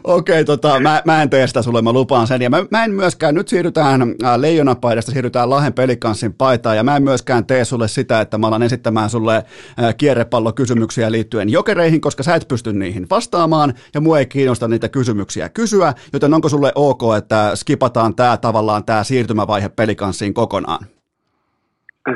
[0.04, 2.42] Okei, okay, tota, mä, mä en tee sitä sulle, mä lupaan sen.
[2.42, 6.96] Ja mä, mä en myöskään, nyt siirrytään äh, leijonapaidasta, siirrytään Lahen pelikanssin paitaan, ja mä
[6.96, 12.22] en myöskään tee sulle sitä, että mä alan esittämään sulle äh, kierrepallokysymyksiä liittyen jokereihin, koska
[12.22, 16.72] sä et pysty niihin vastaamaan, ja mua ei kiinnosta niitä kysymyksiä kysyä, joten onko sulle
[16.74, 20.86] ok, että skipataan tää tavallaan tää siirtymävaihe pelikanssiin kokonaan?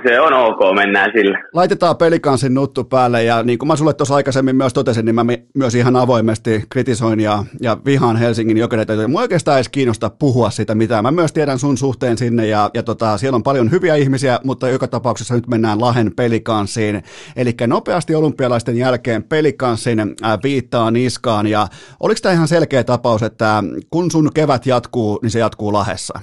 [0.09, 1.39] Se on ok, mennään sillä.
[1.53, 5.25] Laitetaan pelikansin nuttu päälle ja niin kuin mä sulle tuossa aikaisemmin myös totesin, niin mä
[5.55, 10.75] myös ihan avoimesti kritisoin ja, ja vihaan Helsingin jokereita, mua oikeastaan edes kiinnosta puhua sitä
[10.75, 11.03] mitään.
[11.05, 14.69] Mä myös tiedän sun suhteen sinne ja, ja tota, siellä on paljon hyviä ihmisiä, mutta
[14.69, 17.03] joka tapauksessa nyt mennään Lahen pelikanssiin.
[17.37, 21.69] Eli nopeasti olympialaisten jälkeen pelikanssin äh, viittaa niskaan ja
[22.01, 26.21] oliko tämä ihan selkeä tapaus, että kun sun kevät jatkuu, niin se jatkuu Lahessa?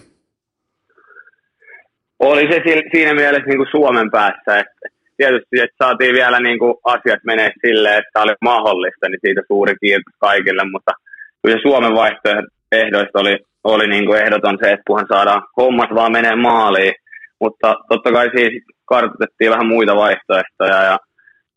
[2.30, 4.88] Oli se siinä mielessä niin kuin Suomen päässä, että
[5.18, 9.74] tietysti, että saatiin vielä niin kuin asiat menee silleen, että oli mahdollista, niin siitä suuri
[9.82, 10.92] kiitos kaikille, mutta
[11.42, 16.36] kyllä Suomen vaihtoehdoista oli, oli niin kuin ehdoton se, että puhan saadaan hommat vaan menee
[16.36, 16.94] maaliin,
[17.40, 20.98] mutta totta kai siis kartoitettiin vähän muita vaihtoehtoja ja,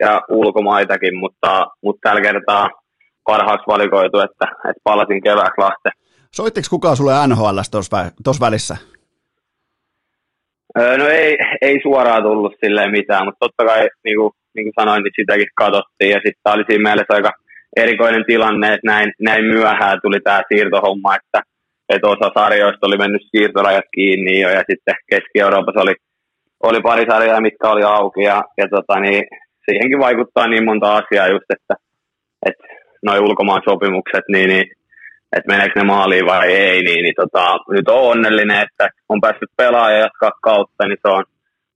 [0.01, 2.69] ja ulkomaitakin, mutta, mutta tällä kertaa
[3.27, 5.93] parhaaksi valikoitu, että, että palasin kevääksi Lahteen.
[6.31, 7.59] Soittiko kukaan sulle NHL
[8.25, 8.77] tuossa välissä?
[10.77, 15.03] No ei, ei suoraan tullut silleen mitään, mutta totta kai niin kuin, niin kuin sanoin,
[15.03, 16.11] niin sitäkin katsottiin.
[16.11, 17.33] Ja sitten oli siinä mielessä aika
[17.77, 21.41] erikoinen tilanne, että näin, näin myöhään tuli tämä siirtohomma, että,
[21.89, 24.49] että osa sarjoista oli mennyt siirtorajat kiinni jo.
[24.49, 25.95] Ja sitten Keski-Euroopassa oli,
[26.63, 28.23] oli pari sarjaa, mitkä oli auki.
[28.23, 29.25] Ja, ja tota, niin,
[29.65, 31.75] siihenkin vaikuttaa niin monta asiaa just, että,
[32.47, 32.65] että
[33.07, 34.67] noin ulkomaan sopimukset, niin, niin
[35.37, 39.51] että meneekö ne maaliin vai ei, niin, niin tota, nyt on onnellinen, että on päässyt
[39.57, 41.25] pelaamaan ja jatkaa kautta, niin se on,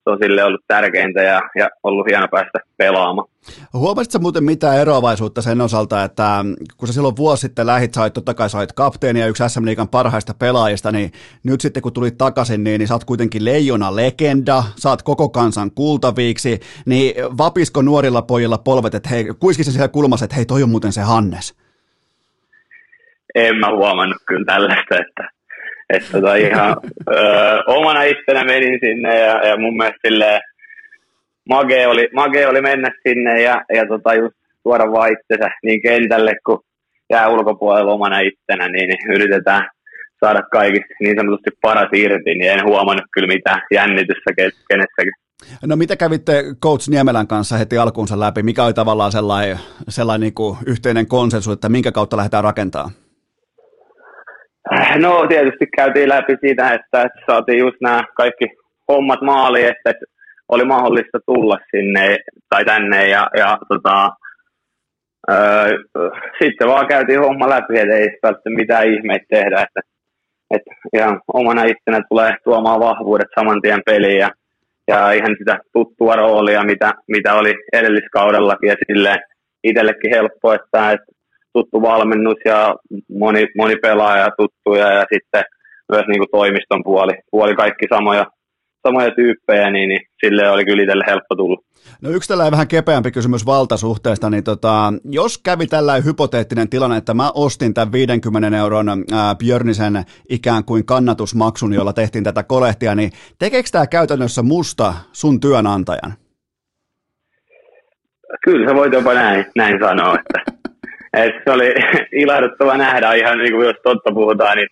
[0.05, 3.29] se on sille ollut tärkeintä ja, ja ollut hieno päästä pelaamaan.
[3.73, 6.45] Huomasitko muuten mitään eroavaisuutta sen osalta, että
[6.77, 8.71] kun sä silloin vuosi sitten lähit, sait totta kai sait
[9.19, 11.13] ja yksi SM Liigan parhaista pelaajista, niin
[11.45, 15.71] nyt sitten kun tulit takaisin, niin, niin sä oot kuitenkin leijona legenda, saat koko kansan
[15.71, 20.71] kultaviiksi, niin vapisko nuorilla pojilla polvet, että hei, kuiskisi siellä kulmassa, että hei toi on
[20.71, 21.55] muuten se Hannes?
[23.35, 25.29] En mä huomannut kyllä tällaista, että,
[25.91, 26.77] että tota ihan
[27.11, 30.41] ö, omana itsenä menin sinne ja, ja mun mielestä silleen,
[31.49, 36.33] mage oli, mage oli mennä sinne ja, ja tota just tuoda vaan itsensä niin kentälle
[36.47, 36.59] kuin
[37.11, 39.69] jää ulkopuolella omana itsenä, niin, yritetään
[40.21, 44.31] saada kaikista niin sanotusti paras irti, niin en huomannut kyllä mitään jännitystä
[44.69, 45.13] kenessäkin.
[45.67, 48.43] No mitä kävitte Coach Niemelän kanssa heti alkuunsa läpi?
[48.43, 49.59] Mikä oli tavallaan sellainen,
[49.89, 52.91] sellainen niin kuin yhteinen konsensus, että minkä kautta lähdetään rakentamaan?
[54.97, 58.47] No tietysti käytiin läpi siitä, että, että saatiin just nämä kaikki
[58.89, 60.05] hommat maaliin, että, että
[60.49, 62.19] oli mahdollista tulla sinne
[62.51, 64.11] tai tänne ja, ja tota,
[65.31, 65.79] öö,
[66.43, 69.81] sitten vaan käytiin homma läpi, että ei välttämättä mitään ihmeitä tehdä, että,
[70.51, 74.31] että ihan omana itsenä tulee tuomaan vahvuudet saman tien peliin ja,
[74.89, 79.19] ja ihan sitä tuttua roolia, mitä, mitä oli edelliskaudellakin ja silleen
[79.65, 81.20] itsellekin helppo, että, että
[81.53, 82.75] tuttu valmennus ja
[83.19, 85.45] moni, moni pelaaja tuttuja ja sitten
[85.93, 88.27] myös niin kuin toimiston puoli, puoli kaikki samoja,
[88.87, 91.61] samoja tyyppejä, niin, niin sille oli kyllä itselle helppo tulla.
[92.03, 97.15] No yksi tällainen vähän kepeämpi kysymys valtasuhteesta, niin tota, jos kävi tällainen hypoteettinen tilanne, että
[97.15, 103.11] mä ostin tämän 50 euron ää, Björnisen ikään kuin kannatusmaksun, jolla tehtiin tätä kolehtia, niin
[103.39, 106.13] tekeekö tämä käytännössä musta sun työnantajan?
[108.45, 110.60] Kyllä sä voit jopa näin, näin sanoa, että
[111.13, 111.75] et se oli
[112.23, 114.69] ilahduttava nähdä ihan niin kuin jos totta puhutaan, niin,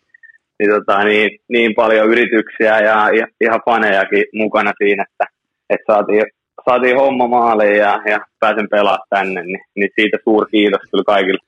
[0.58, 3.10] niin, tota, niin, niin paljon yrityksiä ja
[3.40, 5.24] ihan fanejakin mukana siinä, että,
[5.70, 6.24] että saatiin,
[6.64, 11.38] saatiin homma maaliin ja, ja pääsen pelaamaan tänne, niin, niin siitä suuri kiitos kyllä kaikille.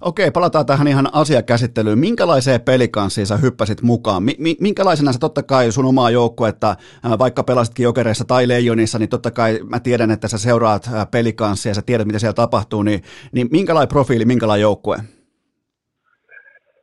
[0.00, 1.98] Okei, palataan tähän ihan asiakäsittelyyn.
[1.98, 4.22] Minkälaiseen pelikanssiin sä hyppäsit mukaan?
[4.22, 6.76] Mi- minkälaisena sä totta kai sun omaa joukkuetta,
[7.18, 11.74] vaikka pelasitkin jokereissa tai leijonissa, niin totta kai mä tiedän, että sä seuraat pelikanssia ja
[11.74, 13.02] sä tiedät, mitä siellä tapahtuu, niin,
[13.32, 14.96] niin minkälainen profiili, minkälainen joukkue?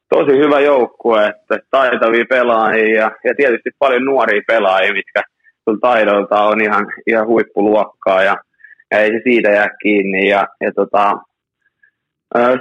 [0.10, 5.22] Tosi hyvä joukkue, että taitavia pelaajia ja, ja tietysti paljon nuoria pelaajia, mitkä
[5.70, 8.38] sun taidolta on ihan, ihan huippuluokkaa ja,
[8.92, 10.30] ja ei se siitä jää kiinni.
[10.30, 11.18] Ja, ja tota,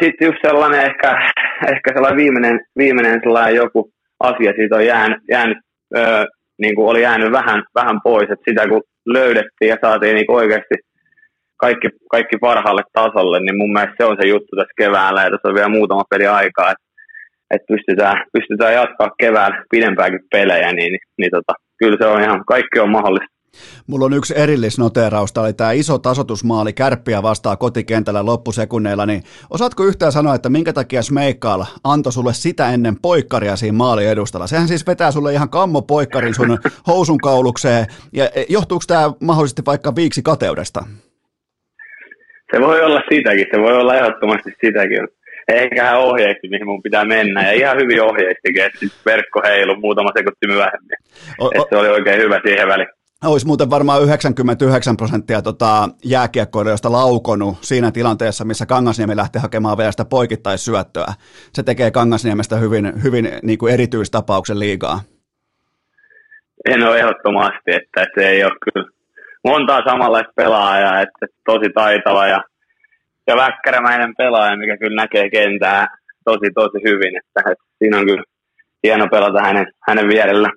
[0.00, 1.32] sitten just sellainen ehkä,
[1.72, 3.90] ehkä sellainen viimeinen, viimeinen sellainen joku
[4.20, 5.58] asia siitä on jäänyt, jäänyt
[6.58, 10.74] niin kuin oli jäänyt vähän, vähän pois, että sitä kun löydettiin ja saatiin niin oikeasti
[11.56, 15.48] kaikki, kaikki parhaalle tasolle, niin mun mielestä se on se juttu tässä keväällä, ja tässä
[15.48, 16.84] on vielä muutama peli aikaa, että,
[17.54, 22.44] että pystytään, pystytään jatkaa keväällä pidempääkin pelejä, niin, niin, niin tota, kyllä se on ihan,
[22.46, 23.37] kaikki on mahdollista.
[23.86, 29.84] Mulla on yksi erillisnoteeraus, tämä oli tämä iso tasotusmaali kärppiä vastaa kotikentällä loppusekunneilla, niin osaatko
[29.84, 34.46] yhtään sanoa, että minkä takia Smeikal antoi sulle sitä ennen poikkaria siinä maali edustalla?
[34.46, 36.58] Sehän siis vetää sulle ihan kammo poikkarin sun
[36.88, 40.84] housun kaulukseen, ja e, johtuuko tämä mahdollisesti vaikka viiksi kateudesta?
[42.54, 45.08] Se voi olla sitäkin, se voi olla ehdottomasti sitäkin.
[45.48, 50.10] Ehkä hän ohjeisti, mihin mun pitää mennä, ja ihan hyvin ohjeistikin, että verkko heilu muutama
[50.16, 50.96] sekunti myöhemmin.
[51.38, 56.92] O, o, se oli oikein hyvä siihen väliin olisi muuten varmaan 99 prosenttia tota jääkiekkoilijoista
[56.92, 61.12] laukonut siinä tilanteessa, missä Kangasniemi lähti hakemaan vielä sitä poikittaisyöttöä.
[61.52, 65.00] Se tekee Kangasniemestä hyvin, hyvin niin kuin erityistapauksen liigaa.
[66.70, 68.88] En ole ehdottomasti, että se ei ole kyllä
[69.44, 72.44] montaa samanlaista pelaajaa, että tosi taitava ja,
[73.26, 75.86] ja väkkärämäinen pelaaja, mikä kyllä näkee kentää
[76.24, 78.22] tosi tosi hyvin, että, että siinä on kyllä
[78.82, 80.48] hieno pelata hänen, hänen vierellä.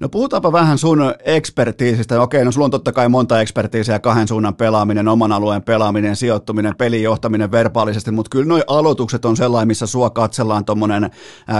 [0.00, 2.22] No puhutaanpa vähän sun ekspertiisistä.
[2.22, 6.76] Okei, no sulla on totta kai monta ekspertiisiä, kahden suunnan pelaaminen, oman alueen pelaaminen, sijoittuminen,
[6.76, 11.10] pelin johtaminen verbaalisesti, mutta kyllä nuo aloitukset on sellainen, missä sua katsellaan tuommoinen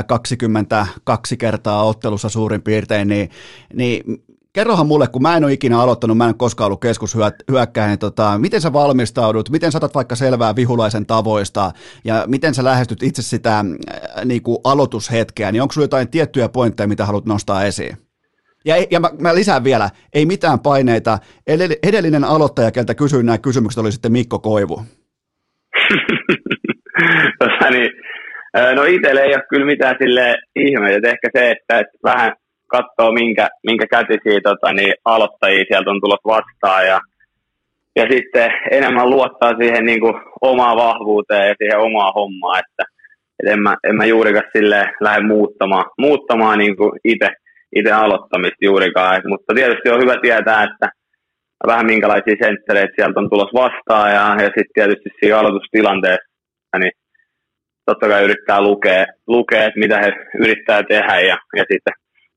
[0.07, 3.31] 22 kertaa ottelussa suurin piirtein, niin,
[3.75, 4.25] niin
[4.57, 7.99] kerrohan mulle, kun mä en ole ikinä aloittanut, mä en ole koskaan ollut keskushyökkäin, niin
[7.99, 11.71] tota, miten sä valmistaudut, miten saatat vaikka selvää vihulaisen tavoista
[12.05, 13.65] ja miten sä lähestyt itse sitä äh,
[14.25, 17.97] niin kuin aloitushetkeä, niin onko sulla jotain tiettyjä pointteja, mitä haluat nostaa esiin?
[18.65, 21.19] Ja, ja mä, mä lisään vielä, ei mitään paineita.
[21.83, 24.83] Edellinen aloittaja, keltä kysyin nämä kysymykset, oli sitten Mikko Koivu.
[27.71, 27.91] Niin,
[28.75, 31.09] no itselle ei ole kyllä mitään sille ihmeitä.
[31.09, 32.33] Ehkä se, että, että vähän
[32.77, 37.01] katsoo, minkä, minkä kätisiä tota, niin aloittajia sieltä on tullut vastaan ja,
[37.97, 42.85] ja sitten enemmän luottaa siihen niin kuin, omaan vahvuuteen ja siihen omaan hommaan, että
[43.39, 46.77] et en, mä, en mä juurikaan sille lähde muuttamaan, muuttamaan niin
[47.75, 49.17] itse aloittamista juurikaan.
[49.17, 50.89] Et, mutta tietysti on hyvä tietää, että
[51.67, 56.93] vähän minkälaisia senttereitä sieltä on tulossa vastaan ja, ja sitten tietysti siinä aloitustilanteessa, niin
[57.87, 60.13] totta kai yrittää lukea, lukea että mitä he
[60.45, 61.95] yrittää tehdä ja, ja sitten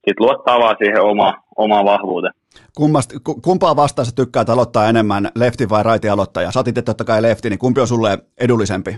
[0.07, 2.33] sit luottaa vaan siihen oma, omaan vahvuuteen.
[2.75, 3.13] Kummast,
[3.43, 6.51] kumpaa vastaan sä tykkäät aloittaa enemmän, lefti vai raiti aloittaja?
[6.51, 8.97] Sä otit totta kai lefti, niin kumpi on sulle edullisempi?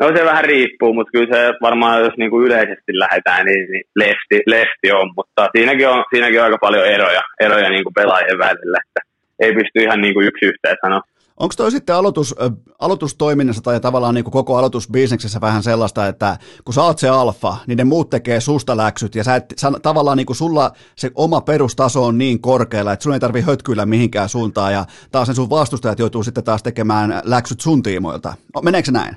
[0.00, 3.84] No se vähän riippuu, mutta kyllä se varmaan, jos niin kuin yleisesti lähdetään, niin, niin
[3.96, 8.38] lefti, lefti on, mutta siinäkin on, siinäkin on aika paljon eroja, eroja niin kuin pelaajien
[8.38, 9.00] välillä, että
[9.40, 11.00] ei pysty ihan niin kuin yksi yhteen sanoa.
[11.40, 12.34] Onko toi sitten aloitus,
[12.78, 17.56] aloitustoiminnassa tai tavallaan niin kuin koko aloitusbisneksessä vähän sellaista, että kun sä oot se alfa,
[17.66, 21.10] niin ne muut tekee susta läksyt ja sä et, sä, tavallaan niin kuin sulla se
[21.14, 25.34] oma perustaso on niin korkealla, että sun ei tarvi hötkyillä mihinkään suuntaan ja taas ne
[25.34, 28.34] sun vastustajat joutuu sitten taas tekemään läksyt sun tiimoilta.
[28.62, 29.16] Meneekö näin?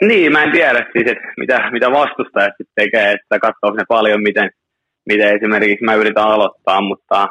[0.00, 4.22] Niin, mä en tiedä siis, että mitä, mitä vastustajat sitten tekee, että katsoo ne paljon,
[4.22, 4.50] miten,
[5.08, 7.28] miten esimerkiksi mä yritän aloittaa, mutta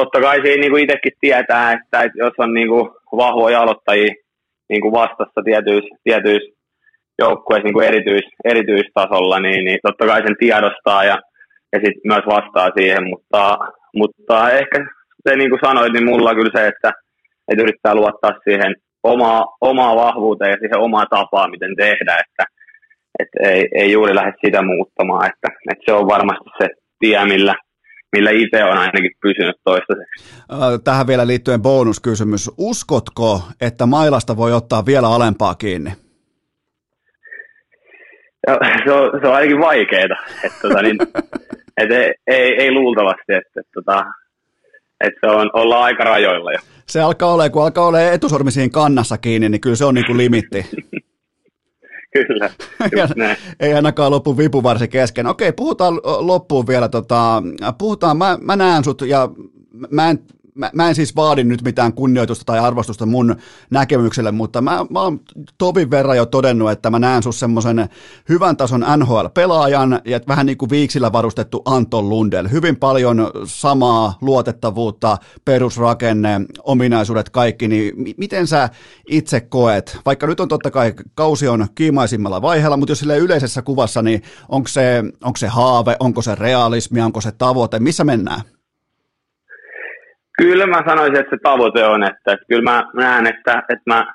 [0.00, 2.90] totta kai siinä niin kuin itsekin tietää, että, että jos on niin kuin
[3.22, 4.14] vahvoja aloittajia
[4.68, 6.58] niin kuin vastassa tietyissä, tietyissä
[7.18, 11.16] joukkueissa niin kuin erityis, erityistasolla, niin, niin totta kai sen tiedostaa ja,
[11.72, 13.58] ja sitten myös vastaa siihen, mutta,
[14.00, 14.78] mutta ehkä
[15.28, 16.90] se niin kuin sanoit, niin mulla on kyllä se, että,
[17.48, 22.44] että yrittää luottaa siihen omaa, omaa vahvuuteen ja siihen omaa tapaa, miten tehdä, että,
[23.18, 26.68] että ei, ei juuri lähde sitä muuttamaan, että, että se on varmasti se
[26.98, 27.54] tie, millä,
[28.16, 30.44] millä itse on ainakin pysynyt toistaiseksi.
[30.84, 32.50] Tähän vielä liittyen bonuskysymys.
[32.58, 35.90] Uskotko, että mailasta voi ottaa vielä alempaa kiinni?
[38.46, 40.16] Ja, se, on, se on ainakin vaikeaa.
[40.44, 40.96] Että, tota, niin,
[41.82, 44.04] et ei, ei, ei, luultavasti, että, että, tota,
[45.00, 46.58] että se on, ollaan aika rajoilla jo
[46.88, 50.06] se alkaa olla, kun alkaa olla etusormi siinä kannassa kiinni, niin kyllä se on niin
[50.06, 50.66] kuin limitti.
[52.26, 52.50] kyllä,
[53.60, 55.26] Ei ainakaan loppu vipuvarsi kesken.
[55.26, 56.88] Okei, puhutaan loppuun vielä.
[56.88, 57.42] Tota,
[57.78, 59.28] puhutaan, mä, mä näen sut ja
[59.90, 60.18] mä en
[60.58, 63.36] mä, mä en siis vaadi nyt mitään kunnioitusta tai arvostusta mun
[63.70, 65.20] näkemykselle, mutta mä, mä oon
[65.58, 67.88] Tobin verran jo todennut, että mä näen sus semmoisen
[68.28, 72.48] hyvän tason NHL-pelaajan ja vähän niin kuin viiksillä varustettu Anton Lundell.
[72.50, 78.68] Hyvin paljon samaa luotettavuutta, perusrakenne, ominaisuudet kaikki, niin miten sä
[79.08, 83.62] itse koet, vaikka nyt on totta kai kausi on kiimaisimmalla vaiheella, mutta jos sille yleisessä
[83.62, 88.57] kuvassa, niin onko se, onko se haave, onko se realismi, onko se tavoite, missä mennään?
[90.42, 94.06] Kyllä mä sanoisin, että se tavoite on, että, että kyllä mä näen, että, että mä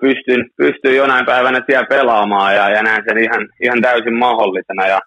[0.00, 4.86] pystyn, pystyn jonain päivänä siellä pelaamaan ja, ja näen sen ihan, ihan täysin mahdollisena.
[4.86, 4.98] Ja,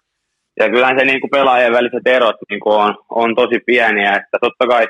[0.60, 4.38] ja kyllähän se niin kuin pelaajien väliset erot niin kuin on, on tosi pieniä, että
[4.40, 4.86] totta kai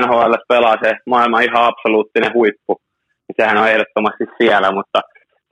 [0.00, 2.76] NHL pelaa se maailman ihan absoluuttinen huippu.
[3.36, 5.00] Sehän on ehdottomasti siellä, mutta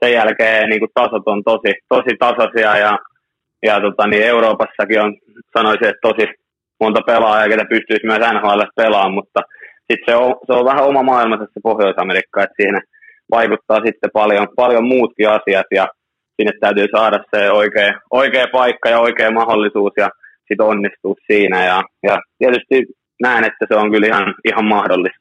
[0.03, 2.99] sen jälkeen niin kuin tasot on tosi, tosi tasaisia ja,
[3.63, 5.17] ja tota, niin Euroopassakin on,
[5.57, 6.27] sanoisin, että tosi,
[6.81, 9.39] monta pelaajaa, ketä pystyisi myös NHL pelaamaan, mutta
[9.87, 12.81] sitten se on, se on vähän oma maailmansa se Pohjois-Amerikka, että siihen
[13.31, 15.87] vaikuttaa sitten paljon, paljon muutkin asiat ja
[16.35, 20.09] sinne täytyy saada se oikea, oikea paikka ja oikea mahdollisuus ja
[20.47, 25.20] sitten onnistua siinä ja, ja tietysti näen, että se on kyllä ihan, ihan mahdollista.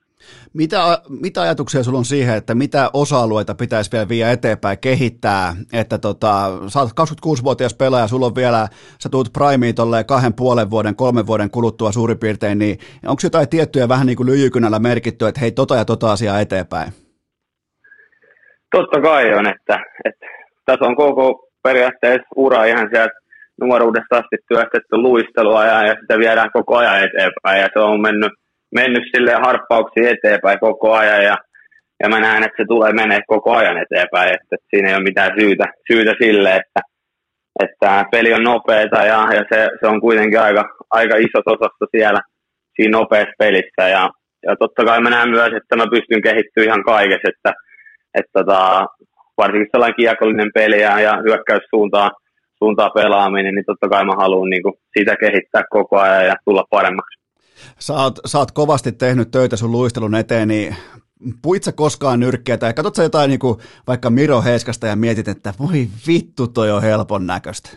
[0.54, 5.98] Mitä, mitä ajatuksia sulla on siihen, että mitä osa-alueita pitäisi vielä viedä eteenpäin, kehittää, että
[5.98, 8.68] tota, sä oot 26-vuotias pelaaja, sulla on vielä,
[8.98, 13.48] sä tuut primeen tolleen kahden puolen vuoden, kolmen vuoden kuluttua suurin piirtein, niin onko jotain
[13.48, 16.92] tiettyjä vähän niin kuin lyijykynällä merkitty, että hei tota ja tota asiaa eteenpäin?
[18.76, 20.26] Totta kai on, että, että
[20.66, 23.14] tässä on koko periaatteessa ura ihan sieltä
[23.60, 28.32] nuoruudesta asti työstetty luistelua ja, ja sitä viedään koko ajan eteenpäin ja se on mennyt
[28.74, 31.36] mennyt sille harppauksia eteenpäin koko ajan ja,
[32.02, 35.02] ja mä näen, että se tulee menee koko ajan eteenpäin, että, että siinä ei ole
[35.02, 36.80] mitään syytä, syytä sille, että,
[37.64, 42.20] että peli on nopeeta ja, ja se, se, on kuitenkin aika, aika iso osasto siellä
[42.76, 44.10] siinä nopeassa pelissä ja,
[44.46, 47.52] ja totta kai mä näen myös, että mä pystyn kehittymään ihan kaikessa, että,
[48.14, 48.86] että tota,
[49.36, 52.10] varsinkin sellainen kiekollinen peli ja, ja hyökkäyssuuntaan
[52.58, 56.64] suuntaa pelaaminen, niin totta kai mä haluan niin kuin, sitä kehittää koko ajan ja tulla
[56.70, 57.19] paremmaksi.
[57.78, 60.76] Sä oot, sä oot kovasti tehnyt töitä sun luistelun eteen, niin
[61.42, 65.28] puit sä koskaan nyrkkiä tai katsot sä jotain niin kuin vaikka Miro Heiskasta ja mietit,
[65.28, 67.70] että voi vittu toi on helpon näköistä?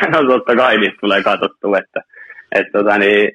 [0.12, 2.00] No totta kai niistä tulee katsottu, että,
[2.52, 3.30] että tota niin,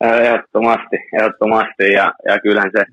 [0.00, 2.84] ehdottomasti, ehdottomasti ja, ja kyllähän se,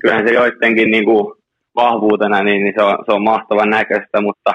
[0.00, 1.34] kyllähän se joidenkin niin kuin
[1.74, 4.52] vahvuutena, niin, niin se, on, se on mahtavan näköistä, mutta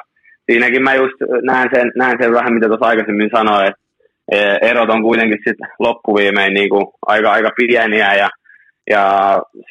[0.52, 3.82] siinäkin mä just näen sen, näen sen vähän, mitä tuossa aikaisemmin sanoin, että
[4.62, 8.30] erot on kuitenkin sitten loppuviimein niin kuin aika, aika pieniä ja,
[8.90, 9.04] ja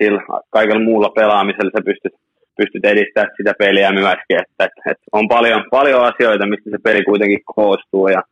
[0.02, 2.12] sillä kaikella muulla pelaamisella sä pystyt,
[2.56, 4.38] pystyt edistämään sitä peliä myöskin.
[4.42, 8.22] Että, että, että on paljon, paljon asioita, mistä se peli kuitenkin koostuu ja,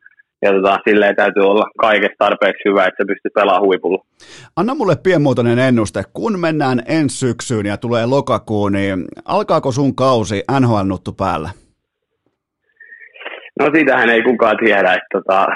[0.42, 4.04] ja tota, silleen täytyy olla kaikesta tarpeeksi hyvä, että sä pystyt pelaamaan huipulla.
[4.56, 6.02] Anna mulle pienmuotoinen ennuste.
[6.12, 11.50] Kun mennään ensi syksyyn ja tulee lokakuun, niin alkaako sun kausi NHL-nuttu päällä?
[13.60, 14.92] No sitähän ei kukaan tiedä.
[14.92, 15.46] Että tota,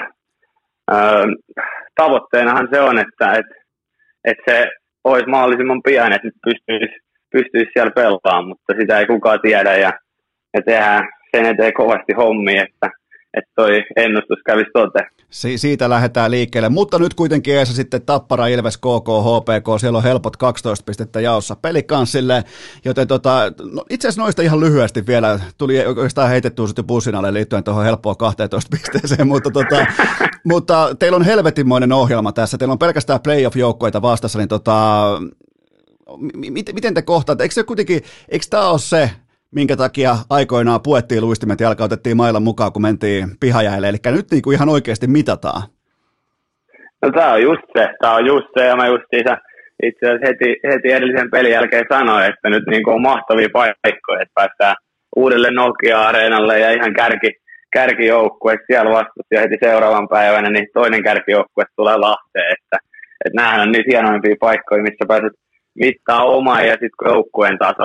[1.95, 3.55] tavoitteenahan se on, että, että,
[4.25, 4.67] että se
[5.03, 6.99] olisi mahdollisimman pian, että pystyisi,
[7.31, 9.91] pystyisi siellä pelaamaan, mutta sitä ei kukaan tiedä ja,
[10.53, 11.03] ja tehdään
[11.35, 12.89] sen eteen kovasti hommi, että,
[13.37, 14.99] että toi ennustus kävisi tote.
[15.29, 20.03] Si- siitä lähdetään liikkeelle, mutta nyt kuitenkin eessä sitten Tappara, Ilves, KK, HPK, siellä on
[20.03, 22.43] helpot 12 pistettä jaossa pelikanssille,
[22.85, 27.33] joten tota, no itse asiassa noista ihan lyhyesti vielä, tuli oikeastaan heitettyä sitten bussin alle
[27.33, 29.85] liittyen tuohon helppoon 12 pisteeseen, mutta, tota,
[30.43, 35.03] mutta teillä on helvetimoinen ohjelma tässä, teillä on pelkästään playoff-joukkoita vastassa, niin tota,
[36.73, 39.09] miten te kohtaatte, eikö se kuitenkin, eikö tämä ole se,
[39.55, 43.89] minkä takia aikoinaan puettiin luistimet ja otettiin mailan mukaan, kun mentiin pihajäille.
[43.89, 45.61] Eli nyt niin kuin ihan oikeasti mitataan.
[47.01, 49.37] No tämä on just se, tämä on just se, ja mä just isä,
[49.83, 54.21] itse asiassa heti, heti edellisen pelin jälkeen sanoin, että nyt niin kuin on mahtavia paikkoja,
[54.21, 54.75] että päästään
[55.15, 57.31] uudelle Nokia-areenalle ja ihan kärki,
[57.73, 62.77] kärkijoukkue siellä vastus ja heti seuraavan päivänä niin toinen kärkijoukkue tulee Lahteen, että,
[63.25, 65.33] että nämähän on niitä hienoimpia paikkoja, missä pääset
[65.75, 67.83] mittaa omaa ja sitten joukkueen taso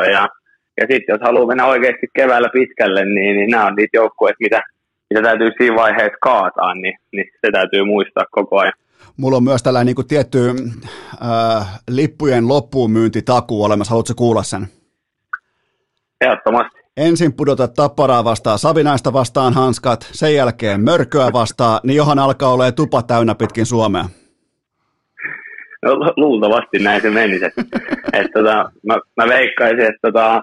[0.80, 4.62] ja sitten jos haluaa mennä oikeasti keväällä pitkälle, niin, niin nämä on niitä joukkueita, mitä,
[5.10, 8.72] mitä täytyy siinä vaiheessa kaataa, niin, niin se täytyy muistaa koko ajan.
[9.16, 10.38] Mulla on myös tällainen niin tietty
[11.22, 13.90] äh, lippujen loppuun myyntitakuu olemassa.
[13.90, 14.66] Haluatko kuulla sen?
[16.20, 16.78] Ehdottomasti.
[16.96, 22.72] Ensin pudota tapparaa vastaan, savinaista vastaan hanskat, sen jälkeen mörköä vastaan, niin johan alkaa olla
[22.72, 24.04] tupa täynnä pitkin Suomea.
[25.82, 27.44] No, luultavasti näin se menisi.
[27.48, 27.62] että,
[28.12, 30.42] että, tota, mä, mä veikkaisin, että tota,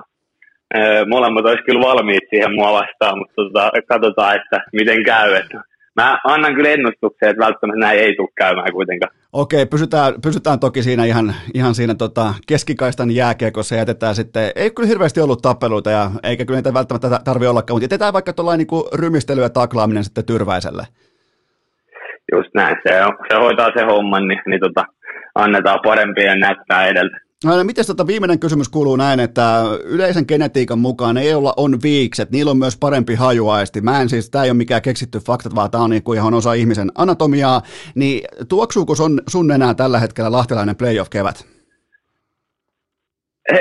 [1.07, 5.35] molemmat olisi kyllä valmiit siihen mua vastaan, mutta tota, katsotaan, että miten käy.
[5.35, 5.61] Että
[5.95, 9.11] mä annan kyllä ennustuksen, että välttämättä näin ei tule käymään kuitenkaan.
[9.33, 14.71] Okei, pysytään, pysytään toki siinä ihan, ihan siinä tota keskikaistan jääkiekossa ja jätetään sitten, ei
[14.71, 18.67] kyllä hirveästi ollut tappeluita ja eikä kyllä niitä välttämättä tarvitse ollakaan, mutta jätetään vaikka tuollainen
[18.71, 20.83] niin rymistely ja taklaaminen sitten tyrväiselle.
[22.35, 22.93] Just näin, se,
[23.29, 24.85] se hoitaa se homman, niin, niin tota,
[25.35, 27.17] annetaan parempia näyttää edeltä.
[27.45, 32.31] No, miten tota viimeinen kysymys kuuluu näin, että yleisen genetiikan mukaan ei olla on viikset,
[32.31, 33.81] niillä on myös parempi hajuaisti.
[33.81, 36.33] Mä en siis, tämä ei ole mikään keksitty fakta, vaan tämä on niin kuin ihan
[36.33, 37.61] osa ihmisen anatomiaa.
[37.95, 41.45] Niin tuoksuuko sun, sun enää tällä hetkellä lahtelainen playoff-kevät?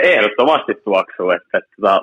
[0.02, 1.30] Ehdottomasti tuoksuu.
[1.30, 2.00] Että, että,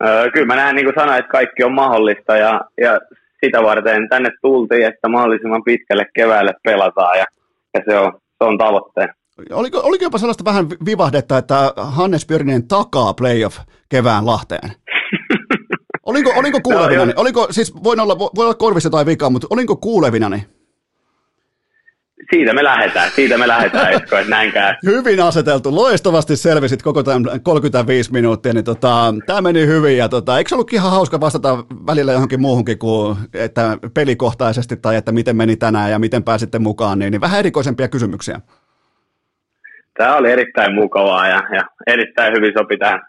[0.00, 2.98] että, kyllä mä näen, niin kuin sanoin, että kaikki on mahdollista ja, ja
[3.44, 7.24] sitä varten tänne tultiin, että mahdollisimman pitkälle keväälle pelataan ja,
[7.74, 9.21] ja se on, se on tavoitteena.
[9.52, 14.72] Oliko, oliko jopa sellaista vähän vivahdetta, että Hannes Pyrinen takaa playoff kevään Lahteen?
[16.06, 17.12] Olinko, olinko kuulevinani?
[17.12, 20.46] No, oliko, siis voin olla, voi olla korvissa tai vikaa, mutta olinko kuulevinani?
[22.36, 24.74] siitä me lähdetään, siitä me lähdetään, Esko, että näin käy.
[24.86, 30.38] Hyvin aseteltu, loistavasti selvisit koko tämän 35 minuuttia, niin tota, tämä meni hyvin ja tota,
[30.38, 35.56] eikö ollut ihan hauska vastata välillä johonkin muuhunkin kuin että pelikohtaisesti tai että miten meni
[35.56, 38.40] tänään ja miten pääsitte mukaan, niin, niin vähän erikoisempia kysymyksiä.
[39.98, 43.00] Tämä oli erittäin mukavaa ja, ja erittäin hyvin sopi tähän,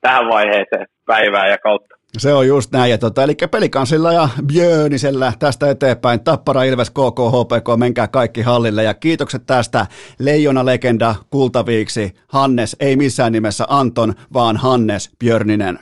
[0.00, 2.00] tähän vaiheeseen päivää ja kautta.
[2.18, 2.90] Se on just näin.
[2.90, 6.24] Ja tota, eli pelikansilla ja Björnisellä tästä eteenpäin.
[6.24, 8.82] Tappara, Ilves, KK, HPK, menkää kaikki hallille.
[8.82, 9.86] Ja kiitokset tästä
[10.18, 12.14] Leijona-legenda kultaviiksi.
[12.28, 15.78] Hannes, ei missään nimessä Anton, vaan Hannes Björninen.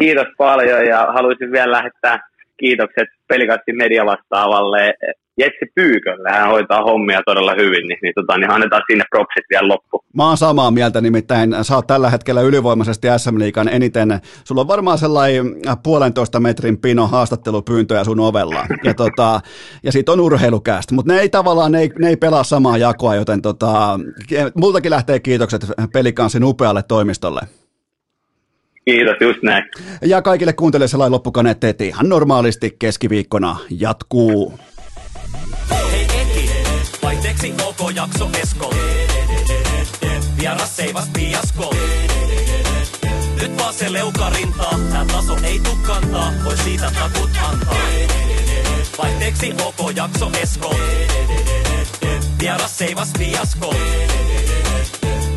[0.00, 2.18] Kiitos paljon ja haluaisin vielä lähettää
[2.60, 4.94] kiitokset pelikassin mediavastaavalle
[5.38, 9.68] Jetsi Pyykölle, hän hoitaa hommia todella hyvin, niin, niin, tota, niin annetaan sinne propsit vielä
[9.68, 10.04] loppu.
[10.16, 14.68] Mä oon samaa mieltä, nimittäin sä oot tällä hetkellä ylivoimaisesti SM Liikan eniten, sulla on
[14.68, 15.46] varmaan sellainen
[15.82, 19.40] puolentoista metrin pino haastattelupyyntöjä sun ovella, ja, tota,
[19.82, 23.14] ja siitä on urheilukästä, mutta ne ei tavallaan, ne ei, ne ei pelaa samaa jakoa,
[23.14, 24.00] joten tota,
[24.54, 27.40] multakin lähtee kiitokset pelikansin upealle toimistolle.
[28.84, 29.64] Kiitos, just näin.
[30.02, 34.58] Ja kaikille kuuntelijoille sellainen loppukaneetteet ihan normaalisti keskiviikkona jatkuu.
[37.02, 38.74] Vaihteeksi OK jakso Esko.
[40.40, 41.74] Vieras seivas piasko.
[43.40, 47.76] Nyt vaan se leuka rintaa, tää taso ei tuu kantaa, voi siitä takut antaa.
[48.98, 50.74] Vaihteeksi OK jakso Esko.
[52.40, 53.74] Vieras seivas piasko.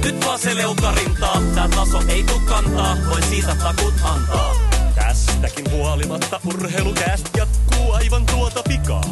[0.07, 4.55] Nyt vaan se leuka rintaa, tää taso ei tuu kantaa, voi siitä takut antaa.
[4.95, 9.03] Tästäkin huolimatta urheilukääst jatkuu aivan tuota pikaa.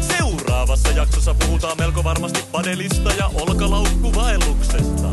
[0.00, 5.08] Seuraavassa jaksossa puhutaan melko varmasti padelista ja olkalaukkuvaelluksesta.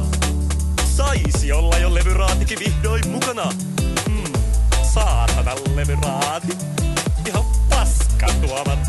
[0.95, 3.51] Saisi olla jo levyraatikin vihdoin mukana.
[4.09, 4.33] Hmm,
[4.93, 6.57] saatana levyraati.
[7.27, 8.79] Ihan paska tuomat.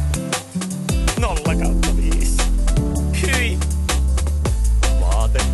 [1.21, 1.88] Nolla kautta